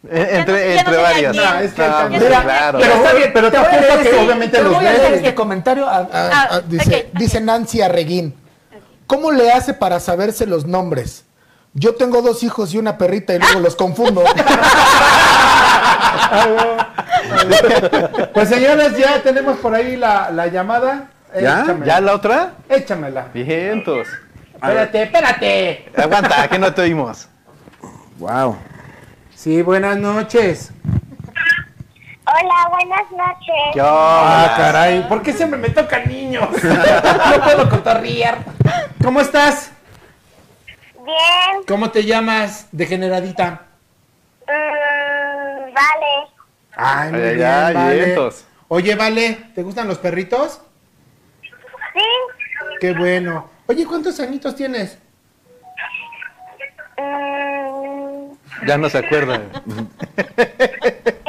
[0.08, 1.36] Eh, Entre, entre varias.
[1.38, 2.78] Ah, es que No, alcanza- pues, Mira, claro.
[2.78, 5.00] Pero está bien, pero te apuesto que este- obviamente te los ves.
[5.14, 5.86] este comentario.
[5.88, 7.40] a- a- Ah, a- dice.
[7.40, 8.34] Nancy Arreguín.
[9.10, 11.24] ¿Cómo le hace para saberse los nombres?
[11.74, 14.22] Yo tengo dos hijos y una perrita y luego los confundo.
[18.32, 21.10] Pues señores, ya tenemos por ahí la, la llamada.
[21.34, 21.62] ¿Ya?
[21.62, 21.86] Échamela.
[21.86, 22.52] ¿Ya la otra?
[22.68, 23.26] Échamela.
[23.34, 24.06] Vientos.
[24.54, 25.90] Espérate, espérate.
[25.96, 27.26] Aguanta, que no te oímos.
[28.18, 28.58] Wow.
[29.34, 30.70] Sí, buenas noches.
[32.32, 33.74] Hola, buenas noches.
[33.74, 35.02] ¿Qué Ah, caray.
[35.08, 36.48] ¿Por qué siempre me tocan niños?
[36.62, 38.38] no puedo cotorrear.
[39.02, 39.72] ¿Cómo estás?
[41.04, 43.62] Bien, ¿Cómo te llamas, degeneradita?
[44.46, 46.28] mm, vale.
[46.76, 47.96] Ay, muy Ay, ay, bien, ay, vale.
[48.04, 48.44] vientos.
[48.68, 50.60] Oye, Vale, ¿te gustan los perritos?
[51.92, 52.00] Sí,
[52.80, 53.50] Qué bueno.
[53.66, 54.98] Oye, ¿cuántos añitos tienes?
[56.96, 59.50] mm, Ya no se acuerdan.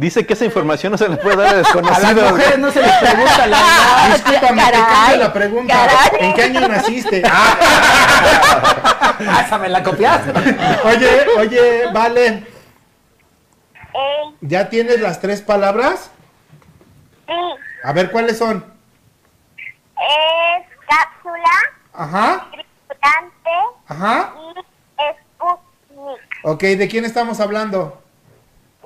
[0.00, 2.30] Dice que esa información no se le puede dar a A las desconocidos.
[2.32, 5.74] mujeres no se les pregunta la Ah, Discúlpame, te caray, cambio la pregunta.
[5.74, 6.20] caray.
[6.26, 7.22] ¿En qué año naciste?
[7.30, 7.56] Ah.
[9.28, 10.30] Ah, esa me la copiaste.
[10.84, 12.44] Oye, oye, Vale, eh,
[14.40, 16.10] ¿ya tienes las tres palabras?
[17.26, 17.34] sí,
[17.84, 18.64] A ver, ¿cuáles son?
[19.98, 21.50] es cápsula,
[21.92, 23.50] Ajá, tripulante
[23.88, 24.32] ajá.
[24.96, 28.02] y Sputnik Ok, ¿de quién estamos hablando?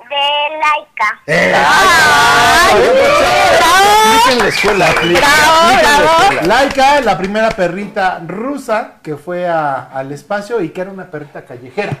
[0.09, 1.33] De.
[1.33, 1.53] Eh,
[4.31, 4.89] en la escuela.
[4.93, 6.47] Bravo, bravo.
[6.47, 11.43] Laika, la primera perrita rusa que fue a- al espacio y que era una perrita
[11.45, 11.97] callejera.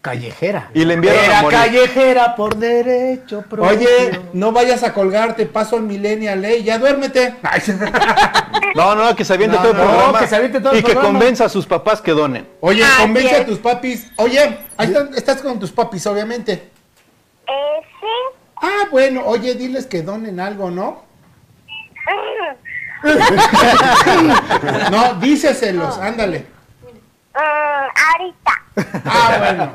[0.00, 0.68] Callejera.
[0.74, 1.58] Y le enviaron a Era morir.
[1.58, 3.70] callejera por derecho propio.
[3.70, 6.62] Oye, no vayas a colgarte, paso al millennial, ¿eh?
[6.62, 7.34] Ya duérmete.
[8.74, 10.18] No, no, que se aviente No, todo el no, programa.
[10.18, 11.18] que se aviente todo el y que programa.
[11.18, 12.46] convenza a sus papás que donen.
[12.60, 13.46] Oye, Así convence a es.
[13.46, 14.08] tus papis.
[14.16, 16.70] Oye, ahí están- estás con tus papis, obviamente.
[17.46, 18.06] Sí.
[18.56, 21.04] Ah, bueno, oye, diles que donen algo, ¿no?
[24.90, 26.46] no, díceselos, ándale.
[27.34, 28.52] Mm, ahorita.
[29.04, 29.72] Ah, bueno.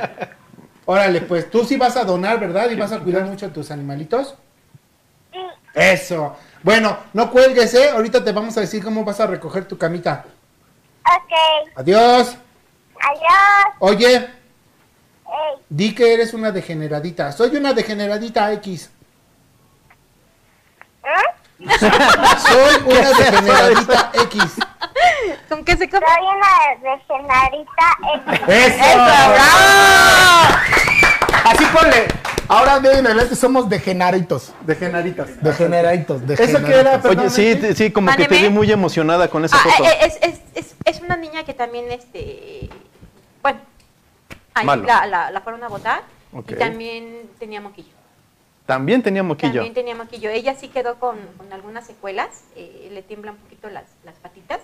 [0.86, 2.70] Órale, pues tú sí vas a donar, ¿verdad?
[2.72, 4.36] Y vas a cuidar mucho a tus animalitos.
[5.32, 5.40] Sí.
[5.76, 6.36] Eso.
[6.64, 7.92] Bueno, no cuelgues, ¿eh?
[7.92, 10.26] Ahorita te vamos a decir cómo vas a recoger tu camita.
[11.06, 11.70] Ok.
[11.76, 12.36] Adiós.
[13.00, 13.76] Adiós.
[13.80, 14.39] Oye.
[15.70, 17.32] Di que eres una degeneradita.
[17.32, 18.90] Soy una degeneradita X.
[21.04, 21.70] ¿Mm?
[21.70, 24.44] Soy una degeneradita X.
[25.50, 26.06] ¿Con qué se come?
[26.06, 26.50] Soy una
[26.94, 28.44] regenarita X.
[28.48, 29.00] ¡Eso!
[31.46, 32.08] Así ponle.
[32.48, 34.54] Ahora de en adelante somos degeneritos.
[34.62, 35.42] Degeneritas.
[35.42, 36.22] Degeneritos.
[36.40, 37.00] ¿Eso qué era?
[37.04, 39.84] Oye, sí, sí, como que te vi muy emocionada con esa Ah, foto.
[39.90, 42.70] eh, es, es, es, es una niña que también, este,
[43.44, 43.60] bueno,
[44.54, 44.84] ahí Malo.
[44.86, 46.04] la, la, la fueron a votar
[46.48, 47.94] y también tenía moquillo.
[48.66, 49.52] También tenía moquillo.
[49.54, 50.30] También tenía moquillo.
[50.30, 54.60] Ella sí quedó con, con algunas secuelas, eh, le tiemblan un poquito las, las patitas.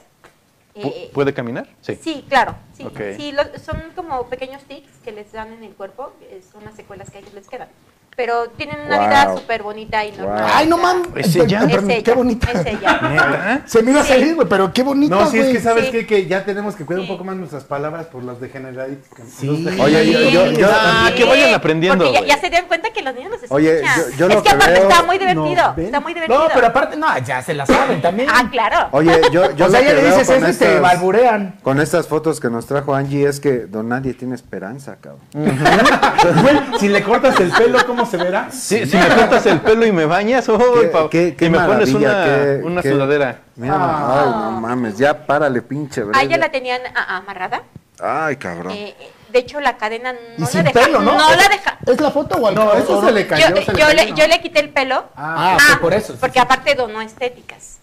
[0.76, 1.68] Eh, ¿Puede caminar?
[1.82, 1.96] Sí.
[1.96, 2.54] Sí, claro.
[2.76, 2.86] Sí,
[3.16, 6.76] sí lo- son como pequeños tics que les dan en el cuerpo, eh, son las
[6.76, 7.70] secuelas que a ellos les quedan.
[8.16, 9.08] Pero tienen una Wow.
[9.08, 10.46] vida súper bonita y normal.
[10.54, 11.08] Ay, no mames.
[11.16, 11.64] ¿Es ella?
[11.70, 12.50] Es ella, Qué bonita.
[12.52, 13.00] es ella.
[13.10, 13.62] ¿Neta?
[13.66, 14.10] Se me iba a Sí.
[14.14, 15.92] salir, güey, pero qué bonita, No, sí, es que sabes Sí.
[15.92, 16.06] qué?
[16.08, 17.12] que ya tenemos que cuidar un Sí.
[17.12, 19.08] poco más nuestras palabras por los degeneraditos.
[19.16, 19.68] que- Sí.
[19.80, 23.02] Oye, yo- yo- yo- Ah, que vayan aprendiendo, Porque ya, ya se dieron cuenta que
[23.02, 23.58] los niños los escuchan.
[23.58, 25.46] Oye, yo- yo lo es que que aparte veo- está muy divertido.
[25.68, 25.86] ¿nos ven?
[25.88, 26.40] Está muy divertido.
[26.40, 28.30] No, pero aparte, no, ya se la saben también.
[28.32, 28.88] Ah, claro.
[28.92, 30.82] Oye, yo, yo o sea, lo ya que le dices con eso y te estas-
[30.82, 31.56] balburean.
[31.62, 35.22] Con estas fotos que nos trajo Angie es que don nadie tiene esperanza, cabrón.
[36.42, 38.50] Güey, si le cortas el pelo, ¿cómo se verá?
[38.52, 41.50] Sí, si me cortas el pelo y me bañas, uy, Qué- pa- qué- qué y
[41.50, 43.40] me pones una, qué- una qué- sudadera.
[43.56, 44.22] Mira, Ah.
[44.24, 46.24] ay, no mames, ya párale, pinche, A ¿verdad?
[46.24, 47.64] ella la tenían ah, amarrada.
[48.02, 48.74] Ay, cabrón.
[48.74, 48.94] Eh,
[49.32, 50.80] de hecho, la cadena no Y la sin deja.
[50.80, 51.14] pelo, ¿no?
[51.18, 51.78] la deja.
[51.86, 53.46] ¿Es la foto o No, eso se le Yo, cayó.
[53.48, 54.16] se le yo le, cayó, ¿no?
[54.18, 55.06] yo le quité el pelo.
[55.16, 56.14] Ah, Ah, fue por eso.
[56.14, 56.44] sí, porque sí.
[56.44, 57.80] aparte donó estéticas.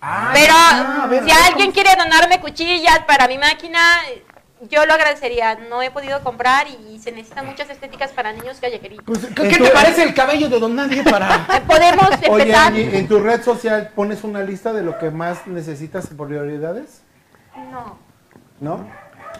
[0.00, 3.78] Ah, Pero ah, ver, si alguien quiere donarme cuchillas para mi máquina,
[4.70, 5.56] yo lo agradecería.
[5.68, 9.04] No he podido comprar y se necesitan muchas estéticas para niños callejeritos.
[9.06, 11.46] Pues, ¿Qué, qué te parece el cabello de don nadie para...?
[11.54, 12.66] Eh, Podemos Oye, empezar.
[12.68, 17.02] Angie, en tu red social pones una lista de lo que más necesitas en prioridades,
[17.70, 17.98] No.
[18.60, 18.86] ¿no?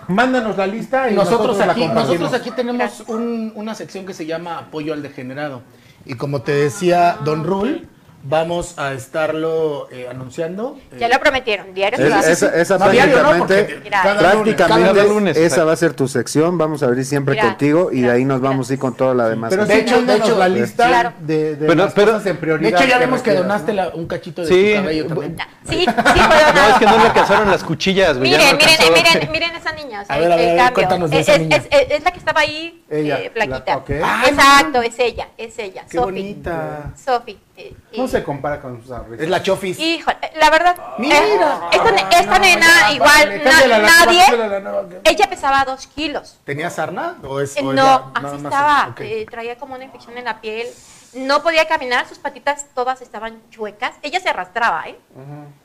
[0.09, 2.21] Mándanos la lista y Nosotros, nosotros, aquí, la compartimos.
[2.21, 5.63] nosotros aquí tenemos un- una sección que se llama apoyo al degenerado.
[6.05, 7.89] Y como te decía Don Rul,
[8.25, 10.79] vamos a estarlo eh, anunciando.
[10.99, 11.75] Ya eh, lo prometieron.
[11.75, 12.21] Diario se Es- va.
[12.21, 15.37] esa esa No, diario no, prácticamente, porque Mira, cada prácticamente cada lunes.
[15.37, 16.59] esa va a ser tu sección.
[16.59, 18.51] Vamos a abrir siempre Mira, contigo y de ahí nos mira.
[18.51, 19.51] vamos a ir con toda la demás.
[19.51, 21.13] Pero De hecho- de hecho, la lista Claro.
[21.21, 22.81] de, de Pero- las pero- cosas en De prioridad.
[22.81, 23.83] hecho, ya vemos que requieras, donaste ¿no?
[23.83, 25.37] la- un cachito de Sí, tu cabello también.
[25.69, 28.93] Sí, sí, puedo No, es que no le alcanzaron las cuchillas, ya Miren, no miren,
[28.95, 30.03] miren, miren esa niña.
[30.03, 30.75] o sea, A ver, a ver, cambio.
[30.75, 31.57] cuéntanos de es, esa es- niña.
[31.57, 33.63] es- es- es la que estaba ahí, Ella, eh, flaquita.
[33.67, 33.91] la- ok.
[34.03, 35.85] Ay, Exacto, es ella, es ella.
[35.91, 36.93] Qué bonita.
[37.03, 37.39] Sofi.
[37.56, 38.90] Eh, No eh, se compara con sus.
[39.18, 39.78] Es la chofis.
[39.78, 40.76] Híjole, la verdad.
[40.98, 41.18] Mira.
[41.18, 41.31] eh,
[41.72, 44.36] esta, ne- esta nena, ya, igual, na- la nadie.
[44.36, 45.10] la ¿qué?
[45.10, 46.39] Ella pesaba dos kilos.
[46.44, 47.18] ¿Tenía sarna?
[47.22, 48.89] ¿O es, Eh, o no, ya así estaba.
[48.90, 49.01] ok.
[49.01, 50.66] eh, traía como una infección en la piel.
[51.15, 53.95] No podía caminar, sus patitas todas estaban chuecas.
[54.03, 54.99] Ella se arrastraba, ¿eh?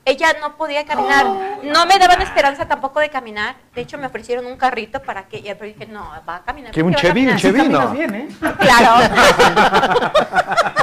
[0.05, 1.25] Ella no podía caminar.
[1.63, 3.55] No me daban esperanza tampoco de caminar.
[3.73, 5.41] De hecho, me ofrecieron un carrito para que.
[5.41, 6.71] Pero dije, no, va a caminar.
[6.71, 7.27] ¿Qué, un Chevy?
[7.27, 7.39] ¿Un caminar".
[7.39, 7.69] Chevy?
[7.69, 7.89] No.
[7.91, 8.27] bien, ¿eh?
[8.59, 9.13] Claro.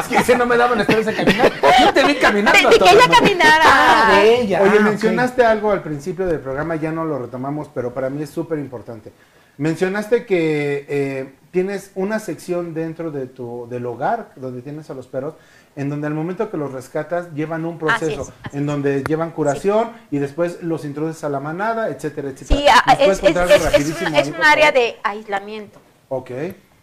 [0.00, 1.52] Es que ese no me daban esperanza de caminar.
[1.80, 2.58] Yo te vi caminando.
[2.58, 3.64] de, de que ella caminara.
[3.64, 4.62] Ah, de ella.
[4.62, 8.22] Oye, Ah, mencionaste algo al principio del programa, ya no lo retomamos, pero para mí
[8.22, 9.10] es súper importante.
[9.58, 15.06] Mencionaste que eh, tienes una sección dentro de tu, del hogar donde tienes a los
[15.06, 15.36] perros,
[15.74, 19.02] en donde al momento que los rescatas llevan un proceso, Así es, así en donde
[19.04, 22.60] llevan curación y después los introduces a la manada, etcétera, etcétera.
[22.60, 25.80] Sí, ah, ¿Nos puedes es, un, es un área de aislamiento.
[26.10, 26.30] Ok.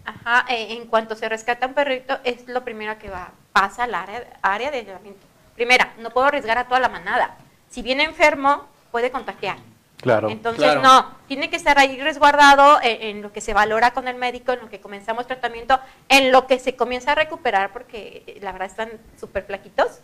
[0.05, 3.93] Ajá, eh, en cuanto se rescata un perrito, es lo primero que va, pasa al
[3.93, 5.21] área, área de aislamiento.
[5.53, 7.37] Primera, no puedo arriesgar a toda la manada.
[7.69, 9.57] Si viene enfermo, puede contagiar.
[10.03, 10.29] Claro.
[10.29, 10.81] Entonces, claro.
[10.81, 14.51] no, tiene que estar ahí resguardado en, en lo que se valora con el médico,
[14.53, 18.51] en lo que comenzamos tratamiento, en lo que se comienza a recuperar, porque eh, la
[18.51, 18.89] verdad están
[19.19, 19.99] súper flaquitos.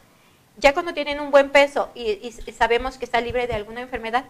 [0.57, 4.25] Ya cuando tienen un buen peso y, y sabemos que está libre de alguna enfermedad,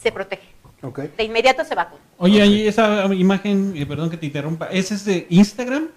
[0.00, 0.54] se protege.
[1.16, 2.00] De inmediato se vacuna.
[2.18, 5.88] Oye, esa imagen, eh, perdón que te interrumpa, ¿esa es de Instagram?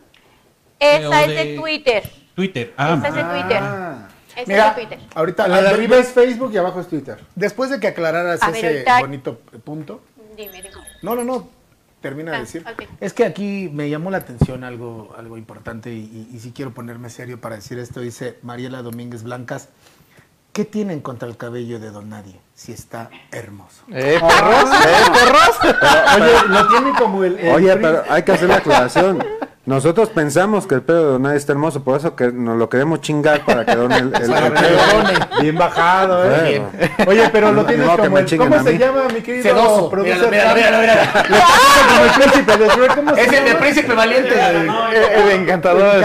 [0.79, 2.09] Eh, Esa es de- de Twitter.
[2.33, 2.73] Twitter.
[2.77, 3.59] Ah, Esa es de Twitter.
[3.61, 4.07] Ah,
[4.41, 5.07] Ese Mira, es el Twitter.
[5.15, 7.19] ahorita La de arriba es Facebook y abajo es Twitter.
[7.35, 10.01] Después de que aclararas A ver, ese ahorita- bonito punto.
[10.37, 10.69] Dime, dime.
[11.01, 11.49] No, no, no.
[12.01, 12.63] Termina de Ah, decir.
[12.65, 12.83] ok.
[13.01, 15.99] Es que aquí me llamó la atención algo, algo importante y,
[16.31, 17.99] y, y sí quiero ponerme serio para decir esto.
[17.99, 19.67] Dice Mariela Domínguez Blancas.
[20.53, 22.39] ¿Qué tienen contra el cabello de Don Nadie?
[22.59, 23.83] Si está hermoso.
[23.89, 24.69] ¡Eh, perros!
[24.85, 25.59] ¡Eh, perros!
[26.17, 27.39] Oye, lo tiene como el.
[27.39, 29.25] el Oye, pero hay que hacer la aclaración.
[29.65, 32.99] Nosotros pensamos que el pelo de Donay está hermoso, por eso que nos lo queremos
[32.99, 34.75] chingar para que done el, el, Para el que pelo.
[34.75, 35.19] lo done.
[35.39, 36.61] Bien bajado, ¿eh?
[36.61, 37.11] Bueno.
[37.11, 38.37] Oye, pero lo tienes No, como el.
[38.37, 38.77] ¿Cómo se mí.
[38.77, 40.95] llama, mi querido mira, mira, mira.
[41.29, 43.55] Le pasa como el príncipe ¿cómo se Es el de?
[43.55, 44.35] Príncipe Valiente.
[44.35, 46.03] El encantador.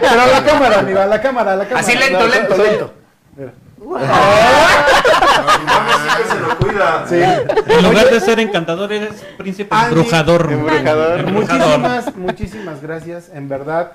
[0.00, 1.80] Pero a la cámara, amigo, a la cámara, a la cámara.
[1.80, 2.94] Así lento, No, lento,
[3.78, 4.14] soy- lento.
[6.34, 7.04] se lo cuida.
[7.08, 7.20] Sí.
[7.72, 10.52] En lugar de ser encantador, eres príncipe Andy, embrujador.
[10.52, 11.20] embrujador.
[11.20, 11.78] Embrujador.
[11.78, 13.92] Muchísimas, muchísimas gracias, en verdad.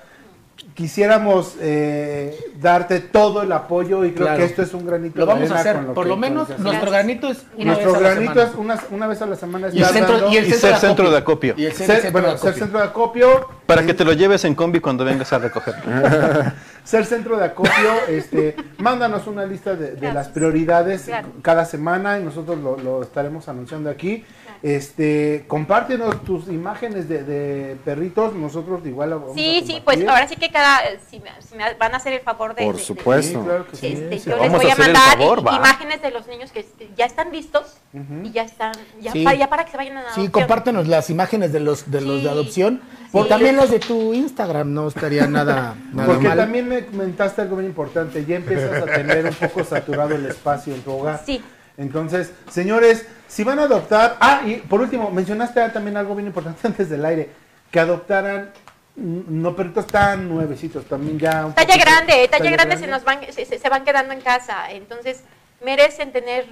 [0.75, 4.39] Quisiéramos eh, darte todo el apoyo y creo Claro.
[4.39, 5.75] que esto es un granito Lo de vamos a hacer.
[5.77, 8.49] lo Por que- lo menos nuestro granito es una Nuestro vez a la granito semana.
[8.49, 9.67] es una, una vez a la semana.
[9.67, 11.51] Y el estar centro, dando- y el Y centro ser de centro de acopio.
[11.53, 11.63] acopio.
[11.63, 13.47] Y el Ser- centro bueno, de ser centro de acopio.
[13.65, 15.75] Para que te lo lleves en combi cuando vengas a recoger.
[16.83, 17.71] Ser centro de acopio,
[18.09, 21.29] este, mándanos una lista de, de las prioridades Claro.
[21.41, 24.25] cada semana y nosotros lo, lo estaremos anunciando aquí.
[24.61, 29.99] Este, compártenos tus imágenes de, de perritos, nosotros igual lo vamos Sí, a sí, pues
[30.07, 30.79] ahora sí que cada,
[31.09, 32.63] si me, si me van a hacer el favor de...
[32.63, 33.39] Por de- de- supuesto.
[33.39, 33.87] Sí, claro que sí.
[33.87, 34.29] este, sí.
[34.29, 36.61] yo Vamos les voy a a, hacer el mandar favor, imágenes de los niños que
[36.61, 37.75] este, ya están listos
[38.23, 39.25] y ya están, ya, Sí.
[39.25, 40.31] para, ya para que se vayan a Sí, adopción.
[40.31, 42.23] compártenos las imágenes de los de los Sí.
[42.23, 42.81] de adopción.
[43.21, 43.29] Sí.
[43.29, 46.37] también las de tu Instagram, no estaría nada, nada Porque mal.
[46.37, 50.73] también me comentaste algo bien importante, ya empiezas a tener un poco saturado el espacio
[50.73, 51.21] en tu hogar.
[51.25, 51.41] Sí.
[51.77, 56.59] Entonces, señores, si van a adoptar, ah, y por último, mencionaste también algo bien importante
[56.67, 57.29] antes del aire,
[57.71, 58.51] que adoptaran
[58.95, 63.03] mm, no perritos tan nuevecitos, también ya un Talla poquito- grande, talla grande se nos
[63.03, 65.21] van, se van quedando en casa, entonces
[65.63, 66.45] merecen tener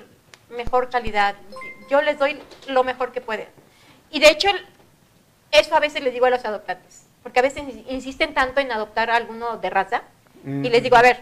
[0.55, 1.35] mejor calidad.
[1.89, 3.47] Yo les doy lo mejor que pueden.
[4.09, 4.47] Y de hecho,
[5.51, 9.09] eso a veces les digo a los adoptantes, porque a veces insisten tanto en adoptar
[9.09, 10.03] a alguno de raza,
[10.43, 11.19] y les digo, a ver,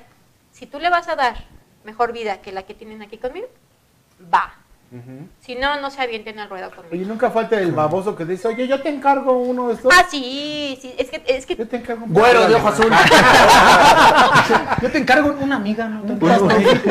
[0.54, 1.36] si tú le vas a dar
[1.84, 3.48] mejor vida que la que tienen aquí conmigo,
[4.34, 4.54] va.
[5.42, 6.90] Si no, no se avienten al ruedo conmigo.
[6.92, 9.94] Oye, nunca falta el baboso que dice, oye, yo te encargo uno de estos.
[9.96, 13.00] Ah, sí, sí, es que, es que Yo te encargo un Güero de ojo alemán".
[13.04, 14.78] azul.
[14.82, 16.02] Yo te encargo una amiga, ¿no?
[16.02, 16.20] Un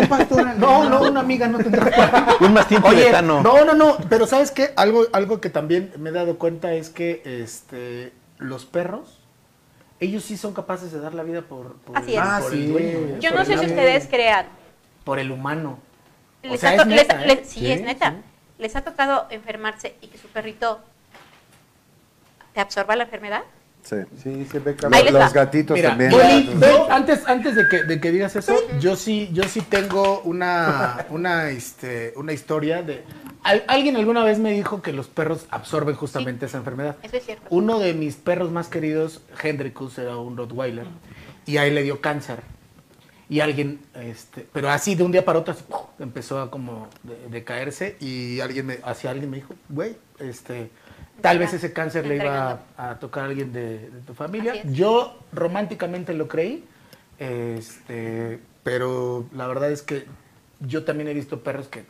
[0.09, 0.57] pastor.
[0.57, 2.37] No, no, una amiga no tendrá.
[2.41, 3.43] Un mastín Oye, tibetano.
[3.43, 4.71] no, no, no, pero ¿sabes qué?
[4.77, 9.21] Algo, algo que también me he dado cuenta es que este, los perros,
[9.99, 12.21] ellos sí son capaces de dar la vida por, por, Así es.
[12.23, 12.57] Ah, sí.
[12.67, 14.47] el dueño, yo Por no el sé si ustedes crean,
[15.03, 15.79] Por el humano.
[16.45, 17.27] O Les sea, ha es to- les- neta, ¿eh?
[17.27, 18.11] les- sí, Sí, es neta.
[18.11, 18.17] sí.
[18.59, 20.81] ¿Les ha tocado enfermarse y que su perrito
[22.55, 23.43] te absorba la enfermedad?
[23.83, 23.97] Sí.
[24.23, 26.11] Sí, se ve Ahí les Los gatitos Mira, también.
[26.61, 31.07] Yo, antes, antes de que, de que digas eso, yo sí, yo sí tengo una,
[31.11, 33.03] una, este, una historia de.
[33.45, 36.97] al- alguien alguna vez me dijo que los perros absorben justamente esa enfermedad.
[37.03, 37.47] Eso es cierto.
[37.51, 40.87] Uno de mis perros más queridos, Hendrikus, era un Rottweiler,
[41.47, 42.41] y a él le dio cáncer.
[43.31, 45.81] Y alguien, este, pero así de un día para otro, así, ¡pum!
[45.99, 50.71] empezó a como de, de caerse y alguien me, hacia alguien me dijo, güey, este,
[51.21, 54.63] tal vez ese cáncer le iba a, a tocar a alguien de, de tu familia.
[54.65, 56.65] Yo románticamente lo creí,
[57.19, 60.07] este, pero la verdad es que
[60.61, 61.85] yo también he visto perros que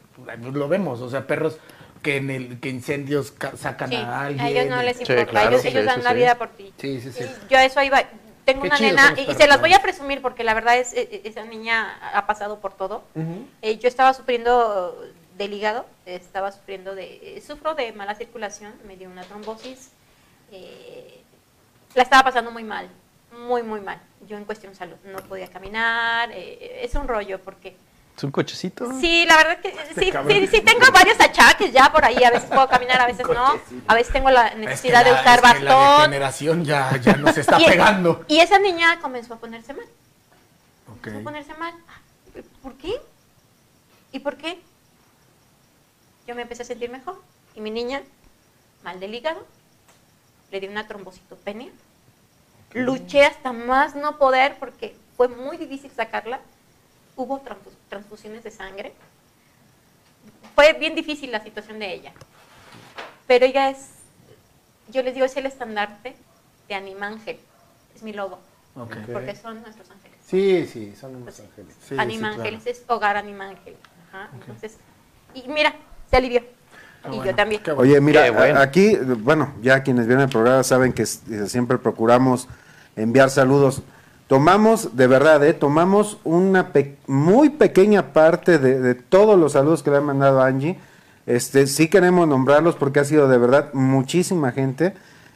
[0.53, 1.59] lo vemos, o sea, perros
[2.03, 4.45] que en el que incendios ca- sacan Sí, a alguien.
[4.45, 6.17] a ellos no les Sí, importa, claro, ellos, sí, ellos dan sí, la sí.
[6.17, 6.73] vida por ti.
[6.79, 7.25] Sí, sí, sí.
[7.25, 8.03] Y Yo a eso iba.
[8.49, 10.95] Tengo Qué una nena, y, perros, se las voy a presumir porque la verdad es,
[10.95, 13.03] e- e- esa niña ha pasado por todo.
[13.61, 14.99] Eh, yo estaba sufriendo
[15.37, 19.91] del hígado, estaba sufriendo de, eh, sufro de mala circulación, me dio una trombosis,
[20.51, 21.21] eh,
[21.95, 22.89] la estaba pasando muy mal,
[23.47, 24.01] muy, muy mal.
[24.27, 27.77] Yo en cuestión de salud no podía caminar, eh, es un rollo porque
[28.19, 28.91] ¿Es un cochecito?
[29.01, 32.49] Sí, la verdad que sí, sí, sí tengo varios achaques ya por ahí, a veces
[32.51, 33.55] puedo caminar, a veces no,
[33.87, 35.99] a veces tengo la necesidad de la- usar es que La bastón.
[36.11, 38.25] degeneración ya, ya nos está Y- pegando.
[38.27, 39.87] Y esa niña comenzó a ponerse mal,
[40.89, 40.99] Ok.
[41.05, 41.75] comenzó a ponerse mal.
[42.61, 43.01] ¿Por qué?
[44.11, 44.61] ¿Y por qué?
[46.27, 47.23] Yo me empecé a sentir mejor
[47.55, 48.03] y mi niña,
[48.83, 49.47] mal del hígado,
[50.51, 51.71] le dio una trombocitopenia.
[52.73, 56.41] Luché hasta más no poder porque fue muy difícil sacarla.
[57.19, 58.93] Hubo transfus- transfusiones de sangre.
[60.55, 62.13] Fue bien difícil la situación de ella.
[63.27, 63.89] Pero ella es,
[64.89, 66.15] yo les digo, es el estandarte
[66.69, 67.39] de Animángel.
[67.97, 68.39] Es mi logo,
[68.77, 68.97] Ok.
[69.13, 70.17] porque son nuestros ángeles.
[70.25, 71.75] Sí, sí, son unos ángeles.
[71.81, 72.79] Sí, sí, Animángeles claro.
[72.79, 73.77] es hogar Animángel.
[74.13, 74.77] Ajá, Entonces,
[75.35, 75.75] y mira,
[76.09, 76.43] se alivió.
[77.03, 77.63] Ah, y bueno, yo también.
[77.77, 78.61] Oye, mira, bueno.
[78.61, 81.07] aquí, bueno, ya quienes vienen al programa saben que eh,
[81.49, 82.47] siempre procuramos
[82.95, 83.83] enviar saludos.
[84.29, 85.55] Tomamos, de verdad, ¿eh?
[85.55, 90.41] tomamos una pe- muy pequeña parte de, de todos los saludos que le han mandado
[90.41, 90.79] a Angie.
[91.27, 94.95] Este, sí queremos nombrarlos porque ha sido de verdad muchísima gente.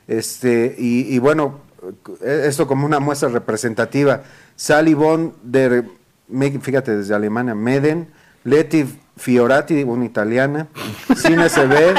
[0.08, 1.60] Este, y, y bueno,
[2.22, 4.22] eh, esto como una muestra representativa.
[4.56, 5.84] Sally Bon de,
[6.60, 8.08] fíjate, desde Alemania, Meden,
[8.44, 8.84] Leti
[9.16, 10.68] Fiorati, una italiana,
[11.16, 11.94] Cine CB,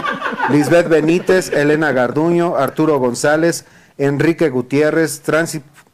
[0.52, 3.66] Lisbeth Benítez, Elena Garduño, Arturo González,
[3.98, 5.22] Enrique Gutiérrez,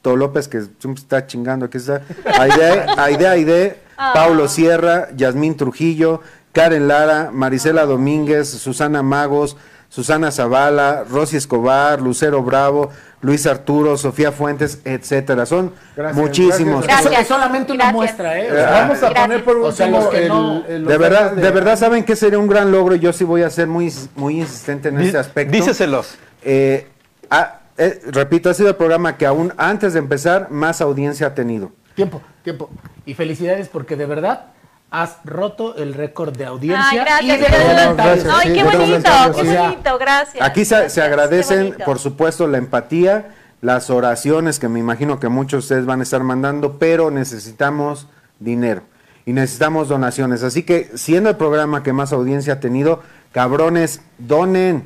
[0.02, 2.02] Tránsito López, que siempre está chingando, aquí está,
[2.40, 3.80] Aide, Aide, Aide,
[4.14, 6.22] Paulo Sierra, Yasmín Trujillo,
[6.54, 9.58] Karen Lara, Marisela Domínguez, Susana Magos,
[9.90, 15.46] Susana Zavala, Rosy Escobar, Lucero Bravo, Luis Arturo, Sofía Fuentes, etcétera.
[15.46, 16.86] Son Gracias, muchísimos.
[16.86, 17.20] gracias.
[17.22, 17.96] Es solamente una Gracias.
[17.96, 18.52] muestra, ¿eh?
[18.52, 20.92] O sea, Vamos a poner por O sea, último los que el- no- el- los
[20.92, 22.96] De verdad, de verdad, ¿saben que sería un gran logro?
[22.96, 25.52] Yo sí voy a ser muy, muy insistente en este aspecto.
[25.52, 26.16] Díceselos.
[26.44, 26.88] Eh,
[27.30, 31.34] ah, eh, repito, ha sido el programa que aún antes de empezar más audiencia ha
[31.34, 31.72] tenido.
[31.96, 32.70] Tiempo, tiempo.
[33.06, 34.48] Y felicidades porque de verdad
[34.92, 37.24] has roto el récord de audiencia Ay, gracias.
[37.24, 38.28] y de gracias.
[38.34, 40.46] Ay, qué bonito, qué bonito, gracias.
[40.46, 45.30] Aquí se, Gracias, se agradecen, por supuesto, la empatía, las oraciones que me imagino que
[45.30, 48.08] muchos de ustedes van a estar mandando, pero necesitamos
[48.40, 48.84] dinero
[49.26, 50.44] y necesitamos donaciones.
[50.44, 54.86] Así que, siendo el programa que más audiencia ha tenido, cabrones, donen.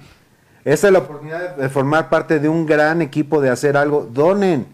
[0.65, 4.07] Esta es la oportunidad de formar parte de un gran equipo, de hacer algo.
[4.11, 4.65] Donen,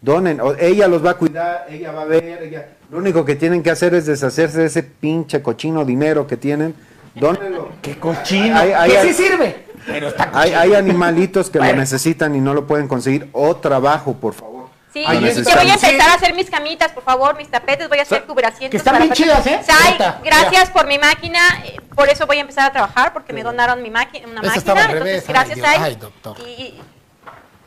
[0.00, 0.40] donen.
[0.40, 2.24] O- ella los va a cuidar, ella va a ver.
[2.42, 6.36] Ella, lo único que tienen que hacer es deshacerse de ese pinche cochino dinero que
[6.36, 6.74] tienen.
[7.14, 7.68] Dónenlo.
[7.82, 8.56] ¡Qué cochino!
[8.56, 12.52] Hay- hay- que sí sirve, pero está Hay, hay animalitos que lo necesitan y no
[12.54, 13.28] lo pueden conseguir.
[13.32, 14.49] O trabajo, por favor.
[14.92, 16.00] Sí, Ahí yo voy a empezar Sí.
[16.00, 18.70] a hacer mis camitas, por favor, mis tapetes, voy a hacer cubrasientos.
[18.70, 19.60] que están para bien chidas, ¿eh?
[19.64, 23.44] Sai, gracias por mi máquina, eh, por eso voy a empezar a trabajar, porque me
[23.44, 24.82] donaron mi máquina, una máquina.
[24.90, 25.58] entonces, gracias.
[25.60, 25.78] Sai.
[25.80, 26.36] Ay, doctor.
[26.40, 26.82] Y, y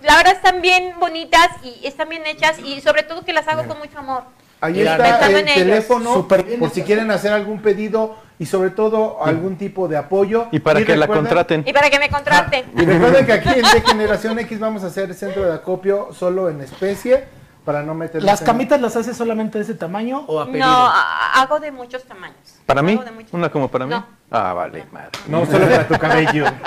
[0.01, 3.65] la verdad están bien bonitas y están bien hechas y sobre todo que las hago
[3.67, 4.25] con mucho amor.
[4.59, 9.23] Ahí está el teléfono Súper bien por si quieren hacer algún pedido y sobre todo
[9.23, 10.47] algún tipo de apoyo.
[10.51, 11.63] Y para que la contraten.
[11.67, 12.65] Y para que me contraten.
[12.75, 16.09] Y recuerden que aquí en De Generación X vamos a hacer el centro de acopio
[16.13, 17.25] solo en especie
[17.63, 20.67] para no meternos ¿Las en- camitas las haces solamente de ese tamaño o a pedido?
[20.67, 20.91] No,
[21.35, 22.35] hago de muchos tamaños.
[22.65, 22.93] ¿Para mí?
[22.93, 23.91] Hago de muchos ¿Una como para mí?
[23.91, 24.05] No.
[24.31, 25.09] Ah, vale, madre.
[25.27, 26.45] No, solo para tu cabello.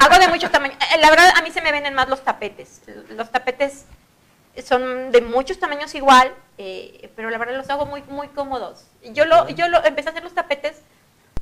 [0.00, 0.76] Hago de muchos tamaños.
[0.94, 2.80] Eh, La verdad, a mí se me venden más los tapetes.
[3.10, 3.84] Los tapetes
[4.62, 8.86] son de muchos tamaños igual, eh, pero la verdad los hago muy, muy cómodos.
[9.12, 10.80] Yo lo, yo lo empecé a hacer los tapetes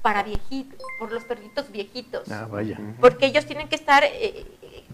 [0.00, 2.78] para viejitos, por los perritos viejitos, Ah, vaya.
[3.00, 4.44] porque ellos tienen que estar eh,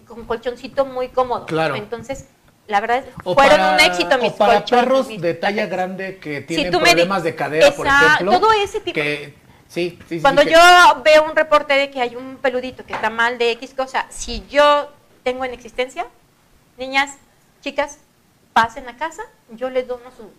[0.07, 1.45] con colchoncito muy cómodo.
[1.45, 1.75] Claro.
[1.75, 2.27] Entonces,
[2.67, 5.65] la verdad, O fueron para- un éxito mis o para colchones, perros mis de talla
[5.65, 8.31] grande que tienen problemas de cadera, por ejemplo.
[8.39, 8.93] todo ese tipo.
[8.93, 9.33] Que,
[9.67, 10.59] sí, sí, sí, Cuando que- yo
[11.03, 14.45] veo un reporte de que hay un peludito que está mal de X cosa, si
[14.47, 14.91] yo
[15.23, 16.05] tengo en existencia,
[16.77, 17.17] niñas,
[17.61, 17.97] chicas,
[18.63, 20.29] pasen a casa, yo les dono su,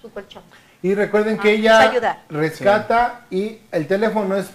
[0.00, 0.42] su colchón.
[0.82, 4.46] Y recuerden que Ah, ella rescata y el teléfono es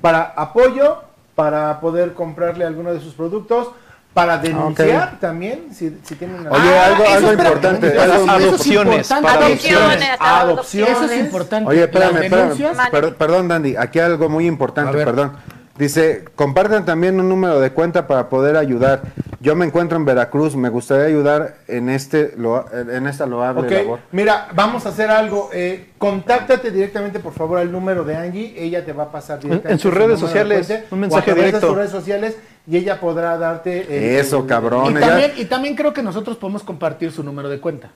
[0.00, 1.02] para apoyo,
[1.34, 3.68] para poder comprarle alguno de sus productos,
[4.14, 7.98] para denunciar también, si, si tienen Oye, Ah, algo, algo importante.
[8.00, 10.96] Adopciones, para Adopciones, adopciones.
[10.96, 11.68] Eso es importante.
[11.70, 12.90] Oye, espérame, espérame.
[12.90, 13.76] Per- perdón, Dandy.
[13.76, 15.36] Aquí algo muy importante, perdón.
[15.78, 19.02] Dice, compartan también un número de cuenta para poder ayudar.
[19.40, 23.70] Yo me encuentro en Veracruz, me gustaría ayudar en este lo- en esta loable Ok,
[23.70, 23.98] labor.
[24.10, 25.50] mira, vamos a hacer algo.
[25.52, 28.54] Eh, contáctate directamente, por favor, al número de Angie.
[28.56, 29.72] Ella te va a pasar directamente.
[29.72, 31.66] en sus su redes sociales, cuenta, un o a mensaje través directo.
[31.66, 32.36] De sus redes sociales
[32.66, 33.82] y ella podrá darte.
[33.82, 34.90] el- Eso, el- cabrón.
[34.92, 37.90] Y ya- también, y también creo que nosotros podemos compartir su número de cuenta.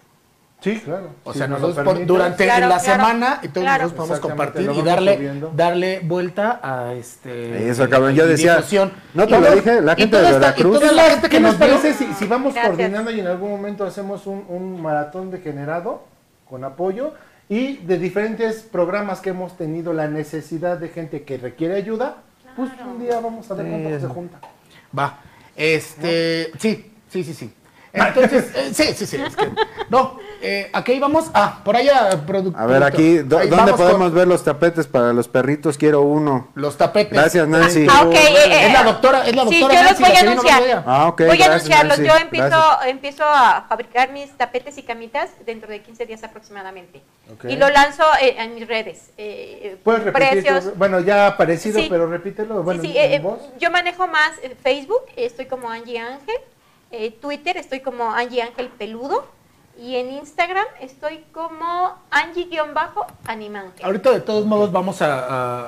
[0.60, 1.08] Sí, claro.
[1.24, 3.82] O Si sea, nos nosotros por- durante Claro, la claro, semana y todos claro.
[3.84, 5.52] nosotros podemos compartir y darle, subiendo.
[5.56, 7.68] darle vuelta a este.
[7.70, 8.92] Eso, cabrón, yo y decía, difusión.
[9.14, 11.54] no te Y lo dije, la gente de Veracruz- toda la gente ¿Qué que nos
[11.54, 12.76] parece si, si vamos Gracias.
[12.76, 16.04] coordinando y en algún momento hacemos un, un maratón degenerado
[16.48, 17.14] con apoyo
[17.48, 22.16] y de diferentes programas que hemos tenido la necesidad de gente que requiere ayuda?
[22.54, 24.38] Pues un día vamos a ver cuánto se junta.
[24.96, 25.18] Va.
[25.56, 27.52] Este, sí, sí, sí, sí.
[27.92, 29.16] Entonces, eh, sí, sí, sí.
[29.16, 29.50] es que-
[29.88, 31.30] no, eh, aquí íbamos.
[31.34, 34.86] Ah, por allá, produ- A ver, aquí, ¿dó- Ahí ¿dónde podemos con ver los tapetes
[34.86, 35.76] para los perritos?
[35.76, 36.48] Quiero uno.
[36.54, 37.12] Los tapetes.
[37.12, 37.86] Gracias, Nancy.
[37.90, 38.14] Ah, ok.
[38.14, 40.32] eh, eh, Es la doctora, es la Sí, doctora yo los Nancy, voy la a
[40.32, 40.84] anunciar.
[40.86, 41.98] Ah, ok, voy a gracias, anunciarlos.
[41.98, 42.86] Nancy, Yo empiezo, gracias.
[42.86, 47.02] empiezo a fabricar mis tapetes y camitas dentro de 15 días aproximadamente.
[47.48, 49.10] Y lo lanzo eh, en mis redes.
[49.18, 50.64] eh, Puedes repetir, precios.
[50.64, 51.86] tu- bueno, ya ha aparecido, Sí.
[51.90, 52.62] pero repítelo.
[52.62, 53.20] Bueno, sí, sí,
[53.58, 56.36] yo manejo más Facebook, estoy como Angie Ángel.
[56.90, 59.26] Eh, Twitter estoy como Angie Ángel Peludo.
[59.78, 63.84] Y en Instagram estoy como Angie-Animángel.
[63.84, 65.14] Ahorita de todos modos vamos a,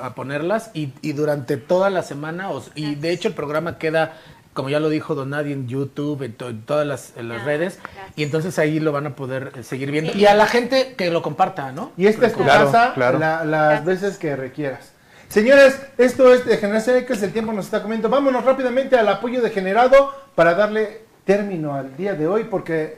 [0.01, 3.77] a- a ponerlas y, y durante toda la semana, os- y de hecho el programa
[3.77, 4.17] queda
[4.53, 7.41] como ya lo dijo Don Nadie en YouTube, en, to- en todas las, en las
[7.41, 8.13] Ah, redes, gracias.
[8.15, 10.13] y entonces ahí lo van a poder eh, seguir viendo.
[10.13, 10.19] Sí.
[10.19, 11.91] Y a la gente que lo comparta, ¿no?
[11.97, 13.17] Y esta es tu Claro, casa claro.
[13.17, 13.85] la- las Gracias.
[13.85, 14.91] veces que requieras.
[15.27, 18.09] Señores, esto es de Generación X, el tiempo nos está comiendo.
[18.09, 22.97] Vámonos rápidamente al apoyo degenerado para darle término al día de hoy porque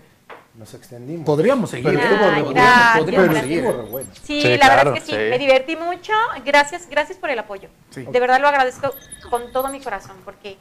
[0.56, 1.26] nos extendimos.
[1.26, 1.85] Podríamos seguir.
[1.85, 2.56] Pero estuvo re Ay, bueno.
[2.61, 3.43] gracias, Podríamos gracias.
[3.43, 3.60] seguir.
[3.65, 4.10] Estuvo re bueno.
[4.23, 5.30] Sí, Sí, la claro, verdad es que sí, sí.
[5.30, 6.14] me divertí mucho.
[6.45, 7.69] Gracias, gracias por el apoyo.
[7.91, 8.03] Sí.
[8.03, 8.93] De verdad lo agradezco
[9.30, 10.57] con todo mi corazón, porque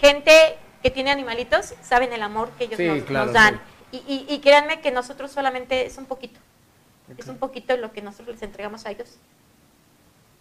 [0.00, 3.60] gente que tiene animalitos saben el amor que ellos Sí, nos, claro, nos dan.
[3.92, 6.38] Y, y- y créanme que nosotros solamente es un poquito.
[7.16, 9.16] Es un poquito lo que nosotros les entregamos a ellos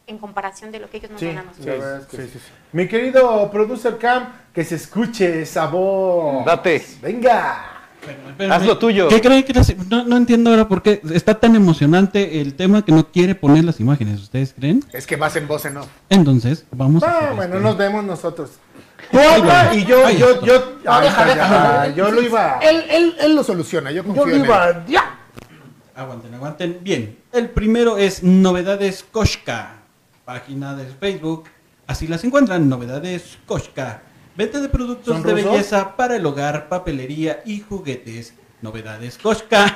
[0.07, 2.03] en comparación de lo que ellos nos Sí, dan a nosotros.
[2.11, 2.40] Sí, sí.
[2.72, 6.45] Mi querido producer Cam, que se escuche esa voz.
[6.45, 6.84] Date.
[7.02, 7.72] Venga.
[8.52, 9.07] Haz lo tuyo.
[9.07, 12.86] ¿Qué creen que las- no, no entiendo ahora por qué está tan emocionante el tema
[12.86, 14.22] que no quiere poner las imágenes.
[14.22, 14.84] ¿Ustedes creen?
[14.94, 15.88] Es que vas en voz en off.
[16.10, 17.68] Entonces, vamos a Ah, hacer bueno, esto.
[17.68, 18.52] nos vemos nosotros.
[19.11, 20.53] Tú habla y yo, Ay, yo, yo,
[20.84, 21.88] deja, ya, deja.
[21.95, 24.45] yo lo iba, Él, él, él lo soluciona, yo yo lo en él.
[24.45, 25.19] iba, ya.
[25.95, 26.80] Aguanten, aguanten.
[26.82, 27.18] Bien.
[27.32, 29.75] El primero es Novedades Koshka.
[30.26, 31.46] Página de Facebook.
[31.88, 32.68] Así las encuentran.
[32.68, 34.02] Novedades Koshka.
[34.36, 35.52] Venta de productos ¿Son de rusos?
[35.52, 38.34] belleza para el hogar, papelería y juguetes.
[38.62, 39.74] Novedades Koshka.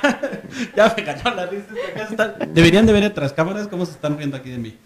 [0.76, 1.66] ya me cayó la risa.
[2.10, 4.76] están- Deberían de ver otras cámaras cómo se están riendo aquí de mí.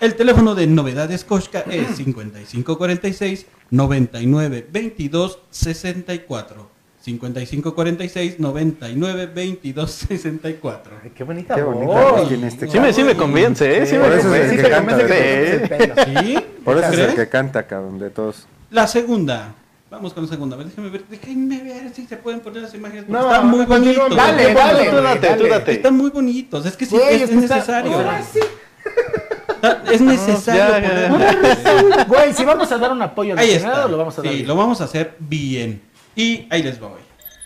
[0.00, 6.70] El teléfono de Novedades Koshka es 5546 99 22 64.
[7.08, 10.92] 5546 99 22 64.
[11.02, 13.86] Ay, qué bonita Qué bonita voz tiene este Sí me, sí me convence, ¿eh?
[13.86, 14.56] Sí, Sí, me por eso es el convence.
[14.56, 15.68] que te canta, convence que Sí.
[15.68, 16.22] pelo.
[16.22, 16.38] ¿Sí?
[16.68, 18.46] Por eso es el que canta, cabrón, de todos.
[18.70, 19.54] La segunda.
[19.90, 20.54] Vamos con la segunda.
[20.54, 23.08] A ver, déjenme ver, déjenme ver si se pueden poner las imágenes.
[23.08, 24.16] No, están muy continúa, bonitos.
[24.18, 25.72] dale, dale, Tú date, tú date.
[25.72, 26.66] Están muy bonitos.
[26.66, 27.92] Es que sí, Güey, es, está- necesario.
[27.94, 28.40] Ahora sí.
[29.48, 31.08] Está- Es necesario ya, ya.
[31.08, 33.88] poner- Güey, si vamos a dar un apoyo al Ahí está.
[33.88, 34.30] lo vamos a dar.
[34.30, 34.48] Sí, bien.
[34.48, 35.80] lo vamos a hacer bien.
[36.18, 36.90] Y ahí les voy.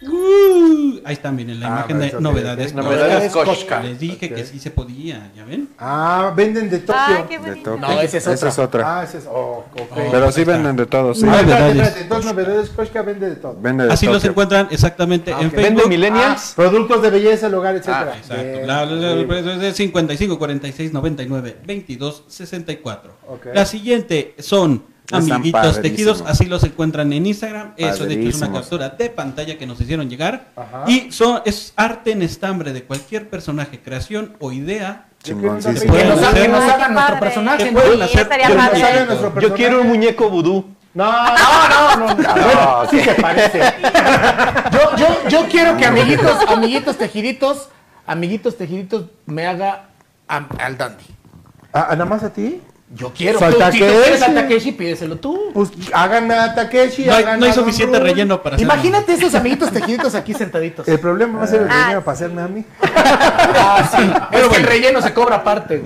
[0.05, 2.75] Uh, ahí están, miren, la Ah, imagen de ok, novedades.
[2.75, 3.83] Novedades Koshka.
[3.83, 4.35] Les dije Ok.
[4.35, 5.69] que sí se podía, ¿ya ven?
[5.79, 7.29] Ah, venden de Tokio.
[7.29, 7.57] Qué De.
[7.57, 7.77] Tokio.
[7.77, 8.35] No, esa es otra.
[8.35, 8.99] Esa es otra.
[9.01, 9.97] Ah, ese es, oh, ok.
[10.11, 11.27] Pero ahí sí venden de todos, sí.
[11.29, 13.57] Ah, espérate, Novedades espérate, dos novedades, Koshka vende de todo.
[13.61, 14.31] Vende de Así los Tokio.
[14.31, 15.53] encuentran exactamente Ah, en ok.
[15.53, 15.89] ¿Vende Facebook.
[15.91, 16.53] millennials?
[16.57, 18.13] Productos de belleza, el hogar, etcétera.
[18.15, 18.43] Ah, Exacto.
[18.43, 18.67] Bien.
[18.67, 19.45] La, la- la- Bien.
[19.47, 23.13] la- es de 55 46 99 22 64.
[23.29, 23.47] Ok.
[23.55, 27.73] La siguiente son amiguitos tejidos, así los encuentran en Instagram.
[27.77, 30.47] Eso de hecho es una captura de pantalla que nos hicieron llegar.
[30.57, 30.85] Ajá.
[30.87, 35.07] Y son es arte en estambre de cualquier personaje, creación o idea.
[35.23, 36.19] Que nos, hagan- hacer- que nos
[36.63, 37.71] Ay, hagan qué nuestro personaje.
[37.73, 37.81] ¿no?
[37.81, 38.83] Sí, hacer- estaría Que nos padre.
[38.83, 39.57] hagan nuestro Yo personaje.
[39.63, 40.75] quiero un muñeco vudú.
[40.95, 42.91] No, no, no, no.
[42.91, 43.61] Sí se parece.
[44.73, 47.69] Yo, yo, yo quiero que amiguitos, amiguitos tejiditos,
[48.07, 49.89] amiguitos tejiditos me haga
[50.29, 51.05] al dandy.
[51.73, 52.61] Ah, ¿Nada más a ti?
[52.95, 53.39] Yo quiero.
[53.39, 53.79] Tú, si tú Takeshi.
[53.79, 55.51] quieres a Takeshi, pídeselo tú.
[55.55, 57.07] Pues háganme a Takeshi.
[57.07, 58.07] No hay, hagan no hay suficiente Rul.
[58.09, 60.87] relleno para hacer- Imagínate esos amiguitos tejiditos aquí sentaditos.
[60.87, 61.97] El problema va a ser el Ah, sí.
[62.05, 62.65] para hacerme a mí.
[63.55, 63.89] Ah,
[64.31, 64.37] sí.
[64.39, 65.83] Es que el relleno se cobra aparte.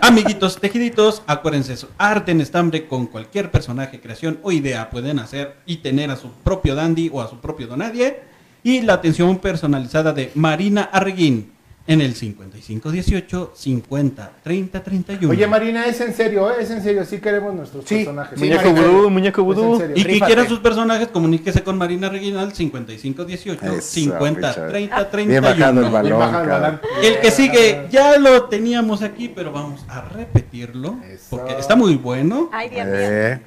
[0.00, 1.88] Amiguitos tejiditos, acuérdense eso.
[1.98, 6.30] Arte en estambre con cualquier personaje, creación o idea pueden hacer y tener a su
[6.30, 8.20] propio dandy o a su propio donadie.
[8.62, 11.52] Y la atención personalizada de Marina Arreguín
[11.88, 15.30] en el 5518 50 30 31.
[15.30, 16.54] Oye, Marina, es en serio, ¿eh?
[16.60, 17.04] es en serio.
[17.04, 18.38] Sí queremos nuestros Sí, personajes.
[18.40, 19.82] sí, Muñeco vudú, muñeco vudú.
[19.94, 25.10] y que quieran sus personajes, comuníquese con Marina Arreguín al 5518 Eso, 50 Richard.
[25.10, 25.90] 30 Bien bajado el 31.
[25.92, 26.80] balón, Bien baja el balón.
[27.02, 31.26] El que sigue ya lo teníamos aquí, pero vamos a repetirlo Eso.
[31.30, 32.50] porque está muy bueno.
[32.52, 32.94] Ay, Dios mío.
[32.98, 33.40] Eh,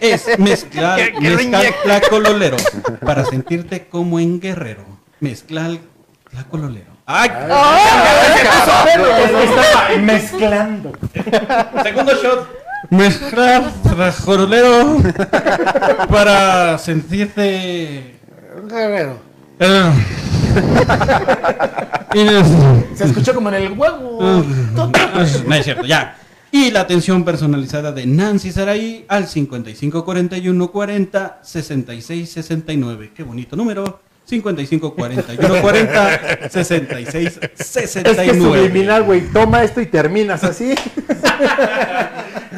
[0.00, 2.56] Es mezclar, mezcal tlacololero
[3.04, 4.84] para sentirte como en guerrero.
[5.20, 5.78] Mezclar
[6.30, 6.95] tlacololero.
[7.06, 7.30] ¡Ay!
[9.44, 10.92] Estaba mezclando.
[11.82, 12.48] Segundo shot.
[12.90, 14.98] Mezclar tlacololero
[16.10, 18.16] para sentirte.
[18.68, 19.18] Guerrero.
[19.60, 19.92] eh,
[22.94, 24.42] Se escuchó como en el huevo.
[25.46, 26.16] No es cierto, ya.
[26.50, 33.12] Y la atención personalizada de Nancy Saraí al 5541 40 66 69.
[33.14, 34.00] Qué bonito número.
[34.26, 38.38] 5541 40 66 Es que es 69.
[38.40, 39.20] subliminal, güey.
[39.32, 40.74] Toma esto y terminas así.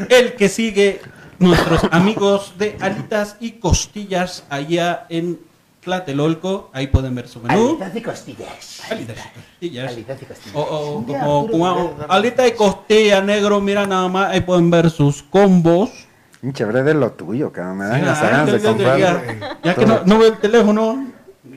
[0.09, 1.01] El que sigue,
[1.39, 5.39] nuestros amigos de alitas y costillas allá en
[5.85, 6.71] Tlatelolco.
[6.73, 7.79] Ahí pueden ver su menú.
[7.79, 8.81] de costillas.
[8.91, 9.93] Alitas y costillas.
[9.93, 10.55] Alitas y costillas.
[10.57, 15.23] O, o como, como alita de costilla negro, mira nada más, ahí pueden ver sus
[15.23, 15.91] combos.
[16.41, 17.79] Pinche de lo tuyo, cabrón.
[17.79, 18.99] Me dan Ya, hasta ganas de comprar.
[18.99, 21.07] ya, ya que no, no veo el teléfono,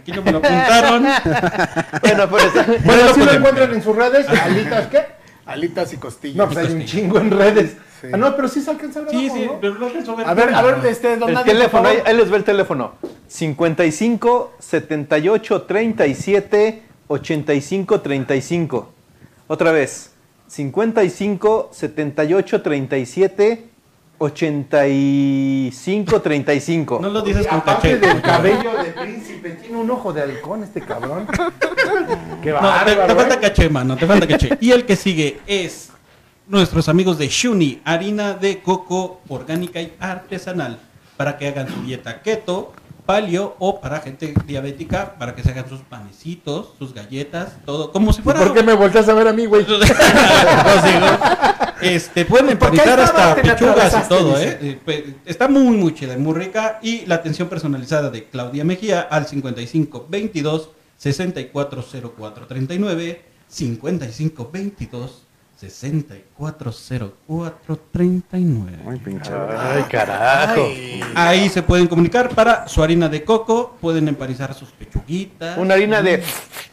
[0.02, 1.04] aquí no me lo apuntaron.
[2.02, 5.06] Bueno, pero está- Bueno, Bueno, si lo pues, encuentran en sus redes, alitas, ¿qué?
[5.46, 6.38] Alitas y costillas.
[6.38, 7.78] No, pues hay un chingo en redes.
[8.12, 9.60] Ah, no, pero sí se alcanza a ver Sí, abajo, sí, ¿no?
[9.62, 10.28] pero no alcanzo a ver.
[10.28, 12.94] A ver, a ver, este, don El Nadie, teléfono, ahí, ahí les va el teléfono.
[13.28, 18.94] 55 78 37 85 35.
[19.48, 20.12] Otra vez.
[20.48, 23.70] 55 78 37
[24.22, 27.00] 85 35.
[27.02, 28.14] No lo dices con Aparte caché.
[28.14, 31.28] del cabello de príncipe, tiene un ojo de halcón este cabrón.
[32.42, 33.08] Qué No, te, bárbaro.
[33.08, 33.40] te falta ¿eh?
[33.42, 34.58] caché, mano, te falta caché.
[34.62, 35.90] Y el que sigue es
[36.48, 40.80] nuestros amigos de Shuni, harina de coco orgánica y artesanal,
[41.18, 42.74] para que hagan su dieta keto,
[43.06, 48.14] palio o para gente diabética, para que se hagan sus panecitos, sus galletas, todo, como
[48.14, 48.40] si fuera...
[48.42, 49.66] ¿Por qué me volteas a ver a mí, güey?
[49.70, 51.71] No, sí, ¿no?
[51.82, 52.50] Este, pueden
[53.04, 54.40] estaba, hasta pechugas y todo.
[54.40, 54.80] ¿eh?
[54.86, 56.80] Pe- Está muy, muy chida, muy rica.
[56.82, 61.84] Y la atención personalizada de Claudia Mejía al 55 22 64
[62.16, 65.24] 04 39, 55 22
[65.62, 66.72] 64
[67.28, 68.78] 04 39.
[68.90, 69.32] Ay, pinche.
[69.32, 70.68] Ay, carajo.
[71.14, 75.60] Ahí se pueden comunicar para su harina de coco, pueden emparizar sus pechuguitas.
[75.60, 76.24] Una harina de,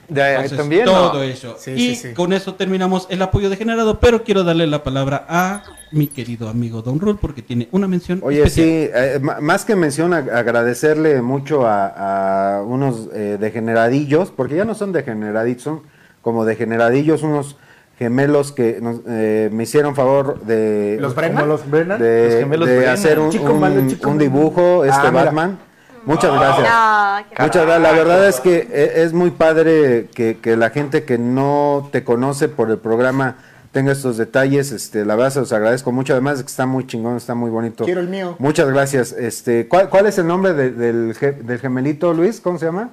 [0.09, 0.87] de Entonces, también.
[0.87, 1.23] todo ¿no?
[1.23, 1.57] eso.
[1.59, 2.15] Sí, y sí, sí.
[2.15, 6.81] con eso terminamos el apoyo degenerado, pero quiero darle la palabra a mi querido amigo
[6.81, 8.67] Don Rul porque tiene una mención Oye, especial.
[8.67, 14.65] sí, eh, más que mención, ag- agradecerle mucho a, a unos eh, degeneradillos, porque ya
[14.65, 15.83] no son degeneradillos, son
[16.23, 17.57] como degeneradillos, unos
[17.99, 21.43] gemelos que nos, eh, me hicieron favor de, ¿Los Brennan?
[21.43, 22.01] ¿Como los Brennan?
[22.01, 22.95] de, Los gemelos de Brennan.
[22.95, 25.11] hacer un, Chico un- malo, chico un dibujo, este Ah.
[25.11, 25.59] Batman.
[26.05, 26.69] Muchas gracias.
[26.69, 27.83] No, Muchas gracias.
[27.83, 32.03] La verdad es que e- es muy padre que, que la gente que no te
[32.05, 33.37] conoce por el programa
[33.73, 34.73] tenga estos detalles.
[34.73, 36.15] Este, la verdad se los agradezco mucho.
[36.15, 37.85] Además de que está muy chingón, está muy bonito.
[37.85, 38.37] Quiero el mío.
[38.39, 39.13] Muchas gracias.
[39.13, 42.41] Este, ¿cuál, cuál es el nombre de- del, del gemelito, Luis?
[42.41, 42.89] ¿Cómo se llama?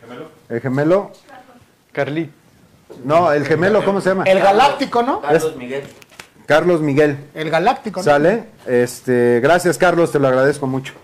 [0.00, 0.30] El gemelo.
[0.48, 1.10] El gemelo.
[1.92, 2.30] Carly.
[3.04, 4.24] No, el gemelo, ¿cómo se llama?
[4.24, 5.20] El galáctico, ¿no?
[5.20, 5.84] Carlos Miguel.
[6.46, 7.18] Carlos Miguel.
[7.34, 8.04] El galáctico, ¿no?
[8.04, 8.44] ¿Sale?
[8.66, 10.94] Este, gracias, Carlos, te lo agradezco mucho.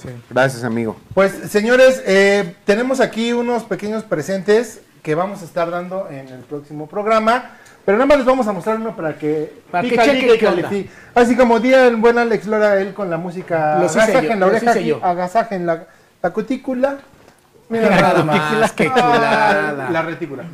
[0.00, 0.08] Sí.
[0.30, 0.96] Gracias, amigo.
[1.14, 6.40] Pues, señores, eh, tenemos aquí unos pequeños presentes que vamos a estar dando en el
[6.40, 7.56] próximo programa.
[7.84, 10.90] Pero nada más les vamos a mostrar uno para que, Para que chequen y.
[11.14, 14.40] Así como día el buen Alex Lora, él con la música Los agasaje yo, en
[14.40, 15.86] la oreja, aquí, agasaje en la,
[16.22, 16.98] la cutícula.
[17.68, 18.72] Mira La nada más.
[18.72, 19.88] qué Ah.
[19.90, 20.44] La retícula.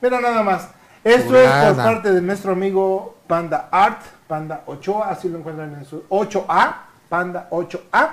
[0.00, 0.68] Mira nada más.
[1.04, 5.84] Esto es por parte de nuestro amigo Panda Art, Panda 8A, así lo encuentran en
[5.84, 6.74] su 8A,
[7.08, 8.08] Panda 8A,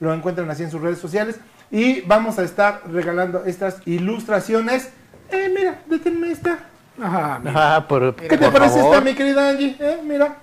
[0.00, 1.36] lo encuentran así en sus redes sociales
[1.70, 4.90] y vamos a estar regalando estas ilustraciones.
[5.30, 6.58] Eh, mira, deténme esta.
[7.02, 7.76] Ajá, mira.
[7.76, 8.94] Ah, por, ¿Qué te por parece favor.
[8.94, 9.76] esta, mi querida Angie?
[9.80, 10.36] Eh, mira.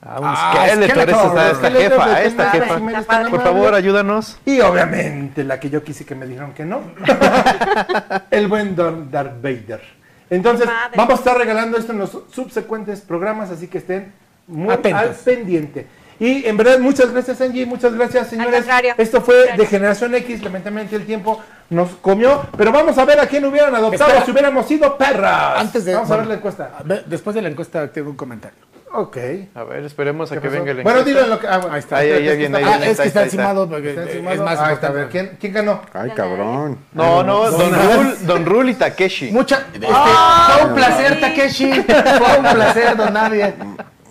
[0.00, 4.38] Ah, un Ah, esta, jefa, esta Por favor, ayúdanos.
[4.44, 6.82] Y obviamente la que yo quise que me dijeron que no.
[8.30, 9.82] el buen Darth Darth Vader.
[10.30, 10.96] Entonces, Madre.
[10.96, 14.12] vamos a estar regalando esto en los subsecuentes programas, así que estén
[14.46, 15.02] muy Atentos.
[15.02, 15.86] al pendiente.
[16.20, 18.66] Y en verdad, muchas gracias Angie, muchas gracias señores.
[18.98, 19.66] Esto fue de.
[19.66, 24.10] Generación X, lamentablemente el tiempo nos comió, pero vamos a ver a quién hubieran adoptado
[24.10, 24.24] Espera.
[24.24, 25.60] si hubiéramos sido perras.
[25.60, 25.94] Antes de.
[25.94, 26.70] Vamos a ver la encuesta.
[27.06, 28.58] Después de la encuesta tengo un comentario.
[28.92, 29.16] Ok.
[29.54, 30.58] A ver, esperemos a ¿Qué que pasó?
[30.60, 31.20] venga el Bueno, encuesta.
[31.22, 31.46] dilo lo que.
[31.46, 31.96] Ah, bueno, Ahí está.
[31.98, 34.02] Ahí, ahí, Es que ahí viene, está- ahí Ah, es que está encimado porque está
[34.04, 34.44] es encimado.
[34.44, 35.82] más Ah, está, a ver, ¿quién, ¿quién ganó?
[35.92, 36.78] Ay, cabrón.
[36.92, 39.30] No, no, Don Don Rul, Don Rul y Takeshi.
[39.30, 41.72] Mucha, este, fue un placer, Takeshi.
[41.72, 43.54] Fue un placer, don Nadie.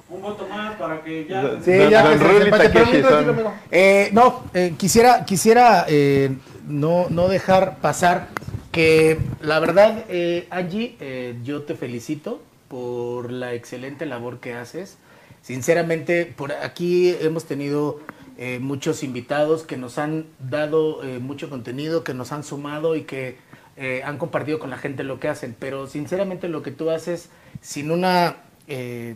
[0.09, 1.41] Un voto más para que ya.
[1.63, 3.37] Sí, Don- ya Don Rul y Takeshi son-.
[3.71, 6.31] Eh, no, eh, quisiera, quisiera eh,
[6.67, 8.27] no, no dejar pasar
[8.71, 14.97] que la verdad, eh, Angie, eh, yo te felicito por la excelente labor que haces.
[15.41, 17.99] Sinceramente, por aquí hemos tenido
[18.37, 23.03] eh, muchos invitados que nos han dado eh, mucho contenido, que nos han sumado y
[23.03, 23.37] que
[23.77, 25.55] eh, han compartido con la gente lo que hacen.
[25.57, 27.29] Pero sinceramente lo que tú haces
[27.61, 28.37] sin una...
[28.67, 29.15] eh,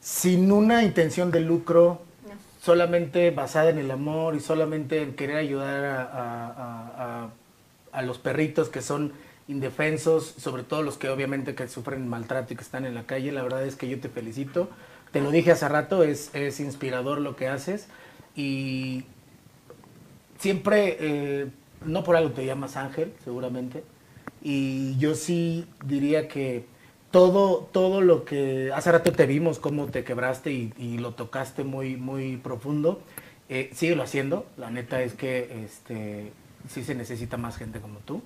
[0.00, 2.00] sin una intención de lucro,
[2.62, 7.28] solamente basada en el amor y solamente en querer ayudar a- a- a-
[7.92, 9.12] a los perritos que son
[9.48, 13.32] indefensos, sobre todo los que obviamente que sufren maltrato y que están en la calle,
[13.32, 14.68] la verdad es que yo te felicito.
[15.10, 17.88] Te lo dije hace rato, es, es inspirador lo que haces
[18.36, 19.04] y
[20.38, 21.46] siempre, eh,
[21.84, 23.82] no por algo te llamas Ángel, seguramente,
[24.42, 26.66] y yo sí diría que
[27.10, 31.96] todo, todo lo que hace rato te vimos, cómo te quebraste y, lo tocaste muy,
[31.96, 33.00] muy profundo,
[33.48, 34.46] eh, síguelo haciendo.
[34.56, 36.32] La neta es que este,
[36.68, 38.22] sí se necesita más gente como tú.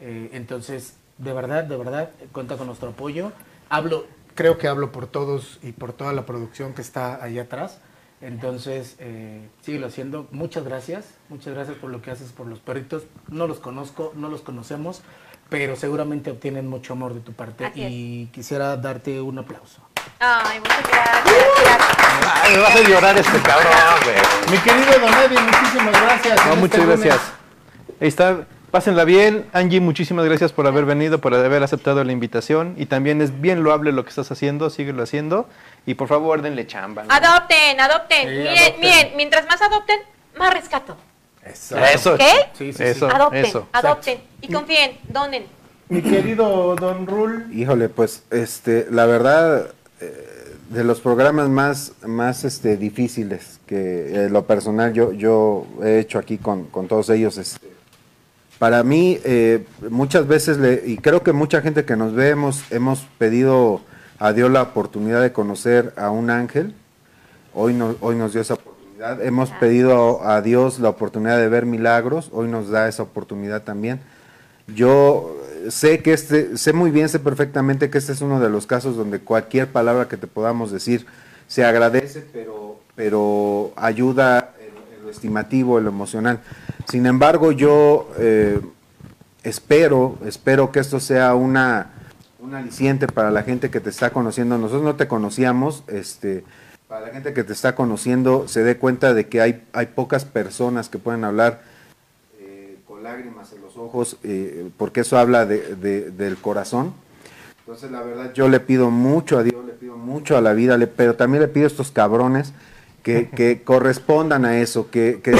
[0.00, 3.32] Eh, entonces, de verdad, de verdad, cuenta con nuestro apoyo.
[3.68, 7.78] Hablo, creo que hablo por todos y por toda la producción que está ahí atrás.
[8.20, 10.26] Entonces, eh, síguelo haciendo.
[10.30, 11.06] Muchas gracias.
[11.28, 13.04] Muchas gracias por lo que haces por los perritos.
[13.28, 15.02] No los conozco, no los conocemos,
[15.50, 17.90] pero seguramente obtienen mucho amor de tu parte Así es.
[17.92, 19.82] y quisiera darte un aplauso.
[20.18, 21.84] Ay, muchas gracias.
[22.42, 23.72] Ay, me vas a llorar este cabrón,
[24.04, 24.16] güey.
[24.50, 26.46] Mi querido Don Eddie, muchísimas gracias.
[26.46, 27.00] No, muchas este lunes.
[27.04, 27.32] gracias.
[28.00, 28.46] Ahí está.
[28.76, 29.46] Pásenla bien.
[29.54, 32.74] Angie, muchísimas gracias por haber venido, por haber aceptado la invitación.
[32.76, 35.48] Y también es bien loable lo que estás haciendo, síguelo haciendo.
[35.86, 37.04] Y por favor, denle chamba.
[37.04, 37.10] ¿no?
[37.10, 38.20] Adopten, adopten.
[38.20, 38.80] Sí, miren, adopten.
[38.82, 40.00] miren, mientras más adopten,
[40.38, 40.94] más rescato.
[41.42, 41.78] Eso.
[41.78, 42.18] Eso.
[42.18, 42.32] ¿Qué?
[42.52, 42.82] Sí, sí, sí.
[42.84, 43.66] Eso, adopten, eso.
[43.72, 44.20] adopten.
[44.42, 45.46] Y confíen, donen.
[45.88, 49.70] Mi querido Don Rul, Híjole, pues, este, la verdad,
[50.02, 55.98] eh, de los programas más, más este, difíciles que eh, lo personal yo, yo he
[55.98, 57.75] hecho aquí con, con todos ellos, este,
[58.58, 62.62] para mí, eh, muchas veces, le, y creo que mucha gente que nos ve, hemos,
[62.72, 63.80] hemos pedido
[64.18, 66.74] a Dios la oportunidad de conocer a un ángel.
[67.54, 69.22] Hoy, no- hoy nos dio esa oportunidad.
[69.22, 72.30] Hemos pedido a Dios la oportunidad de ver milagros.
[72.32, 74.00] Hoy nos da esa oportunidad también.
[74.74, 75.36] Yo
[75.68, 78.96] sé que este, sé muy bien, sé perfectamente que este es uno de los casos
[78.96, 81.06] donde cualquier palabra que te podamos decir
[81.46, 84.54] se agradece, pero, pero ayuda
[85.06, 86.40] lo estimativo, lo emocional.
[86.88, 88.60] Sin embargo, yo eh,
[89.44, 91.92] espero, espero que esto sea una,
[92.40, 94.58] un aliciente para la gente que te está conociendo.
[94.58, 96.42] Nosotros no te conocíamos, este,
[96.88, 100.24] para la gente que te está conociendo se dé cuenta de que hay, hay pocas
[100.24, 101.62] personas que pueden hablar
[102.40, 106.92] eh, con lágrimas en los ojos, eh, porque eso habla de- de- del corazón.
[107.60, 110.76] Entonces, la verdad, yo le pido mucho a Dios, le pido mucho a la vida,
[110.96, 112.52] pero también le pido a estos cabrones
[113.06, 115.36] que, que correspondan a eso, que, que,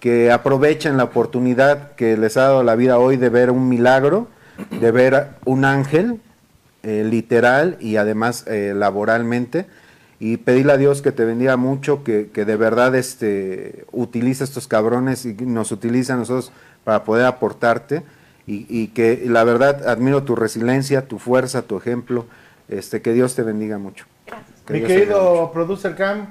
[0.00, 4.26] que aprovechen la oportunidad que les ha dado la vida hoy de ver un milagro,
[4.80, 6.20] de ver un ángel,
[6.82, 9.66] eh, literal y además eh, laboralmente.
[10.18, 14.46] Y pedirle a Dios que te bendiga mucho, que, que de verdad este, utilice a
[14.46, 16.50] estos cabrones y nos utilice a nosotros
[16.82, 18.02] para poder aportarte.
[18.48, 22.26] Y, y que la verdad admiro tu resiliencia, tu fuerza, tu ejemplo.
[22.68, 24.06] Este, que Dios te bendiga mucho.
[24.66, 25.00] Que mi Dios mucho.
[25.00, 26.26] querido producer Cam,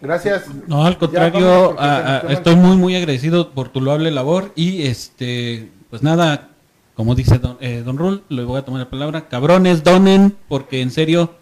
[0.00, 0.44] gracias.
[0.66, 5.70] No, al contrario, a- a- estoy muy, muy agradecido por tu loable labor y este,
[5.90, 6.50] pues nada,
[6.94, 10.80] como dice Don, eh, don Rul, le voy a tomar la palabra, cabrones, donen, porque
[10.80, 11.34] en serio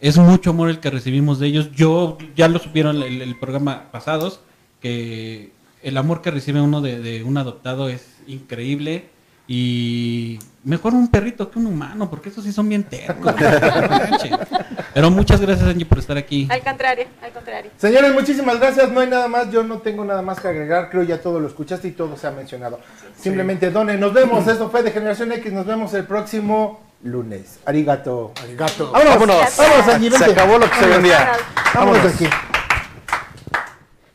[0.00, 1.70] es mucho amor el que recibimos de ellos.
[1.72, 4.40] Yo, ya lo supieron el, el programa pasados,
[4.80, 9.08] que el amor que recibe uno de, de un adoptado es increíble
[9.52, 13.34] y mejor un perrito que un humano, porque esos sí son bien tercos.
[14.94, 16.46] Pero muchas gracias Angie por estar aquí.
[16.48, 17.72] Al contrario, al contrario.
[17.76, 18.92] Señores, muchísimas gracias.
[18.92, 19.50] No hay nada más.
[19.50, 20.88] Yo no tengo nada más que agregar.
[20.88, 22.78] Creo ya todo lo escuchaste y todo se ha mencionado.
[23.18, 23.98] Simplemente donen.
[23.98, 24.46] Nos vemos.
[24.46, 25.52] Esto fue de Generación X.
[25.52, 27.58] Nos vemos el próximo lunes.
[27.66, 28.32] Arigato.
[28.44, 28.92] Arigato.
[28.92, 29.14] Vámonos.
[29.14, 29.56] Vámonos.
[29.56, 31.32] Vámonos, Angie, Se acabó lo que se vendía.
[31.74, 32.14] Vámonos Vámonos.
[32.14, 32.28] aquí.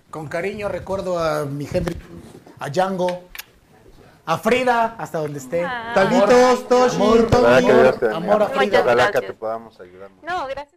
[0.09, 1.97] Con cariño recuerdo a mi Henry,
[2.57, 3.23] a Django,
[4.25, 5.63] a Frida, hasta donde esté.
[5.63, 5.91] Ah.
[5.93, 8.47] Taguitos, Toshi, Amor, te amor, amor a.
[8.47, 8.81] Frida.
[8.81, 10.09] Ojalá que te podamos ayudar.
[10.23, 10.74] No, gracias.